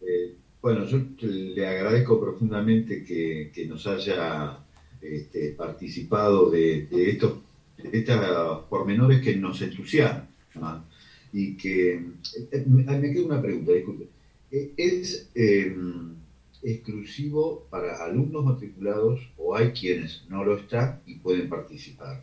eh, 0.00 0.34
bueno, 0.62 0.86
yo 0.86 1.02
le 1.20 1.66
agradezco 1.66 2.20
profundamente 2.20 3.04
que, 3.04 3.66
nos 3.66 3.86
haya 3.86 4.58
este, 5.02 5.50
participado 5.50 6.50
de, 6.50 6.88
estos, 6.90 7.38
pormenores 8.68 9.20
que 9.20 9.36
nos 9.36 9.60
entusiasman 9.62 10.84
y 11.32 11.56
que 11.56 12.02
me 12.66 13.12
queda 13.12 13.24
una 13.24 13.42
pregunta, 13.42 13.72
disculpe. 13.72 14.19
¿Es 14.50 15.30
exclusivo 16.62 17.66
para 17.70 18.04
alumnos 18.04 18.44
matriculados 18.44 19.20
o 19.36 19.54
hay 19.54 19.70
quienes 19.70 20.24
no 20.28 20.44
lo 20.44 20.56
están 20.56 21.00
y 21.06 21.14
pueden 21.16 21.48
participar? 21.48 22.22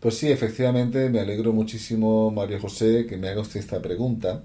Pues 0.00 0.16
sí, 0.16 0.30
efectivamente, 0.30 1.08
me 1.10 1.20
alegro 1.20 1.52
muchísimo, 1.52 2.30
Mario 2.30 2.60
José, 2.60 3.06
que 3.06 3.16
me 3.16 3.28
haga 3.28 3.40
usted 3.40 3.58
esta 3.58 3.82
pregunta, 3.82 4.44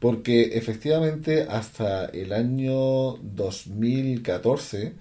porque 0.00 0.56
efectivamente 0.58 1.42
hasta 1.42 2.06
el 2.06 2.32
año 2.32 3.16
2014 3.18 4.94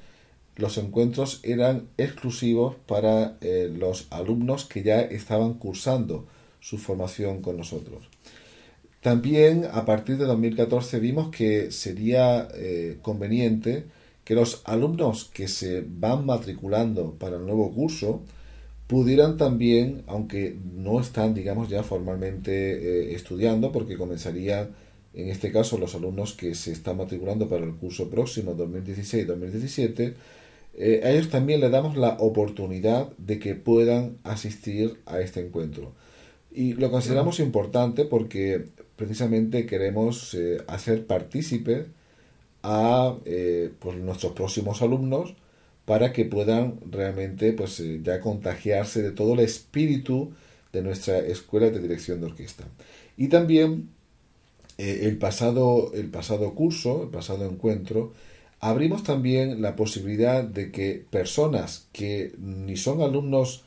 los 0.56 0.78
encuentros 0.78 1.40
eran 1.44 1.88
exclusivos 1.98 2.76
para 2.88 3.38
eh, 3.42 3.72
los 3.76 4.08
alumnos 4.12 4.66
que 4.66 4.84
ya 4.84 5.02
estaban 5.02 5.56
cursando 5.56 6.28
su 6.60 6.78
formación 6.78 7.42
con 7.42 7.58
nosotros. 7.58 8.08
También 9.08 9.66
a 9.72 9.86
partir 9.86 10.18
de 10.18 10.26
2014 10.26 11.00
vimos 11.00 11.30
que 11.30 11.72
sería 11.72 12.50
eh, 12.56 12.98
conveniente 13.02 13.86
que 14.26 14.36
los 14.36 14.62
alumnos 14.66 15.32
que 15.34 15.48
se 15.48 15.82
van 15.88 16.26
matriculando 16.26 17.14
para 17.14 17.38
el 17.38 17.46
nuevo 17.46 17.72
curso 17.74 18.24
pudieran 18.86 19.38
también, 19.38 20.04
aunque 20.08 20.58
no 20.76 21.00
están, 21.00 21.34
digamos, 21.34 21.70
ya 21.70 21.84
formalmente 21.84 22.52
eh, 22.52 23.16
estudiando, 23.16 23.72
porque 23.72 23.96
comenzarían, 23.96 24.72
en 25.14 25.30
este 25.30 25.54
caso, 25.54 25.78
los 25.78 25.96
alumnos 25.96 26.34
que 26.34 26.54
se 26.54 26.74
están 26.74 26.98
matriculando 26.98 27.48
para 27.48 27.64
el 27.64 27.76
curso 27.76 28.10
próximo 28.10 28.58
2016-2017, 28.58 30.16
eh, 30.74 31.02
a 31.06 31.12
ellos 31.12 31.30
también 31.30 31.62
le 31.62 31.70
damos 31.70 31.96
la 31.96 32.18
oportunidad 32.20 33.08
de 33.18 33.40
que 33.40 33.56
puedan 33.56 34.18
asistir 34.26 35.00
a 35.06 35.22
este 35.22 35.40
encuentro. 35.40 35.94
Y 36.52 36.74
lo 36.74 36.92
consideramos 36.92 37.40
importante 37.40 38.04
porque 38.04 38.66
precisamente 38.98 39.66
queremos 39.66 40.34
eh, 40.34 40.58
hacer 40.68 41.06
partícipe 41.06 41.86
a 42.64 43.16
eh, 43.26 43.72
pues, 43.80 43.98
nuestros 43.98 44.34
próximos 44.34 44.82
alumnos 44.82 45.36
para 45.86 46.12
que 46.12 46.26
puedan 46.26 46.80
realmente 46.92 47.54
pues 47.54 47.80
eh, 47.80 48.02
ya 48.04 48.20
contagiarse 48.20 49.02
de 49.02 49.12
todo 49.12 49.36
el 49.36 49.40
espíritu 49.40 50.34
de 50.74 50.82
nuestra 50.82 51.20
escuela 51.20 51.70
de 51.70 51.80
dirección 51.80 52.20
de 52.20 52.26
orquesta. 52.26 52.66
Y 53.16 53.30
también 53.30 53.90
el, 54.78 55.18
pasado, 55.18 55.92
el 55.94 56.10
pasado 56.10 56.54
curso, 56.54 57.04
el 57.04 57.10
pasado 57.10 57.50
encuentro, 57.50 58.14
abrimos 58.60 59.04
también 59.04 59.62
la 59.62 59.76
posibilidad 59.76 60.44
de 60.44 60.72
que 60.72 61.06
personas 61.10 61.88
que 61.94 62.34
ni 62.38 62.76
son 62.78 63.02
alumnos 63.02 63.64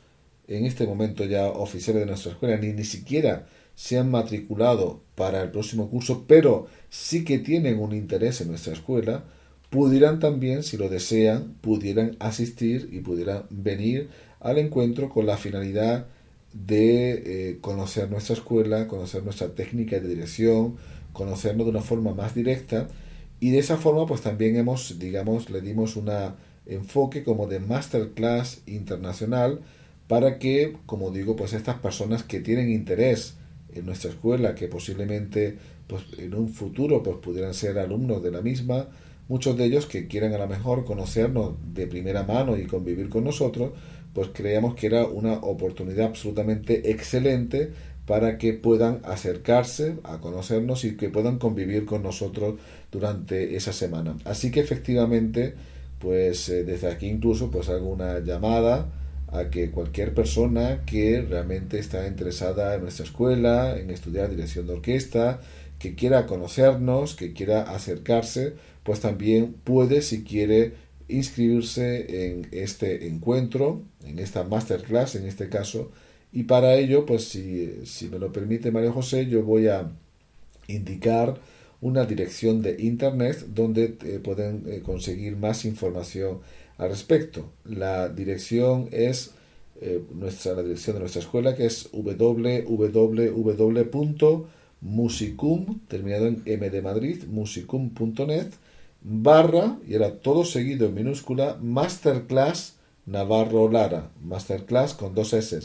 en 0.47 0.65
este 0.65 0.85
momento 0.85 1.25
ya 1.25 1.47
oficiales 1.47 2.01
de 2.01 2.07
nuestra 2.07 2.33
escuela, 2.33 2.57
ni 2.57 2.73
ni 2.73 2.83
siquiera 2.83 3.47
se 3.81 3.97
han 3.97 4.11
matriculado 4.11 5.01
para 5.15 5.41
el 5.41 5.49
próximo 5.49 5.89
curso, 5.89 6.25
pero 6.27 6.67
sí 6.91 7.23
que 7.25 7.39
tienen 7.39 7.79
un 7.79 7.95
interés 7.95 8.39
en 8.39 8.49
nuestra 8.49 8.73
escuela, 8.73 9.23
pudieran 9.71 10.19
también, 10.19 10.61
si 10.61 10.77
lo 10.77 10.87
desean, 10.87 11.55
pudieran 11.61 12.15
asistir 12.19 12.89
y 12.91 12.99
pudieran 12.99 13.45
venir 13.49 14.09
al 14.39 14.59
encuentro 14.59 15.09
con 15.09 15.25
la 15.25 15.35
finalidad 15.35 16.05
de 16.53 17.23
eh, 17.25 17.57
conocer 17.59 18.11
nuestra 18.11 18.35
escuela, 18.35 18.87
conocer 18.87 19.23
nuestra 19.23 19.55
técnica 19.55 19.99
de 19.99 20.09
dirección, 20.09 20.75
conocernos 21.11 21.65
de 21.65 21.71
una 21.71 21.81
forma 21.81 22.13
más 22.13 22.35
directa. 22.35 22.87
Y 23.39 23.49
de 23.49 23.57
esa 23.57 23.77
forma 23.77 24.05
pues 24.05 24.21
también 24.21 24.57
hemos, 24.57 24.99
digamos, 24.99 25.49
le 25.49 25.59
dimos 25.59 25.95
un 25.95 26.07
enfoque 26.67 27.23
como 27.23 27.47
de 27.47 27.59
masterclass 27.59 28.61
internacional 28.67 29.61
para 30.07 30.37
que, 30.37 30.77
como 30.85 31.09
digo, 31.09 31.35
pues 31.35 31.53
estas 31.53 31.79
personas 31.79 32.21
que 32.21 32.41
tienen 32.41 32.69
interés 32.69 33.40
en 33.73 33.85
nuestra 33.85 34.09
escuela 34.11 34.55
que 34.55 34.67
posiblemente 34.67 35.57
pues, 35.87 36.03
en 36.17 36.33
un 36.33 36.49
futuro 36.49 37.03
pues, 37.03 37.17
pudieran 37.17 37.53
ser 37.53 37.79
alumnos 37.79 38.23
de 38.23 38.31
la 38.31 38.41
misma, 38.41 38.87
muchos 39.27 39.57
de 39.57 39.65
ellos 39.65 39.85
que 39.85 40.07
quieran 40.07 40.33
a 40.33 40.37
lo 40.37 40.47
mejor 40.47 40.85
conocernos 40.85 41.55
de 41.73 41.87
primera 41.87 42.23
mano 42.23 42.57
y 42.57 42.65
convivir 42.65 43.09
con 43.09 43.23
nosotros, 43.23 43.71
pues 44.13 44.29
creíamos 44.33 44.75
que 44.75 44.87
era 44.87 45.05
una 45.05 45.33
oportunidad 45.33 46.07
absolutamente 46.07 46.91
excelente 46.91 47.71
para 48.05 48.37
que 48.37 48.53
puedan 48.53 48.99
acercarse 49.03 49.95
a 50.03 50.19
conocernos 50.19 50.83
y 50.83 50.97
que 50.97 51.09
puedan 51.09 51.37
convivir 51.37 51.85
con 51.85 52.03
nosotros 52.03 52.55
durante 52.91 53.55
esa 53.55 53.71
semana. 53.71 54.17
Así 54.25 54.51
que 54.51 54.59
efectivamente, 54.59 55.53
pues 55.99 56.49
eh, 56.49 56.63
desde 56.63 56.89
aquí 56.89 57.07
incluso 57.07 57.51
pues 57.51 57.69
hago 57.69 57.89
una 57.89 58.19
llamada 58.19 58.91
a 59.31 59.49
que 59.49 59.71
cualquier 59.71 60.13
persona 60.13 60.83
que 60.85 61.21
realmente 61.21 61.79
está 61.79 62.07
interesada 62.07 62.75
en 62.75 62.81
nuestra 62.81 63.05
escuela, 63.05 63.77
en 63.77 63.89
estudiar 63.89 64.29
dirección 64.29 64.67
de 64.67 64.73
orquesta, 64.73 65.39
que 65.79 65.95
quiera 65.95 66.27
conocernos, 66.27 67.15
que 67.15 67.33
quiera 67.33 67.63
acercarse, 67.63 68.53
pues 68.83 68.99
también 68.99 69.53
puede, 69.63 70.01
si 70.01 70.23
quiere, 70.23 70.73
inscribirse 71.07 72.31
en 72.31 72.47
este 72.51 73.07
encuentro, 73.07 73.81
en 74.05 74.19
esta 74.19 74.43
masterclass 74.43 75.15
en 75.15 75.25
este 75.25 75.49
caso, 75.49 75.91
y 76.33 76.43
para 76.43 76.75
ello, 76.75 77.05
pues 77.05 77.25
si, 77.25 77.85
si 77.85 78.07
me 78.07 78.17
lo 78.17 78.31
permite 78.31 78.71
María 78.71 78.91
José, 78.91 79.27
yo 79.27 79.43
voy 79.43 79.67
a 79.67 79.91
indicar 80.67 81.39
una 81.81 82.05
dirección 82.05 82.61
de 82.61 82.77
internet 82.79 83.45
donde 83.47 83.97
eh, 84.05 84.19
pueden 84.23 84.63
eh, 84.67 84.81
conseguir 84.81 85.35
más 85.35 85.65
información 85.65 86.39
al 86.81 86.89
respecto. 86.89 87.45
La 87.63 88.09
dirección 88.09 88.89
es 88.91 89.31
eh, 89.79 90.03
nuestra, 90.15 90.53
la 90.53 90.63
dirección 90.63 90.95
de 90.95 91.01
nuestra 91.01 91.21
escuela, 91.21 91.55
que 91.55 91.67
es 91.67 91.89
www.musicum, 91.93 92.79
terminado 95.87 96.25
en 96.25 96.41
M 96.43 96.69
de 96.71 96.81
Madrid, 96.81 97.23
musicum.net, 97.25 98.47
barra, 99.01 99.77
y 99.87 99.93
era 99.93 100.17
todo 100.17 100.43
seguido 100.43 100.87
en 100.87 100.95
minúscula, 100.95 101.59
Masterclass 101.61 102.77
Navarro 103.05 103.69
Lara, 103.69 104.09
Masterclass 104.23 104.95
con 104.95 105.13
dos 105.13 105.33
S, 105.33 105.59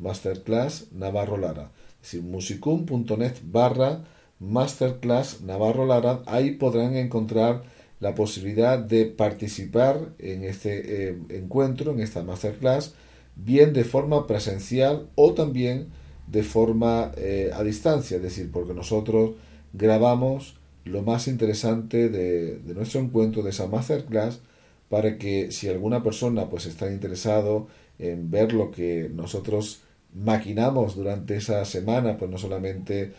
Masterclass 0.00 0.86
Navarro 0.90 1.36
Lara. 1.36 1.70
Es 2.02 2.10
decir, 2.10 2.22
musicum.net 2.22 3.34
barra 3.44 4.02
Masterclass 4.40 5.42
Navarro 5.42 5.86
Lara, 5.86 6.22
ahí 6.26 6.56
podrán 6.56 6.96
encontrar 6.96 7.75
la 8.00 8.14
posibilidad 8.14 8.78
de 8.78 9.06
participar 9.06 10.12
en 10.18 10.44
este 10.44 11.08
eh, 11.08 11.18
encuentro, 11.30 11.92
en 11.92 12.00
esta 12.00 12.22
masterclass, 12.22 12.94
bien 13.36 13.72
de 13.72 13.84
forma 13.84 14.26
presencial 14.26 15.08
o 15.14 15.34
también 15.34 15.88
de 16.26 16.42
forma 16.42 17.12
eh, 17.16 17.50
a 17.54 17.62
distancia, 17.62 18.16
es 18.16 18.22
decir, 18.22 18.50
porque 18.50 18.74
nosotros 18.74 19.32
grabamos 19.72 20.56
lo 20.84 21.02
más 21.02 21.28
interesante 21.28 22.08
de, 22.08 22.60
nuestro 22.74 23.00
encuentro, 23.00 23.42
de 23.42 23.50
esa 23.50 23.66
masterclass, 23.66 24.40
para 24.88 25.18
que 25.18 25.50
si 25.50 25.68
alguna 25.68 26.02
persona 26.02 26.48
pues 26.48 26.66
está 26.66 26.90
interesado 26.90 27.66
en 27.98 28.30
ver 28.30 28.52
lo 28.52 28.70
que 28.70 29.10
nosotros 29.12 29.80
maquinamos 30.14 30.94
durante 30.94 31.36
esa 31.36 31.64
semana, 31.64 32.16
pues 32.16 32.30
no 32.30 32.38
solamente 32.38 33.12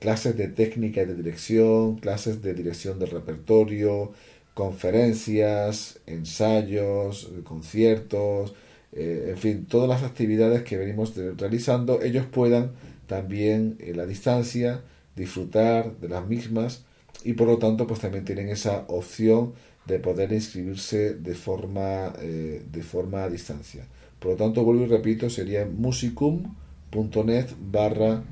clases 0.00 0.36
de 0.36 0.48
técnica 0.48 1.02
y 1.02 1.06
de 1.06 1.14
dirección, 1.14 1.96
clases 1.96 2.42
de 2.42 2.54
dirección 2.54 2.98
del 2.98 3.10
repertorio, 3.10 4.12
conferencias, 4.54 6.00
ensayos, 6.06 7.30
conciertos, 7.44 8.54
eh, 8.92 9.26
en 9.30 9.36
fin, 9.36 9.66
todas 9.66 9.88
las 9.88 10.02
actividades 10.02 10.62
que 10.62 10.78
venimos 10.78 11.14
realizando, 11.36 12.00
ellos 12.02 12.26
puedan 12.26 12.72
también 13.06 13.76
en 13.80 13.96
la 13.96 14.06
distancia 14.06 14.82
disfrutar 15.14 15.96
de 15.98 16.08
las 16.08 16.26
mismas 16.26 16.84
y 17.24 17.34
por 17.34 17.48
lo 17.48 17.58
tanto 17.58 17.86
pues 17.86 18.00
también 18.00 18.24
tienen 18.24 18.48
esa 18.48 18.84
opción 18.88 19.52
de 19.86 19.98
poder 19.98 20.32
inscribirse 20.32 21.14
de 21.14 21.34
forma, 21.34 22.12
eh, 22.20 22.62
de 22.70 22.82
forma 22.82 23.24
a 23.24 23.28
distancia. 23.28 23.86
Por 24.18 24.32
lo 24.32 24.36
tanto, 24.36 24.64
vuelvo 24.64 24.84
y 24.84 24.88
repito, 24.88 25.30
sería 25.30 25.64
musicum.net 25.66 27.46
barra 27.70 28.24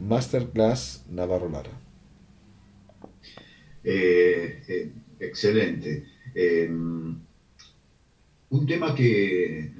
masterclass 0.00 1.04
Navarro 1.10 1.48
Lara. 1.48 1.70
Eh, 3.82 4.62
eh, 4.68 4.92
excelente. 5.18 6.04
Em, 6.34 7.16
un 8.50 8.66
tema 8.66 8.94
que 8.94 9.70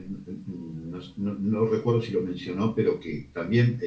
no, 1.17 1.67
recuerdo 1.67 2.03
si 2.03 2.13
lo 2.13 2.23
mencionó, 2.23 2.75
pero 2.75 3.01
que 3.01 3.29
también 3.33 3.81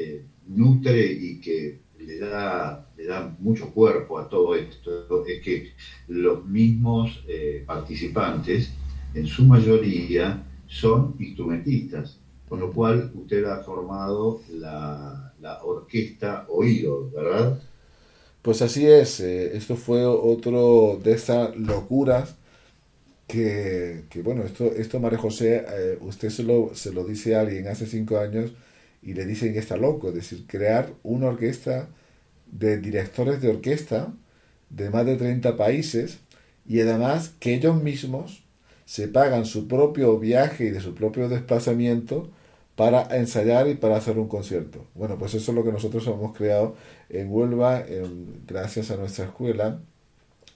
nutre 0.47 1.05
y 1.05 1.39
que 1.39 1.79
le 1.99 2.19
da, 2.19 2.91
le 2.97 3.05
da 3.05 3.35
mucho 3.39 3.71
cuerpo 3.73 4.19
a 4.19 4.27
todo 4.27 4.55
esto, 4.55 5.25
es 5.25 5.41
que 5.41 5.71
los 6.09 6.45
mismos 6.45 7.23
participantes, 7.65 8.73
en 9.13 9.25
su 9.25 9.45
mayoría, 9.45 10.43
son 10.67 11.15
instrumentistas, 11.19 12.19
con 12.49 12.59
lo 12.59 12.71
cual 12.73 13.11
usted 13.15 13.45
ha 13.45 13.63
formado 13.63 14.41
la, 14.51 15.32
orquesta 15.63 16.45
Oído, 16.49 17.09
¿verdad? 17.11 17.59
Pues 18.41 18.61
así 18.61 18.85
es, 18.85 19.19
eh, 19.19 19.55
esto 19.55 19.75
fue 19.75 20.05
otro 20.05 20.99
de 21.01 21.13
esas 21.13 21.55
locuras 21.55 22.35
que, 23.27 24.03
bueno, 24.23 24.43
esto, 24.43 24.65
esto 24.65 24.99
María 24.99 25.17
José, 25.17 25.65
eh, 25.67 25.97
usted 26.01 26.29
se 26.29 26.43
lo, 26.43 26.75
se 26.75 26.93
lo 26.93 27.05
dice 27.05 27.35
a 27.35 27.41
alguien 27.41 27.67
hace 27.67 27.87
cinco 27.87 28.19
años 28.19 28.53
y 29.01 29.13
le 29.13 29.25
dicen 29.25 29.53
que 29.53 29.59
está 29.59 29.77
loco, 29.77 30.09
es 30.09 30.15
decir, 30.15 30.45
crear 30.47 30.93
una 31.03 31.27
orquesta 31.27 31.89
de 32.51 32.77
directores 32.77 33.41
de 33.41 33.49
orquesta 33.49 34.13
de 34.69 34.89
más 34.89 35.05
de 35.05 35.15
30 35.17 35.57
países 35.57 36.19
y 36.67 36.79
además 36.81 37.33
que 37.39 37.53
ellos 37.55 37.81
mismos 37.81 38.43
se 38.85 39.07
pagan 39.07 39.45
su 39.45 39.67
propio 39.67 40.19
viaje 40.19 40.65
y 40.65 40.69
de 40.69 40.81
su 40.81 40.93
propio 40.93 41.29
desplazamiento 41.29 42.29
para 42.75 43.15
ensayar 43.17 43.67
y 43.67 43.75
para 43.75 43.97
hacer 43.97 44.17
un 44.17 44.27
concierto. 44.27 44.87
Bueno, 44.95 45.17
pues 45.17 45.33
eso 45.35 45.51
es 45.51 45.55
lo 45.55 45.63
que 45.63 45.71
nosotros 45.71 46.05
hemos 46.07 46.35
creado 46.35 46.75
en 47.09 47.31
Huelva, 47.31 47.83
gracias 48.47 48.91
a 48.91 48.97
nuestra 48.97 49.25
escuela. 49.25 49.79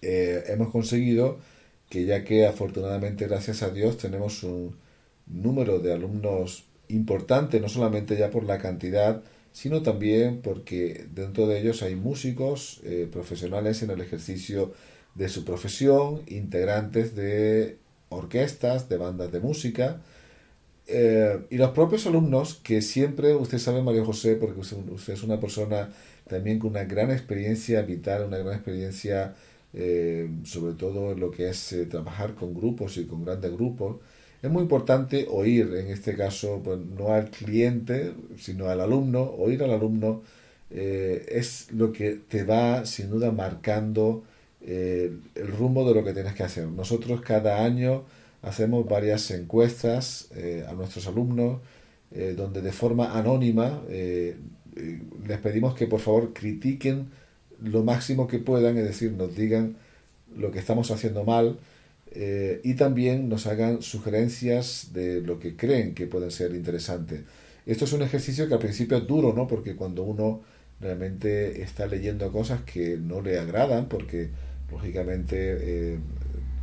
Eh, 0.01 0.43
hemos 0.47 0.72
conseguido 0.72 1.38
que 1.89 2.05
ya 2.05 2.24
que 2.24 2.45
afortunadamente, 2.45 3.28
gracias 3.28 3.63
a 3.63 3.70
Dios, 3.70 3.97
tenemos 3.97 4.43
un 4.43 4.76
número 5.28 5.80
de 5.80 5.93
alumnos 5.93 6.65
importante, 6.89 7.59
no 7.59 7.70
solamente 7.70 8.18
ya 8.18 8.32
por 8.32 8.43
la 8.43 8.57
cantidad, 8.57 9.24
sino 9.51 9.82
también 9.82 10.41
porque 10.41 11.07
dentro 11.13 11.47
de 11.47 11.59
ellos 11.59 11.82
hay 11.84 11.95
músicos 11.95 12.82
eh, 12.84 13.07
profesionales 13.11 13.82
en 13.84 13.91
el 13.91 14.01
ejercicio 14.01 14.74
de 15.15 15.30
su 15.30 15.45
profesión, 15.45 16.22
integrantes 16.28 17.15
de 17.15 17.78
orquestas, 18.09 18.88
de 18.88 18.97
bandas 18.97 19.32
de 19.32 19.39
música, 19.39 20.01
eh, 20.88 21.39
y 21.49 21.57
los 21.57 21.71
propios 21.71 22.07
alumnos 22.07 22.55
que 22.63 22.81
siempre, 22.81 23.35
usted 23.35 23.57
sabe 23.57 23.81
María 23.81 24.05
José, 24.05 24.35
porque 24.35 24.61
usted, 24.61 25.13
es 25.13 25.23
una 25.23 25.39
persona 25.39 25.89
también 26.27 26.59
con 26.59 26.71
una 26.71 26.85
gran 26.85 27.11
experiencia 27.11 27.81
vital, 27.81 28.25
una 28.25 28.38
gran 28.38 28.55
experiencia 28.55 29.35
eh, 29.73 30.29
sobre 30.45 30.73
todo 30.73 31.11
en 31.11 31.19
lo 31.19 31.29
que 31.29 31.49
es 31.49 31.73
eh, 31.73 31.85
trabajar 31.85 32.35
con 32.35 32.53
grupos 32.53 32.97
y 32.97 33.05
con 33.05 33.25
grandes 33.25 33.51
grupos, 33.51 33.97
es 34.41 34.49
muy 34.49 34.63
importante 34.63 35.27
oír, 35.29 35.73
en 35.75 35.88
este 35.88 36.15
caso, 36.15 36.61
pues, 36.63 36.79
no 36.79 37.11
al 37.13 37.31
cliente, 37.31 38.13
sino 38.38 38.67
al 38.67 38.79
alumno, 38.79 39.23
oír 39.23 39.63
al 39.63 39.71
alumno 39.71 40.21
es 40.69 41.71
lo 41.71 41.93
que 41.93 42.19
te 42.27 42.43
va 42.43 42.85
sin 42.85 43.09
duda 43.09 43.31
marcando 43.31 44.23
el 44.65 45.47
rumbo 45.57 45.88
de 45.88 45.95
lo 45.95 46.03
que 46.03 46.13
tienes 46.13 46.33
que 46.33 46.43
hacer. 46.43 46.67
Nosotros 46.67 47.21
cada 47.21 47.63
año 47.63 48.03
hacemos 48.48 48.88
varias 48.88 49.30
encuestas 49.32 50.30
eh, 50.36 50.66
a 50.68 50.74
nuestros 50.74 51.08
alumnos 51.08 51.62
eh, 52.12 52.34
donde 52.38 52.62
de 52.62 52.72
forma 52.72 53.18
anónima 53.18 53.82
les 53.88 55.39
pedimos 55.41 55.74
que 55.74 55.88
por 55.88 56.00
favor 56.00 56.34
critiquen 56.34 57.10
lo 57.62 57.84
máximo 57.84 58.28
que 58.28 58.38
puedan, 58.38 58.78
es 58.78 58.86
decir, 58.86 59.12
nos 59.12 59.36
digan 59.36 59.76
lo 60.36 60.52
que 60.52 60.60
estamos 60.60 60.91
haciendo 60.91 61.24
mal 61.24 61.58
y 62.64 62.74
también 62.76 63.28
nos 63.28 63.48
hagan 63.48 63.82
sugerencias 63.82 64.89
de 64.93 65.22
lo 65.22 65.39
que 65.39 65.56
creen 65.56 65.93
que 65.93 66.08
pueden 66.08 66.32
ser 66.32 66.54
interesantes. 66.56 67.22
Esto 67.68 67.84
es 67.84 67.93
un 67.93 68.02
ejercicio 68.02 68.48
que 68.48 68.54
al 68.54 68.62
principio 68.62 68.98
es 68.98 69.06
duro, 69.08 69.34
¿no? 69.34 69.45
Porque 69.45 69.76
cuando 69.76 70.04
uno 70.04 70.41
realmente 70.80 71.62
está 71.62 71.86
leyendo 71.86 72.32
cosas 72.32 72.62
que 72.62 72.98
no 72.98 73.22
le 73.22 73.39
agradan, 73.39 73.89
porque 73.89 74.30
lógicamente 74.72 75.58
eh, 75.60 76.00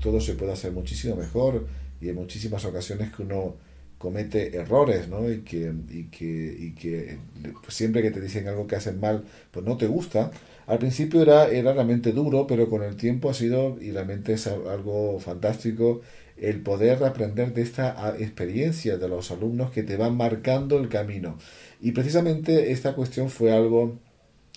todo 0.05 0.20
se 0.20 0.34
puede 0.34 0.52
hacer 0.52 0.70
muchísimo 0.72 1.16
mejor 1.16 1.66
y 1.98 2.11
en 2.11 2.16
muchísimas 2.16 2.62
ocasiones 2.66 3.11
que 3.11 3.22
uno 3.22 3.55
comete 3.96 4.55
errores, 4.55 5.09
¿no? 5.09 5.32
Y 5.32 5.38
que, 5.40 5.72
y 5.88 6.05
que, 6.05 6.57
y 6.59 6.74
que 6.74 7.16
pues 7.62 7.74
siempre 7.74 8.02
que 8.02 8.11
te 8.11 8.20
dicen 8.20 8.46
algo 8.46 8.66
que 8.66 8.76
hacen 8.76 9.00
mal, 9.00 9.24
pues 9.50 9.64
no 9.64 9.78
te 9.78 9.86
gusta. 9.86 10.30
Al 10.66 10.78
principio 10.78 11.22
era, 11.22 11.48
era 11.48 11.72
realmente 11.72 12.12
duro, 12.12 12.46
pero 12.46 12.68
con 12.68 12.82
el 12.82 12.96
tiempo 12.96 13.30
ha 13.30 13.34
sido, 13.34 13.78
y 13.80 13.92
realmente 13.92 14.34
es 14.34 14.46
algo 14.46 15.18
fantástico, 15.20 16.02
el 16.36 16.61
poder 16.61 17.02
aprender 17.02 17.55
de 17.55 17.62
esta 17.62 18.14
experiencia 18.18 18.98
de 18.98 19.09
los 19.09 19.30
alumnos 19.30 19.70
que 19.70 19.82
te 19.82 19.96
van 19.96 20.18
marcando 20.18 20.78
el 20.78 20.90
camino. 20.90 21.38
Y 21.80 21.92
precisamente 21.92 22.72
esta 22.72 22.94
cuestión 22.94 23.30
fue 23.30 23.52
algo 23.52 23.98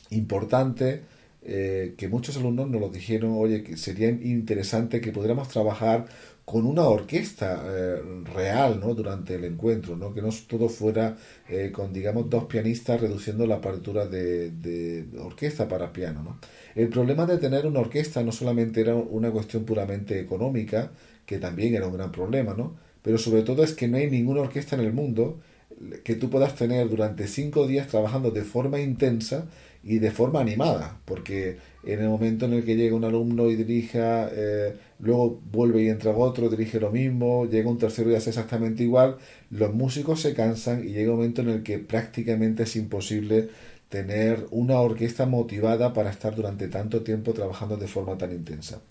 importante 0.10 1.04
eh, 1.50 1.96
que 1.98 2.10
muchos 2.10 2.36
alumnos 2.36 2.70
nos 2.70 2.82
lo 2.82 2.90
dijeron, 2.90 3.32
oye, 3.38 3.64
que 3.64 3.78
sería 3.78 4.10
interesante 4.10 5.00
que 5.00 5.14
pudiéramos 5.14 5.48
trabajar 5.48 6.06
con 6.44 6.66
una 6.66 6.84
orquesta 6.84 7.64
eh, 7.66 8.02
real 8.36 8.82
¿no? 8.82 8.94
durante 8.94 9.36
el 9.36 9.46
encuentro, 9.46 9.96
¿no? 9.96 10.14
que 10.14 10.22
no 10.22 10.28
todo 10.46 10.68
fuera 10.68 11.16
eh, 11.48 11.72
con, 11.72 11.94
digamos, 11.94 12.30
dos 12.30 12.46
pianistas 12.46 13.00
reduciendo 13.00 13.48
la 13.48 13.62
partitura 13.62 14.08
de, 14.08 14.52
de, 14.52 15.06
orquesta 15.20 15.70
para 15.70 15.94
piano. 15.94 16.22
¿no? 16.22 16.40
El 16.76 16.90
problema 16.90 17.26
de 17.26 17.38
tener 17.38 17.66
una 17.66 17.80
orquesta 17.80 18.22
no 18.24 18.34
solamente 18.34 18.82
era 18.82 18.96
una 18.96 19.32
cuestión 19.32 19.64
puramente 19.64 20.20
económica, 20.20 20.92
que 21.26 21.38
también 21.38 21.76
era 21.76 21.88
un 21.88 21.94
gran 21.94 22.12
problema, 22.12 22.56
¿no? 22.56 22.76
pero 23.02 23.18
sobre 23.18 23.44
todo 23.44 23.64
es 23.64 23.72
que 23.72 23.88
no 23.88 23.96
hay 23.96 24.12
ninguna 24.12 24.42
orquesta 24.42 24.76
en 24.76 24.82
el 24.82 24.92
mundo 24.92 25.40
que 26.04 26.16
tú 26.16 26.30
puedas 26.30 26.56
tener 26.56 26.90
durante 26.90 27.28
cinco 27.28 27.68
días 27.68 27.88
trabajando 27.88 28.32
de 28.32 28.44
forma 28.44 28.80
intensa 28.82 29.48
y 29.84 30.00
de 30.00 30.12
forma 30.12 30.42
animada, 30.42 31.00
porque 31.06 31.58
en 31.84 32.02
el 32.02 32.10
momento 32.10 32.46
en 32.46 32.54
el 32.54 32.66
que 32.66 32.76
llega 32.76 32.96
un 32.96 33.06
alumno 33.06 33.50
y 33.50 33.56
dirija, 33.56 34.30
eh, 34.32 34.76
luego 35.00 35.40
vuelve 35.52 35.84
y 35.84 35.90
entra 35.90 36.12
otro, 36.12 36.50
dirige 36.50 36.80
lo 36.80 36.92
mismo, 36.92 37.46
llega 37.46 37.70
un 37.70 37.78
tercero 37.78 38.12
y 38.12 38.16
hace 38.16 38.32
exactamente 38.32 38.84
igual, 38.84 39.18
los 39.50 39.74
músicos 39.74 40.22
se 40.22 40.34
cansan 40.34 40.84
y 40.84 40.92
llega 40.92 41.12
un 41.12 41.18
momento 41.18 41.42
en 41.42 41.50
el 41.50 41.64
que 41.64 41.80
prácticamente 41.80 42.64
es 42.64 42.76
imposible 42.76 43.50
tener 43.90 44.46
una 44.52 44.80
orquesta 44.82 45.26
motivada 45.26 45.94
para 45.94 46.10
estar 46.10 46.36
durante 46.36 46.68
tanto 46.68 47.04
tiempo 47.04 47.34
trabajando 47.34 47.78
de 47.78 47.88
forma 47.88 48.18
tan 48.18 48.32
intensa. 48.32 48.82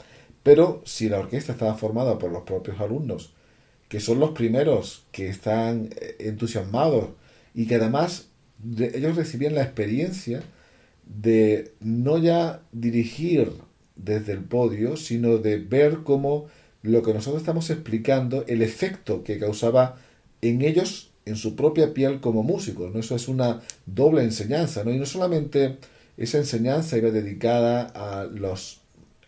Pero 0.42 0.80
si 0.84 1.08
la 1.08 1.18
orquesta 1.18 1.52
está 1.52 1.74
formada 1.74 2.18
por 2.18 2.30
los 2.30 2.44
propios 2.44 2.80
alumnos, 2.80 3.34
que 3.88 4.00
son 4.00 4.20
los 4.20 4.30
primeros 4.30 5.04
que 5.12 5.28
están 5.28 5.90
eh, 6.00 6.16
entusiasmados 6.20 7.10
y 7.54 7.66
que 7.66 7.76
además 7.76 8.28
ellos 8.78 9.16
recibían 9.16 9.54
la 9.54 9.62
experiencia 9.62 10.42
de 11.06 11.72
no 11.80 12.18
ya 12.18 12.62
dirigir 12.72 13.52
desde 13.96 14.32
el 14.32 14.40
podio, 14.40 14.96
sino 14.96 15.38
de 15.38 15.58
ver 15.58 15.98
cómo 16.04 16.46
lo 16.82 17.02
que 17.02 17.14
nosotros 17.14 17.42
estamos 17.42 17.70
explicando, 17.70 18.44
el 18.46 18.62
efecto 18.62 19.24
que 19.24 19.38
causaba 19.38 19.96
en 20.42 20.62
ellos, 20.62 21.10
en 21.24 21.36
su 21.36 21.56
propia 21.56 21.94
piel 21.94 22.20
como 22.20 22.42
músicos. 22.42 22.92
¿no? 22.92 23.00
Eso 23.00 23.16
es 23.16 23.28
una 23.28 23.62
doble 23.86 24.22
enseñanza, 24.22 24.84
¿no? 24.84 24.92
Y 24.92 24.98
no 24.98 25.06
solamente 25.06 25.78
esa 26.16 26.38
enseñanza 26.38 26.96
iba 26.96 27.10
dedicada 27.10 27.86
a 27.94 28.24
los 28.24 28.80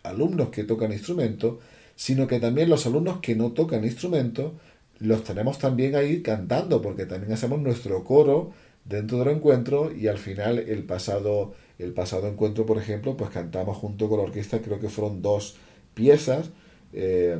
alumnos 0.03 0.49
que 0.49 0.63
tocan 0.63 0.93
instrumentos, 0.93 1.57
sino 1.95 2.27
que 2.27 2.39
también 2.39 2.69
los 2.69 2.85
alumnos 2.85 3.19
que 3.19 3.35
no 3.35 3.51
tocan 3.51 3.83
instrumentos 3.83 4.53
los 4.99 5.23
tenemos 5.23 5.59
también 5.59 5.95
ahí 5.95 6.21
cantando, 6.21 6.81
porque 6.81 7.05
también 7.05 7.33
hacemos 7.33 7.59
nuestro 7.59 8.03
coro 8.03 8.51
dentro 8.85 9.19
del 9.19 9.35
encuentro 9.35 9.93
y 9.93 10.07
al 10.07 10.17
final 10.17 10.59
el 10.59 10.83
pasado 10.83 11.53
el 11.79 11.93
pasado 11.93 12.27
encuentro, 12.27 12.65
por 12.65 12.77
ejemplo, 12.77 13.17
pues 13.17 13.29
cantamos 13.31 13.77
junto 13.77 14.09
con 14.09 14.19
la 14.19 14.25
orquesta, 14.25 14.61
creo 14.61 14.79
que 14.79 14.89
fueron 14.89 15.21
dos 15.21 15.55
piezas, 15.93 16.51
eh, 16.93 17.39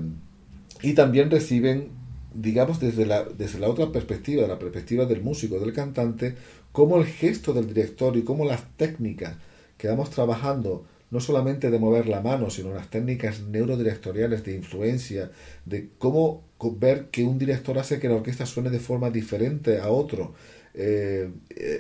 y 0.82 0.94
también 0.94 1.30
reciben, 1.30 1.90
digamos, 2.34 2.80
desde 2.80 3.06
la, 3.06 3.26
desde 3.26 3.60
la 3.60 3.68
otra 3.68 3.92
perspectiva, 3.92 4.48
la 4.48 4.58
perspectiva 4.58 5.06
del 5.06 5.22
músico, 5.22 5.60
del 5.60 5.74
cantante, 5.74 6.36
cómo 6.72 6.98
el 6.98 7.06
gesto 7.06 7.54
del 7.54 7.68
director 7.68 8.16
y 8.16 8.24
cómo 8.24 8.46
las 8.46 8.64
técnicas 8.78 9.36
que 9.78 9.90
vamos 9.90 10.10
trabajando, 10.10 10.86
no 11.12 11.20
solamente 11.20 11.70
de 11.70 11.80
mover 11.80 12.08
la 12.08 12.22
mano, 12.22 12.50
sino 12.50 12.74
las 12.74 12.90
técnicas 12.90 13.42
neurodirectoriales 13.42 14.44
de 14.46 14.56
influencia, 14.56 15.32
de 15.66 15.90
cómo 15.98 16.44
ver 16.78 17.08
que 17.08 17.24
un 17.24 17.40
director 17.40 17.78
hace 17.78 18.00
que 18.00 18.08
la 18.08 18.16
orquesta 18.16 18.46
suene 18.46 18.70
de 18.70 18.80
forma 18.80 19.10
diferente 19.10 19.80
a 19.80 19.90
otro, 19.90 20.34
eh, 20.74 21.30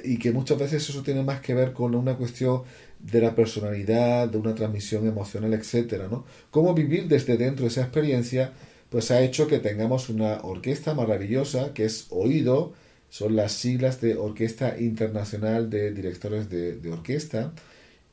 y 0.03 0.17
que 0.19 0.31
muchas 0.31 0.59
veces 0.59 0.89
eso 0.89 1.03
tiene 1.03 1.23
más 1.23 1.41
que 1.41 1.53
ver 1.53 1.73
con 1.73 1.95
una 1.95 2.15
cuestión 2.17 2.63
de 2.99 3.21
la 3.21 3.35
personalidad, 3.35 4.27
de 4.29 4.37
una 4.37 4.55
transmisión 4.55 5.07
emocional, 5.07 5.53
etcétera, 5.53 6.07
¿no? 6.09 6.25
Cómo 6.51 6.73
vivir 6.73 7.07
desde 7.07 7.37
dentro 7.37 7.67
esa 7.67 7.81
experiencia, 7.81 8.53
pues 8.89 9.11
ha 9.11 9.21
hecho 9.21 9.47
que 9.47 9.59
tengamos 9.59 10.09
una 10.09 10.41
orquesta 10.41 10.93
maravillosa 10.93 11.73
que 11.73 11.85
es 11.85 12.07
Oído, 12.09 12.73
son 13.09 13.35
las 13.35 13.53
siglas 13.53 14.01
de 14.01 14.15
Orquesta 14.17 14.79
Internacional 14.79 15.69
de 15.69 15.91
Directores 15.93 16.49
de, 16.49 16.75
de 16.75 16.91
Orquesta, 16.91 17.53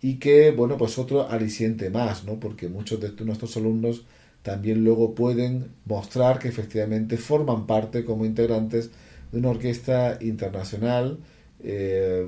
y 0.01 0.17
que, 0.19 0.51
bueno, 0.51 0.77
pues 0.77 0.99
otro 0.99 1.29
aliciente 1.29 1.91
más, 1.91 2.25
¿no? 2.25 2.39
Porque 2.39 2.69
muchos 2.69 3.01
de 3.01 3.13
nuestros 3.25 3.57
alumnos 3.57 4.05
también 4.43 4.85
luego 4.85 5.15
pueden 5.15 5.71
mostrar 5.87 6.39
que 6.39 6.49
efectivamente 6.49 7.17
forman 7.17 7.67
parte 7.67 8.05
como 8.05 8.25
integrantes 8.25 8.91
de 9.37 9.41
una 9.41 9.51
orquesta 9.51 10.17
internacional 10.23 11.19
eh, 11.63 12.27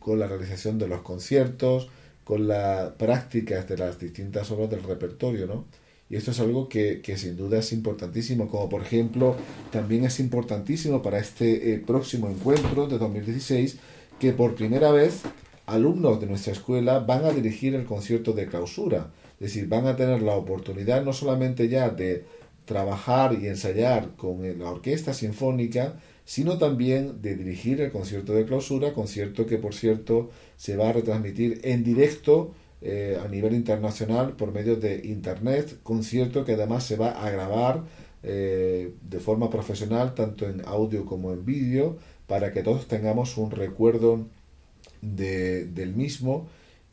con 0.00 0.18
la 0.18 0.26
realización 0.26 0.76
de 0.76 0.88
los 0.88 1.02
conciertos, 1.02 1.88
con 2.24 2.48
las 2.48 2.90
prácticas 2.94 3.68
de 3.68 3.78
las 3.78 4.00
distintas 4.00 4.50
obras 4.50 4.68
del 4.68 4.82
repertorio, 4.82 5.46
¿no? 5.46 5.66
Y 6.10 6.16
esto 6.16 6.32
es 6.32 6.40
algo 6.40 6.68
que, 6.68 7.00
que, 7.00 7.16
sin 7.16 7.36
duda 7.36 7.60
es 7.60 7.72
importantísimo, 7.72 8.48
como 8.48 8.68
por 8.68 8.82
ejemplo 8.82 9.36
también 9.70 10.04
es 10.04 10.18
importantísimo 10.18 11.00
para 11.00 11.20
este 11.20 11.74
eh, 11.74 11.78
próximo 11.78 12.28
encuentro 12.28 12.88
de 12.88 12.98
2016 12.98 13.78
que 14.18 14.32
por 14.32 14.56
primera 14.56 14.90
vez 14.90 15.20
alumnos 15.66 16.20
de 16.20 16.26
nuestra 16.26 16.52
escuela 16.52 16.98
van 16.98 17.24
a 17.24 17.30
dirigir 17.30 17.76
el 17.76 17.84
concierto 17.84 18.32
de 18.32 18.48
clausura. 18.48 19.12
Es 19.34 19.54
decir, 19.54 19.68
van 19.68 19.86
a 19.86 19.94
tener 19.94 20.22
la 20.22 20.34
oportunidad 20.34 21.04
no 21.04 21.12
solamente 21.12 21.68
ya 21.68 21.88
de 21.88 22.24
trabajar 22.64 23.38
y 23.40 23.46
ensayar 23.46 24.16
con 24.16 24.58
la 24.58 24.70
orquesta 24.70 25.14
sinfónica, 25.14 25.94
sino 26.24 26.58
también 26.58 27.20
de 27.22 27.36
dirigir 27.36 27.80
el 27.80 27.90
concierto 27.90 28.32
de 28.32 28.44
clausura, 28.44 28.92
concierto 28.92 29.46
que 29.46 29.58
por 29.58 29.74
cierto 29.74 30.30
se 30.56 30.76
va 30.76 30.88
a 30.88 30.92
retransmitir 30.92 31.60
en 31.64 31.84
directo 31.84 32.54
eh, 32.80 33.18
a 33.22 33.28
nivel 33.28 33.54
internacional 33.54 34.32
por 34.32 34.52
medio 34.52 34.76
de 34.76 35.02
internet, 35.04 35.78
concierto 35.82 36.44
que 36.44 36.52
además 36.54 36.84
se 36.84 36.96
va 36.96 37.10
a 37.10 37.30
grabar 37.30 37.84
eh, 38.24 38.92
de 39.02 39.18
forma 39.18 39.50
profesional 39.50 40.14
tanto 40.14 40.48
en 40.48 40.62
audio 40.66 41.04
como 41.06 41.32
en 41.32 41.44
vídeo 41.44 41.98
para 42.26 42.52
que 42.52 42.62
todos 42.62 42.86
tengamos 42.86 43.36
un 43.36 43.50
recuerdo 43.50 44.26
de, 45.00 45.66
del 45.66 45.94
mismo. 45.94 46.48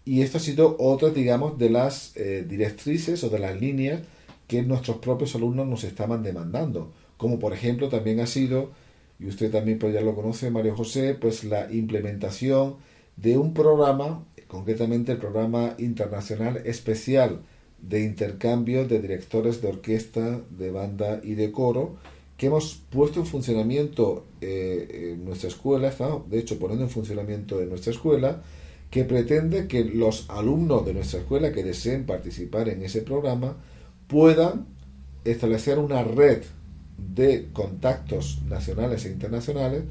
Y 0.06 0.22
esto 0.22 0.38
ha 0.38 0.42
sido 0.42 0.76
otra, 0.80 1.10
digamos, 1.10 1.58
de 1.58 1.70
las 1.70 2.16
eh, 2.18 2.46
directrices 2.48 3.24
o 3.24 3.30
de 3.30 3.40
las 3.40 3.60
líneas 3.60 4.02
que 4.48 4.64
nuestros 4.64 4.98
propios 4.98 5.36
alumnos 5.36 5.68
nos 5.68 5.84
estaban 5.84 6.24
demandando, 6.24 6.92
como 7.18 7.38
por 7.38 7.54
ejemplo 7.54 7.90
también 7.90 8.20
ha 8.20 8.26
sido, 8.26 8.72
y 9.20 9.28
usted 9.28 9.52
también 9.52 9.80
pues 9.80 9.94
ya 9.94 10.02
lo 10.02 10.16
conoce, 10.16 10.50
Mario 10.50 10.76
José, 10.76 11.14
pues 11.14 11.44
la 11.44 11.72
implementación 11.72 12.76
de 13.18 13.38
un 13.38 13.54
programa, 13.54 14.26
concretamente 14.48 15.12
el 15.12 15.18
programa 15.18 15.76
internacional 15.78 16.62
especial 16.66 17.42
de 17.82 18.04
intercambio 18.04 18.88
de 18.88 19.02
directores 19.02 19.62
de 19.62 19.68
orquesta, 19.68 20.42
de 20.50 20.72
banda 20.72 21.20
y 21.24 21.36
de 21.36 21.52
coro, 21.52 21.98
que 22.38 22.48
hemos 22.48 22.82
puesto 22.90 23.20
en 23.20 23.26
funcionamiento 23.26 24.26
eh, 24.40 25.12
en 25.14 25.26
nuestra 25.26 25.50
escuela, 25.50 25.94
de 26.30 26.40
hecho 26.40 26.58
poniendo 26.58 26.86
en 26.86 26.90
funcionamiento 26.90 27.62
en 27.62 27.70
nuestra 27.70 27.92
escuela, 27.92 28.42
que 28.90 29.04
pretende 29.04 29.68
que 29.68 29.84
los 29.84 30.30
alumnos 30.30 30.86
de 30.86 30.94
nuestra 30.94 31.20
escuela 31.20 31.52
que 31.52 31.64
deseen 31.64 32.06
participar 32.06 32.70
en 32.70 32.84
ese 32.84 33.02
programa 33.02 33.58
puedan 34.08 34.66
establecer 35.26 35.78
una 35.78 36.04
red 36.04 36.44
de 37.14 37.50
contactos 37.54 38.42
nacionales 38.48 39.06
e 39.06 39.12
internacionales 39.12 39.84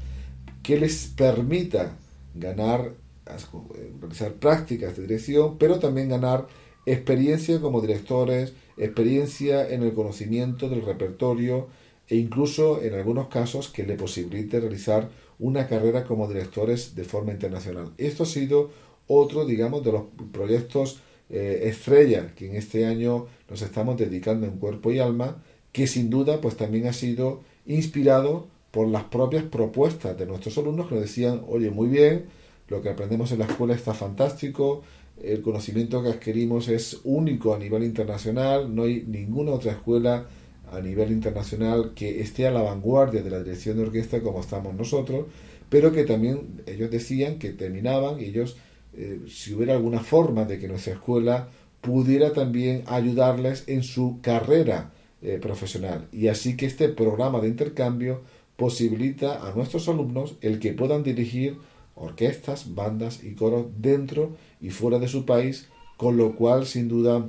que 0.63 0.79
les 0.79 1.07
permita 1.07 1.95
ganar, 2.35 2.93
eh, 3.27 3.91
realizar 3.99 4.33
prácticas 4.33 4.95
de 4.95 5.03
dirección, 5.03 5.57
pero 5.57 5.79
también 5.79 6.09
ganar 6.09 6.47
experiencia 6.85 7.59
como 7.59 7.81
directores, 7.81 8.53
experiencia 8.77 9.69
en 9.69 9.83
el 9.83 9.93
conocimiento 9.93 10.69
del 10.69 10.83
repertorio, 10.83 11.67
e 12.07 12.15
incluso 12.15 12.81
en 12.81 12.95
algunos 12.95 13.27
casos 13.27 13.69
que 13.69 13.83
le 13.83 13.95
posibilite 13.95 14.59
realizar 14.59 15.09
una 15.37 15.67
carrera 15.67 16.03
como 16.03 16.27
directores 16.27 16.95
de 16.95 17.03
forma 17.03 17.31
internacional. 17.31 17.93
Esto 17.97 18.23
ha 18.23 18.25
sido 18.25 18.71
otro, 19.07 19.45
digamos, 19.45 19.83
de 19.83 19.91
los 19.91 20.03
proyectos 20.31 21.01
eh, 21.29 21.61
estrella 21.65 22.33
que 22.35 22.47
en 22.47 22.55
este 22.55 22.85
año 22.85 23.27
nos 23.47 23.61
estamos 23.61 23.97
dedicando 23.97 24.47
en 24.47 24.57
cuerpo 24.57 24.91
y 24.91 24.99
alma, 24.99 25.43
que 25.79 25.87
sin 25.87 26.09
duda 26.09 26.41
pues 26.41 26.57
también 26.57 26.87
ha 26.87 26.91
sido 26.91 27.39
inspirado 27.65 28.47
por 28.69 28.89
las 28.89 29.05
propias 29.05 29.45
propuestas 29.45 30.17
de 30.17 30.25
nuestros 30.25 30.57
alumnos 30.57 30.89
que 30.89 30.95
nos 30.95 31.05
decían, 31.05 31.43
oye, 31.47 31.71
muy 31.71 31.87
bien, 31.87 32.25
lo 32.67 32.81
que 32.81 32.89
aprendemos 32.89 33.31
en 33.31 33.39
la 33.39 33.45
escuela 33.45 33.75
está 33.75 33.93
fantástico, 33.93 34.83
el 35.23 35.41
conocimiento 35.41 36.03
que 36.03 36.09
adquirimos 36.09 36.67
es 36.67 36.99
único 37.05 37.55
a 37.55 37.57
nivel 37.57 37.85
internacional, 37.85 38.75
no 38.75 38.83
hay 38.83 39.05
ninguna 39.07 39.51
otra 39.51 39.71
escuela 39.71 40.25
a 40.69 40.81
nivel 40.81 41.13
internacional 41.13 41.93
que 41.95 42.19
esté 42.19 42.45
a 42.45 42.51
la 42.51 42.61
vanguardia 42.61 43.23
de 43.23 43.29
la 43.29 43.41
dirección 43.41 43.77
de 43.77 43.83
orquesta 43.83 44.19
como 44.19 44.41
estamos 44.41 44.75
nosotros, 44.75 45.27
pero 45.69 45.93
que 45.93 46.03
también 46.03 46.61
ellos 46.67 46.91
decían 46.91 47.39
que 47.39 47.51
terminaban 47.51 48.19
y 48.19 48.25
ellos, 48.25 48.57
eh, 48.97 49.21
si 49.29 49.53
hubiera 49.53 49.75
alguna 49.75 50.01
forma 50.01 50.43
de 50.43 50.59
que 50.59 50.67
nuestra 50.67 50.91
escuela 50.91 51.47
pudiera 51.79 52.33
también 52.33 52.83
ayudarles 52.85 53.63
en 53.67 53.83
su 53.83 54.19
carrera 54.21 54.91
eh, 55.21 55.37
profesional. 55.41 56.07
Y 56.11 56.27
así 56.27 56.55
que 56.55 56.65
este 56.65 56.89
programa 56.89 57.41
de 57.41 57.49
intercambio 57.49 58.21
posibilita 58.55 59.47
a 59.47 59.53
nuestros 59.53 59.87
alumnos 59.89 60.35
el 60.41 60.59
que 60.59 60.73
puedan 60.73 61.03
dirigir 61.03 61.57
orquestas, 61.95 62.73
bandas 62.73 63.23
y 63.23 63.33
coros 63.33 63.65
dentro 63.77 64.35
y 64.61 64.69
fuera 64.69 64.99
de 64.99 65.07
su 65.07 65.25
país, 65.25 65.67
con 65.97 66.17
lo 66.17 66.35
cual 66.35 66.65
sin 66.65 66.87
duda 66.87 67.27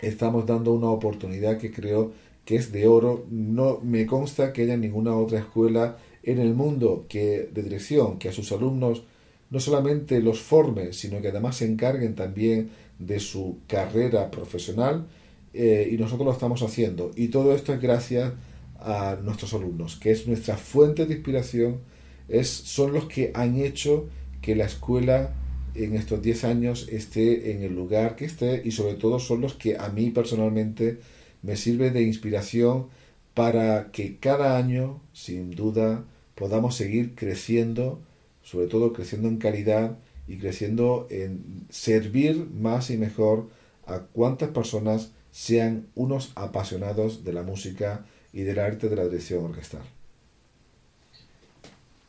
estamos 0.00 0.46
dando 0.46 0.72
una 0.72 0.88
oportunidad 0.90 1.58
que 1.58 1.72
creo 1.72 2.12
que 2.44 2.56
es 2.56 2.72
de 2.72 2.86
oro. 2.86 3.24
No 3.30 3.80
me 3.82 4.06
consta 4.06 4.52
que 4.52 4.62
haya 4.62 4.76
ninguna 4.76 5.16
otra 5.16 5.38
escuela 5.38 5.96
en 6.22 6.38
el 6.38 6.54
mundo 6.54 7.06
que 7.08 7.48
de 7.52 7.62
dirección 7.62 8.18
que 8.18 8.28
a 8.28 8.32
sus 8.32 8.52
alumnos 8.52 9.02
no 9.50 9.60
solamente 9.60 10.20
los 10.20 10.40
forme, 10.40 10.92
sino 10.92 11.20
que 11.20 11.28
además 11.28 11.56
se 11.56 11.66
encarguen 11.66 12.14
también 12.14 12.70
de 12.98 13.20
su 13.20 13.58
carrera 13.66 14.30
profesional 14.30 15.06
eh, 15.54 15.88
y 15.90 15.96
nosotros 15.96 16.26
lo 16.26 16.32
estamos 16.32 16.62
haciendo. 16.62 17.12
Y 17.14 17.28
todo 17.28 17.54
esto 17.54 17.72
es 17.72 17.80
gracias 17.80 18.32
a 18.80 19.16
nuestros 19.22 19.54
alumnos, 19.54 19.96
que 19.96 20.10
es 20.10 20.26
nuestra 20.26 20.56
fuente 20.56 21.06
de 21.06 21.14
inspiración, 21.14 21.80
es, 22.28 22.48
son 22.48 22.92
los 22.92 23.06
que 23.06 23.30
han 23.34 23.56
hecho 23.56 24.08
que 24.42 24.56
la 24.56 24.64
escuela 24.64 25.32
en 25.74 25.94
estos 25.94 26.22
10 26.22 26.44
años 26.44 26.88
esté 26.90 27.52
en 27.52 27.62
el 27.62 27.74
lugar 27.74 28.16
que 28.16 28.24
esté 28.24 28.62
y 28.64 28.72
sobre 28.72 28.94
todo 28.94 29.18
son 29.18 29.40
los 29.40 29.54
que 29.54 29.76
a 29.76 29.88
mí 29.88 30.10
personalmente 30.10 30.98
me 31.42 31.56
sirve 31.56 31.90
de 31.90 32.02
inspiración 32.02 32.88
para 33.34 33.90
que 33.90 34.18
cada 34.18 34.56
año, 34.56 35.00
sin 35.12 35.50
duda, 35.50 36.04
podamos 36.34 36.76
seguir 36.76 37.14
creciendo, 37.14 38.00
sobre 38.42 38.66
todo 38.66 38.92
creciendo 38.92 39.28
en 39.28 39.38
calidad 39.38 39.98
y 40.28 40.38
creciendo 40.38 41.06
en 41.10 41.66
servir 41.70 42.48
más 42.54 42.90
y 42.90 42.96
mejor 42.96 43.48
a 43.86 44.00
cuantas 44.00 44.50
personas 44.50 45.12
sean 45.34 45.88
unos 45.96 46.30
apasionados 46.36 47.24
de 47.24 47.32
la 47.32 47.42
música 47.42 48.06
y 48.32 48.42
del 48.42 48.60
arte 48.60 48.88
de 48.88 48.94
la 48.94 49.02
dirección 49.02 49.44
orquestal. 49.44 49.82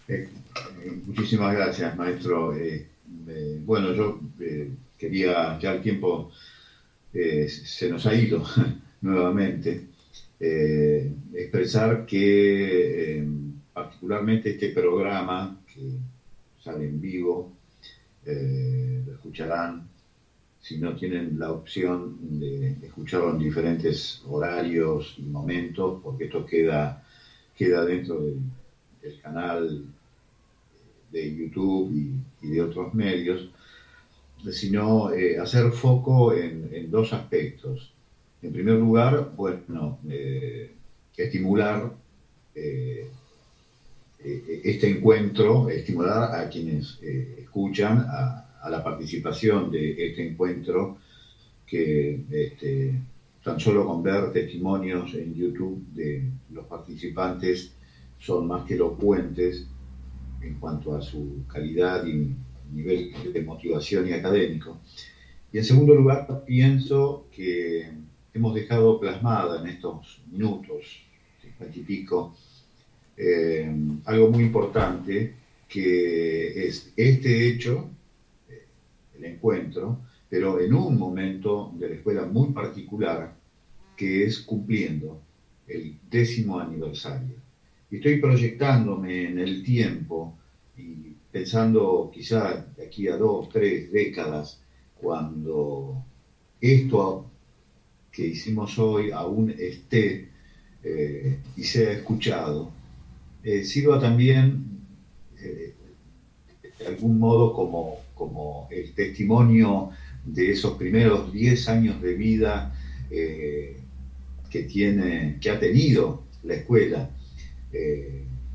Eh, 0.07 0.29
eh, 0.83 0.91
muchísimas 1.07 1.55
gracias, 1.55 1.97
maestro. 1.97 2.55
Eh, 2.55 2.87
bueno, 3.65 3.95
yo 3.95 4.19
quería, 4.95 5.57
ya 5.57 5.73
el 5.73 5.81
tiempo 5.81 6.31
se 7.11 7.89
nos 7.89 8.05
ha 8.05 8.13
ido, 8.13 8.43
nuevamente, 9.01 9.87
expresar 11.33 12.05
que 12.05 13.27
particularmente 13.73 14.51
este 14.51 14.69
programa 14.69 15.63
que 15.73 15.81
sale 16.63 16.85
en 16.85 17.01
vivo, 17.01 17.53
lo 18.23 19.13
escucharán 19.13 19.94
si 20.65 20.77
no 20.77 20.95
tienen 20.95 21.37
la 21.37 21.51
opción 21.51 22.17
de 22.39 22.77
escucharlo 22.81 23.31
en 23.31 23.39
diferentes 23.39 24.23
horarios 24.27 25.15
y 25.17 25.23
momentos, 25.23 26.01
porque 26.01 26.25
esto 26.25 26.45
queda, 26.45 27.03
queda 27.55 27.85
dentro 27.85 28.21
del, 28.21 28.39
canal 29.21 29.85
de 31.11 31.35
YouTube 31.35 31.91
y, 32.41 32.47
de 32.47 32.61
otros 32.61 32.93
medios, 32.95 33.47
sino 34.51 35.09
hacer 35.39 35.71
foco 35.71 36.33
en 36.33 36.89
dos 36.89 37.13
aspectos. 37.13 37.93
En 38.45 38.53
primer 38.53 38.75
lugar, 38.75 39.31
bueno, 39.35 39.97
eh, 40.07 40.71
estimular 41.17 41.91
eh, 42.53 43.09
eh, 44.23 44.61
este 44.63 44.87
encuentro, 44.87 45.67
estimular 45.69 46.35
a 46.39 46.47
quienes 46.47 46.99
escuchan 47.01 48.05
a, 48.07 48.44
la 48.69 48.83
participación 48.83 49.71
de 49.71 50.07
este 50.07 50.27
encuentro 50.27 50.97
que 51.65 52.25
este, 52.31 52.99
tan 53.43 53.59
solo 53.59 53.85
con 53.85 54.03
ver 54.03 54.31
testimonios 54.31 55.13
en 55.15 55.33
YouTube 55.33 55.85
de 55.93 56.23
los 56.51 56.65
participantes 56.65 57.73
son 58.19 58.47
más 58.47 58.65
que 58.65 58.75
elocuentes 58.75 59.67
en 60.41 60.55
cuanto 60.55 60.95
a 60.95 61.01
su 61.01 61.43
calidad 61.47 62.05
y, 62.05 62.35
nivel 62.73 63.13
de 63.31 63.41
motivación 63.43 64.07
y 64.07 64.13
académico. 64.13 64.79
Y 65.51 65.59
en 65.59 65.63
segundo 65.63 65.95
lugar, 65.95 66.43
pienso 66.45 67.27
que 67.31 67.89
hemos 68.33 68.53
dejado 68.53 68.99
plasmada 68.99 69.61
en 69.61 69.67
estos 69.67 70.21
minutos, 70.31 71.03
cincuenta 71.41 71.77
y 71.77 72.05
eh, 73.17 73.71
algo 74.05 74.29
muy 74.29 74.43
importante, 74.43 75.33
que 75.69 76.67
es 76.67 76.91
este 76.97 77.47
hecho, 77.47 77.89
el 79.17 79.25
encuentro, 79.25 79.99
pero 80.29 80.59
en 80.59 80.73
un 80.73 80.97
momento 80.97 81.73
de 81.77 81.89
la 81.89 81.95
escuela 81.95 82.25
muy 82.25 82.51
particular, 82.51 83.35
que 83.95 84.25
es 84.25 84.39
cumpliendo 84.39 85.21
el 85.67 85.97
décimo 86.09 86.59
aniversario. 86.59 87.35
Estoy 87.89 88.19
proyectándome 88.19 89.29
en 89.29 89.39
el 89.39 89.63
tiempo 89.63 90.37
y 90.77 91.13
pensando 91.31 92.11
quizá 92.13 92.65
de 92.75 92.85
aquí 92.85 93.07
a 93.07 93.17
dos, 93.17 93.49
tres 93.49 93.91
décadas, 93.91 94.61
cuando 94.95 96.03
esto 96.59 97.29
que 98.11 98.27
hicimos 98.27 98.79
hoy 98.79 99.11
aún 99.11 99.53
esté 99.57 100.29
eh, 100.83 101.39
y 101.55 101.63
sea 101.63 101.91
escuchado, 101.91 102.71
eh, 103.43 103.63
sirva 103.63 103.99
también 103.99 104.65
eh, 105.39 105.73
de 106.79 106.87
algún 106.87 107.19
modo 107.19 107.53
como, 107.53 107.99
como 108.15 108.67
el 108.71 108.93
testimonio 108.93 109.91
de 110.25 110.51
esos 110.51 110.77
primeros 110.77 111.31
10 111.31 111.69
años 111.69 112.01
de 112.01 112.15
vida 112.15 112.73
que, 113.09 114.63
tiene, 114.67 115.37
que 115.39 115.51
ha 115.51 115.59
tenido 115.59 116.23
la 116.43 116.55
escuela, 116.55 117.09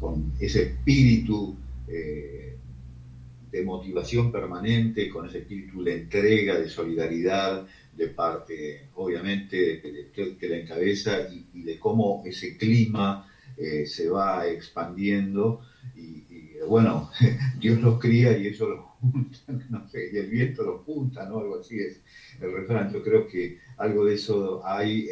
con 0.01 0.33
ese 0.41 0.63
espíritu 0.63 1.57
de 1.87 3.63
motivación 3.65 4.31
permanente, 4.31 5.09
con 5.09 5.27
ese 5.27 5.39
espíritu 5.39 5.83
de 5.83 5.95
entrega, 5.95 6.59
de 6.59 6.69
solidaridad, 6.69 7.67
de 7.97 8.09
parte, 8.09 8.89
obviamente, 8.95 9.57
de, 9.81 10.37
que 10.39 10.49
la 10.49 10.57
encabeza 10.57 11.19
y, 11.29 11.63
de 11.63 11.79
cómo 11.79 12.23
ese 12.25 12.57
clima 12.57 13.29
eh, 13.57 13.87
se 13.87 14.09
va 14.09 14.47
expandiendo 14.47 15.61
y, 15.97 16.23
bueno, 16.69 17.11
Dios 17.61 17.81
los 17.81 17.99
cría 17.99 18.37
y 18.39 18.47
eso 18.47 18.69
los 18.69 18.85
y 20.13 20.17
el 20.17 20.31
viento 20.31 20.63
los 20.63 20.83
junta, 20.83 21.29
¿no? 21.29 21.39
Algo 21.39 21.61
así 21.61 21.79
es 21.79 22.01
el 22.41 22.53
refrán. 22.53 22.93
Yo 22.93 23.03
creo 23.03 23.27
que 23.27 23.59
algo 23.77 24.05
de 24.05 24.15
eso 24.15 24.63
hay 24.65 25.09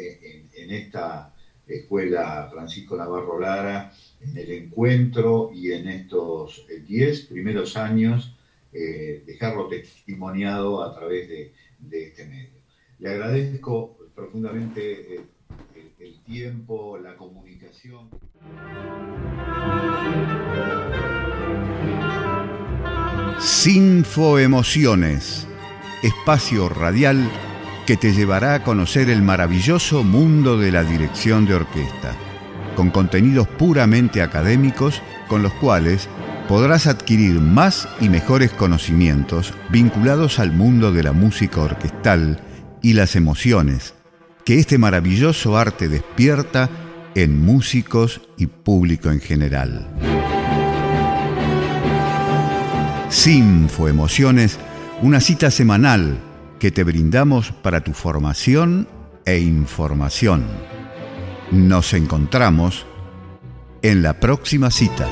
en, 0.53 0.71
esta 0.71 1.33
escuela 1.65 2.47
Francisco 2.51 2.95
Navarro 2.95 3.39
Lara, 3.39 3.91
en 4.21 4.37
el 4.37 4.51
encuentro 4.51 5.51
y 5.53 5.71
en 5.71 5.87
estos 5.87 6.65
10 6.87 7.25
primeros 7.25 7.77
años, 7.77 8.35
eh, 8.71 9.23
dejarlo 9.25 9.67
testimoniado 9.67 10.83
a 10.83 10.93
través 10.93 11.27
de 11.27 11.53
este 11.91 12.25
medio. 12.25 12.59
Le 12.99 13.09
agradezco 13.09 13.97
profundamente 14.13 15.15
eh, 15.15 15.21
el, 15.99 16.19
tiempo, 16.23 16.97
la 16.97 17.15
comunicación. 17.15 18.09
Sinfo 23.39 24.37
Emociones, 24.37 25.47
espacio 26.03 26.67
radial 26.67 27.29
que 27.87 27.95
te 27.95 28.11
llevará 28.11 28.55
a 28.55 28.63
conocer 28.63 29.09
el 29.09 29.21
maravilloso 29.21 30.03
mundo 30.03 30.57
de 30.57 30.73
la 30.73 30.83
dirección 30.83 31.45
de 31.45 31.55
orquesta, 31.55 32.15
con 32.75 32.91
contenidos 32.91 33.47
puramente 33.47 34.21
académicos 34.21 35.01
con 35.29 35.41
los 35.41 35.53
cuales 35.53 36.09
podrás 36.49 36.85
adquirir 36.85 37.39
más 37.39 37.87
y 38.01 38.09
mejores 38.09 38.51
conocimientos 38.51 39.53
vinculados 39.69 40.39
al 40.39 40.51
mundo 40.51 40.91
de 40.91 41.03
la 41.03 41.13
música 41.13 41.61
orquestal, 41.61 42.41
y 42.81 42.93
las 42.93 43.15
emociones 43.15 43.93
que 44.45 44.59
este 44.59 44.77
maravilloso 44.77 45.57
arte 45.57 45.87
despierta 45.87 46.69
en 47.15 47.39
músicos 47.39 48.21
y 48.37 48.47
público 48.47 49.09
en 49.11 49.19
general. 49.19 50.18
Sinfo 53.09 53.87
Emociones, 53.87 54.59
una 55.01 55.19
cita 55.19 55.49
semanal 55.49 56.19
que 56.59 56.69
te 56.69 56.83
brindamos 56.83 57.51
para 57.51 57.81
tu 57.81 57.93
formación 57.93 58.87
e 59.25 59.39
información. 59.39 60.45
Nos 61.51 61.93
encontramos 61.93 62.85
en 63.81 64.03
la 64.03 64.19
próxima 64.19 64.69
cita. 64.69 65.07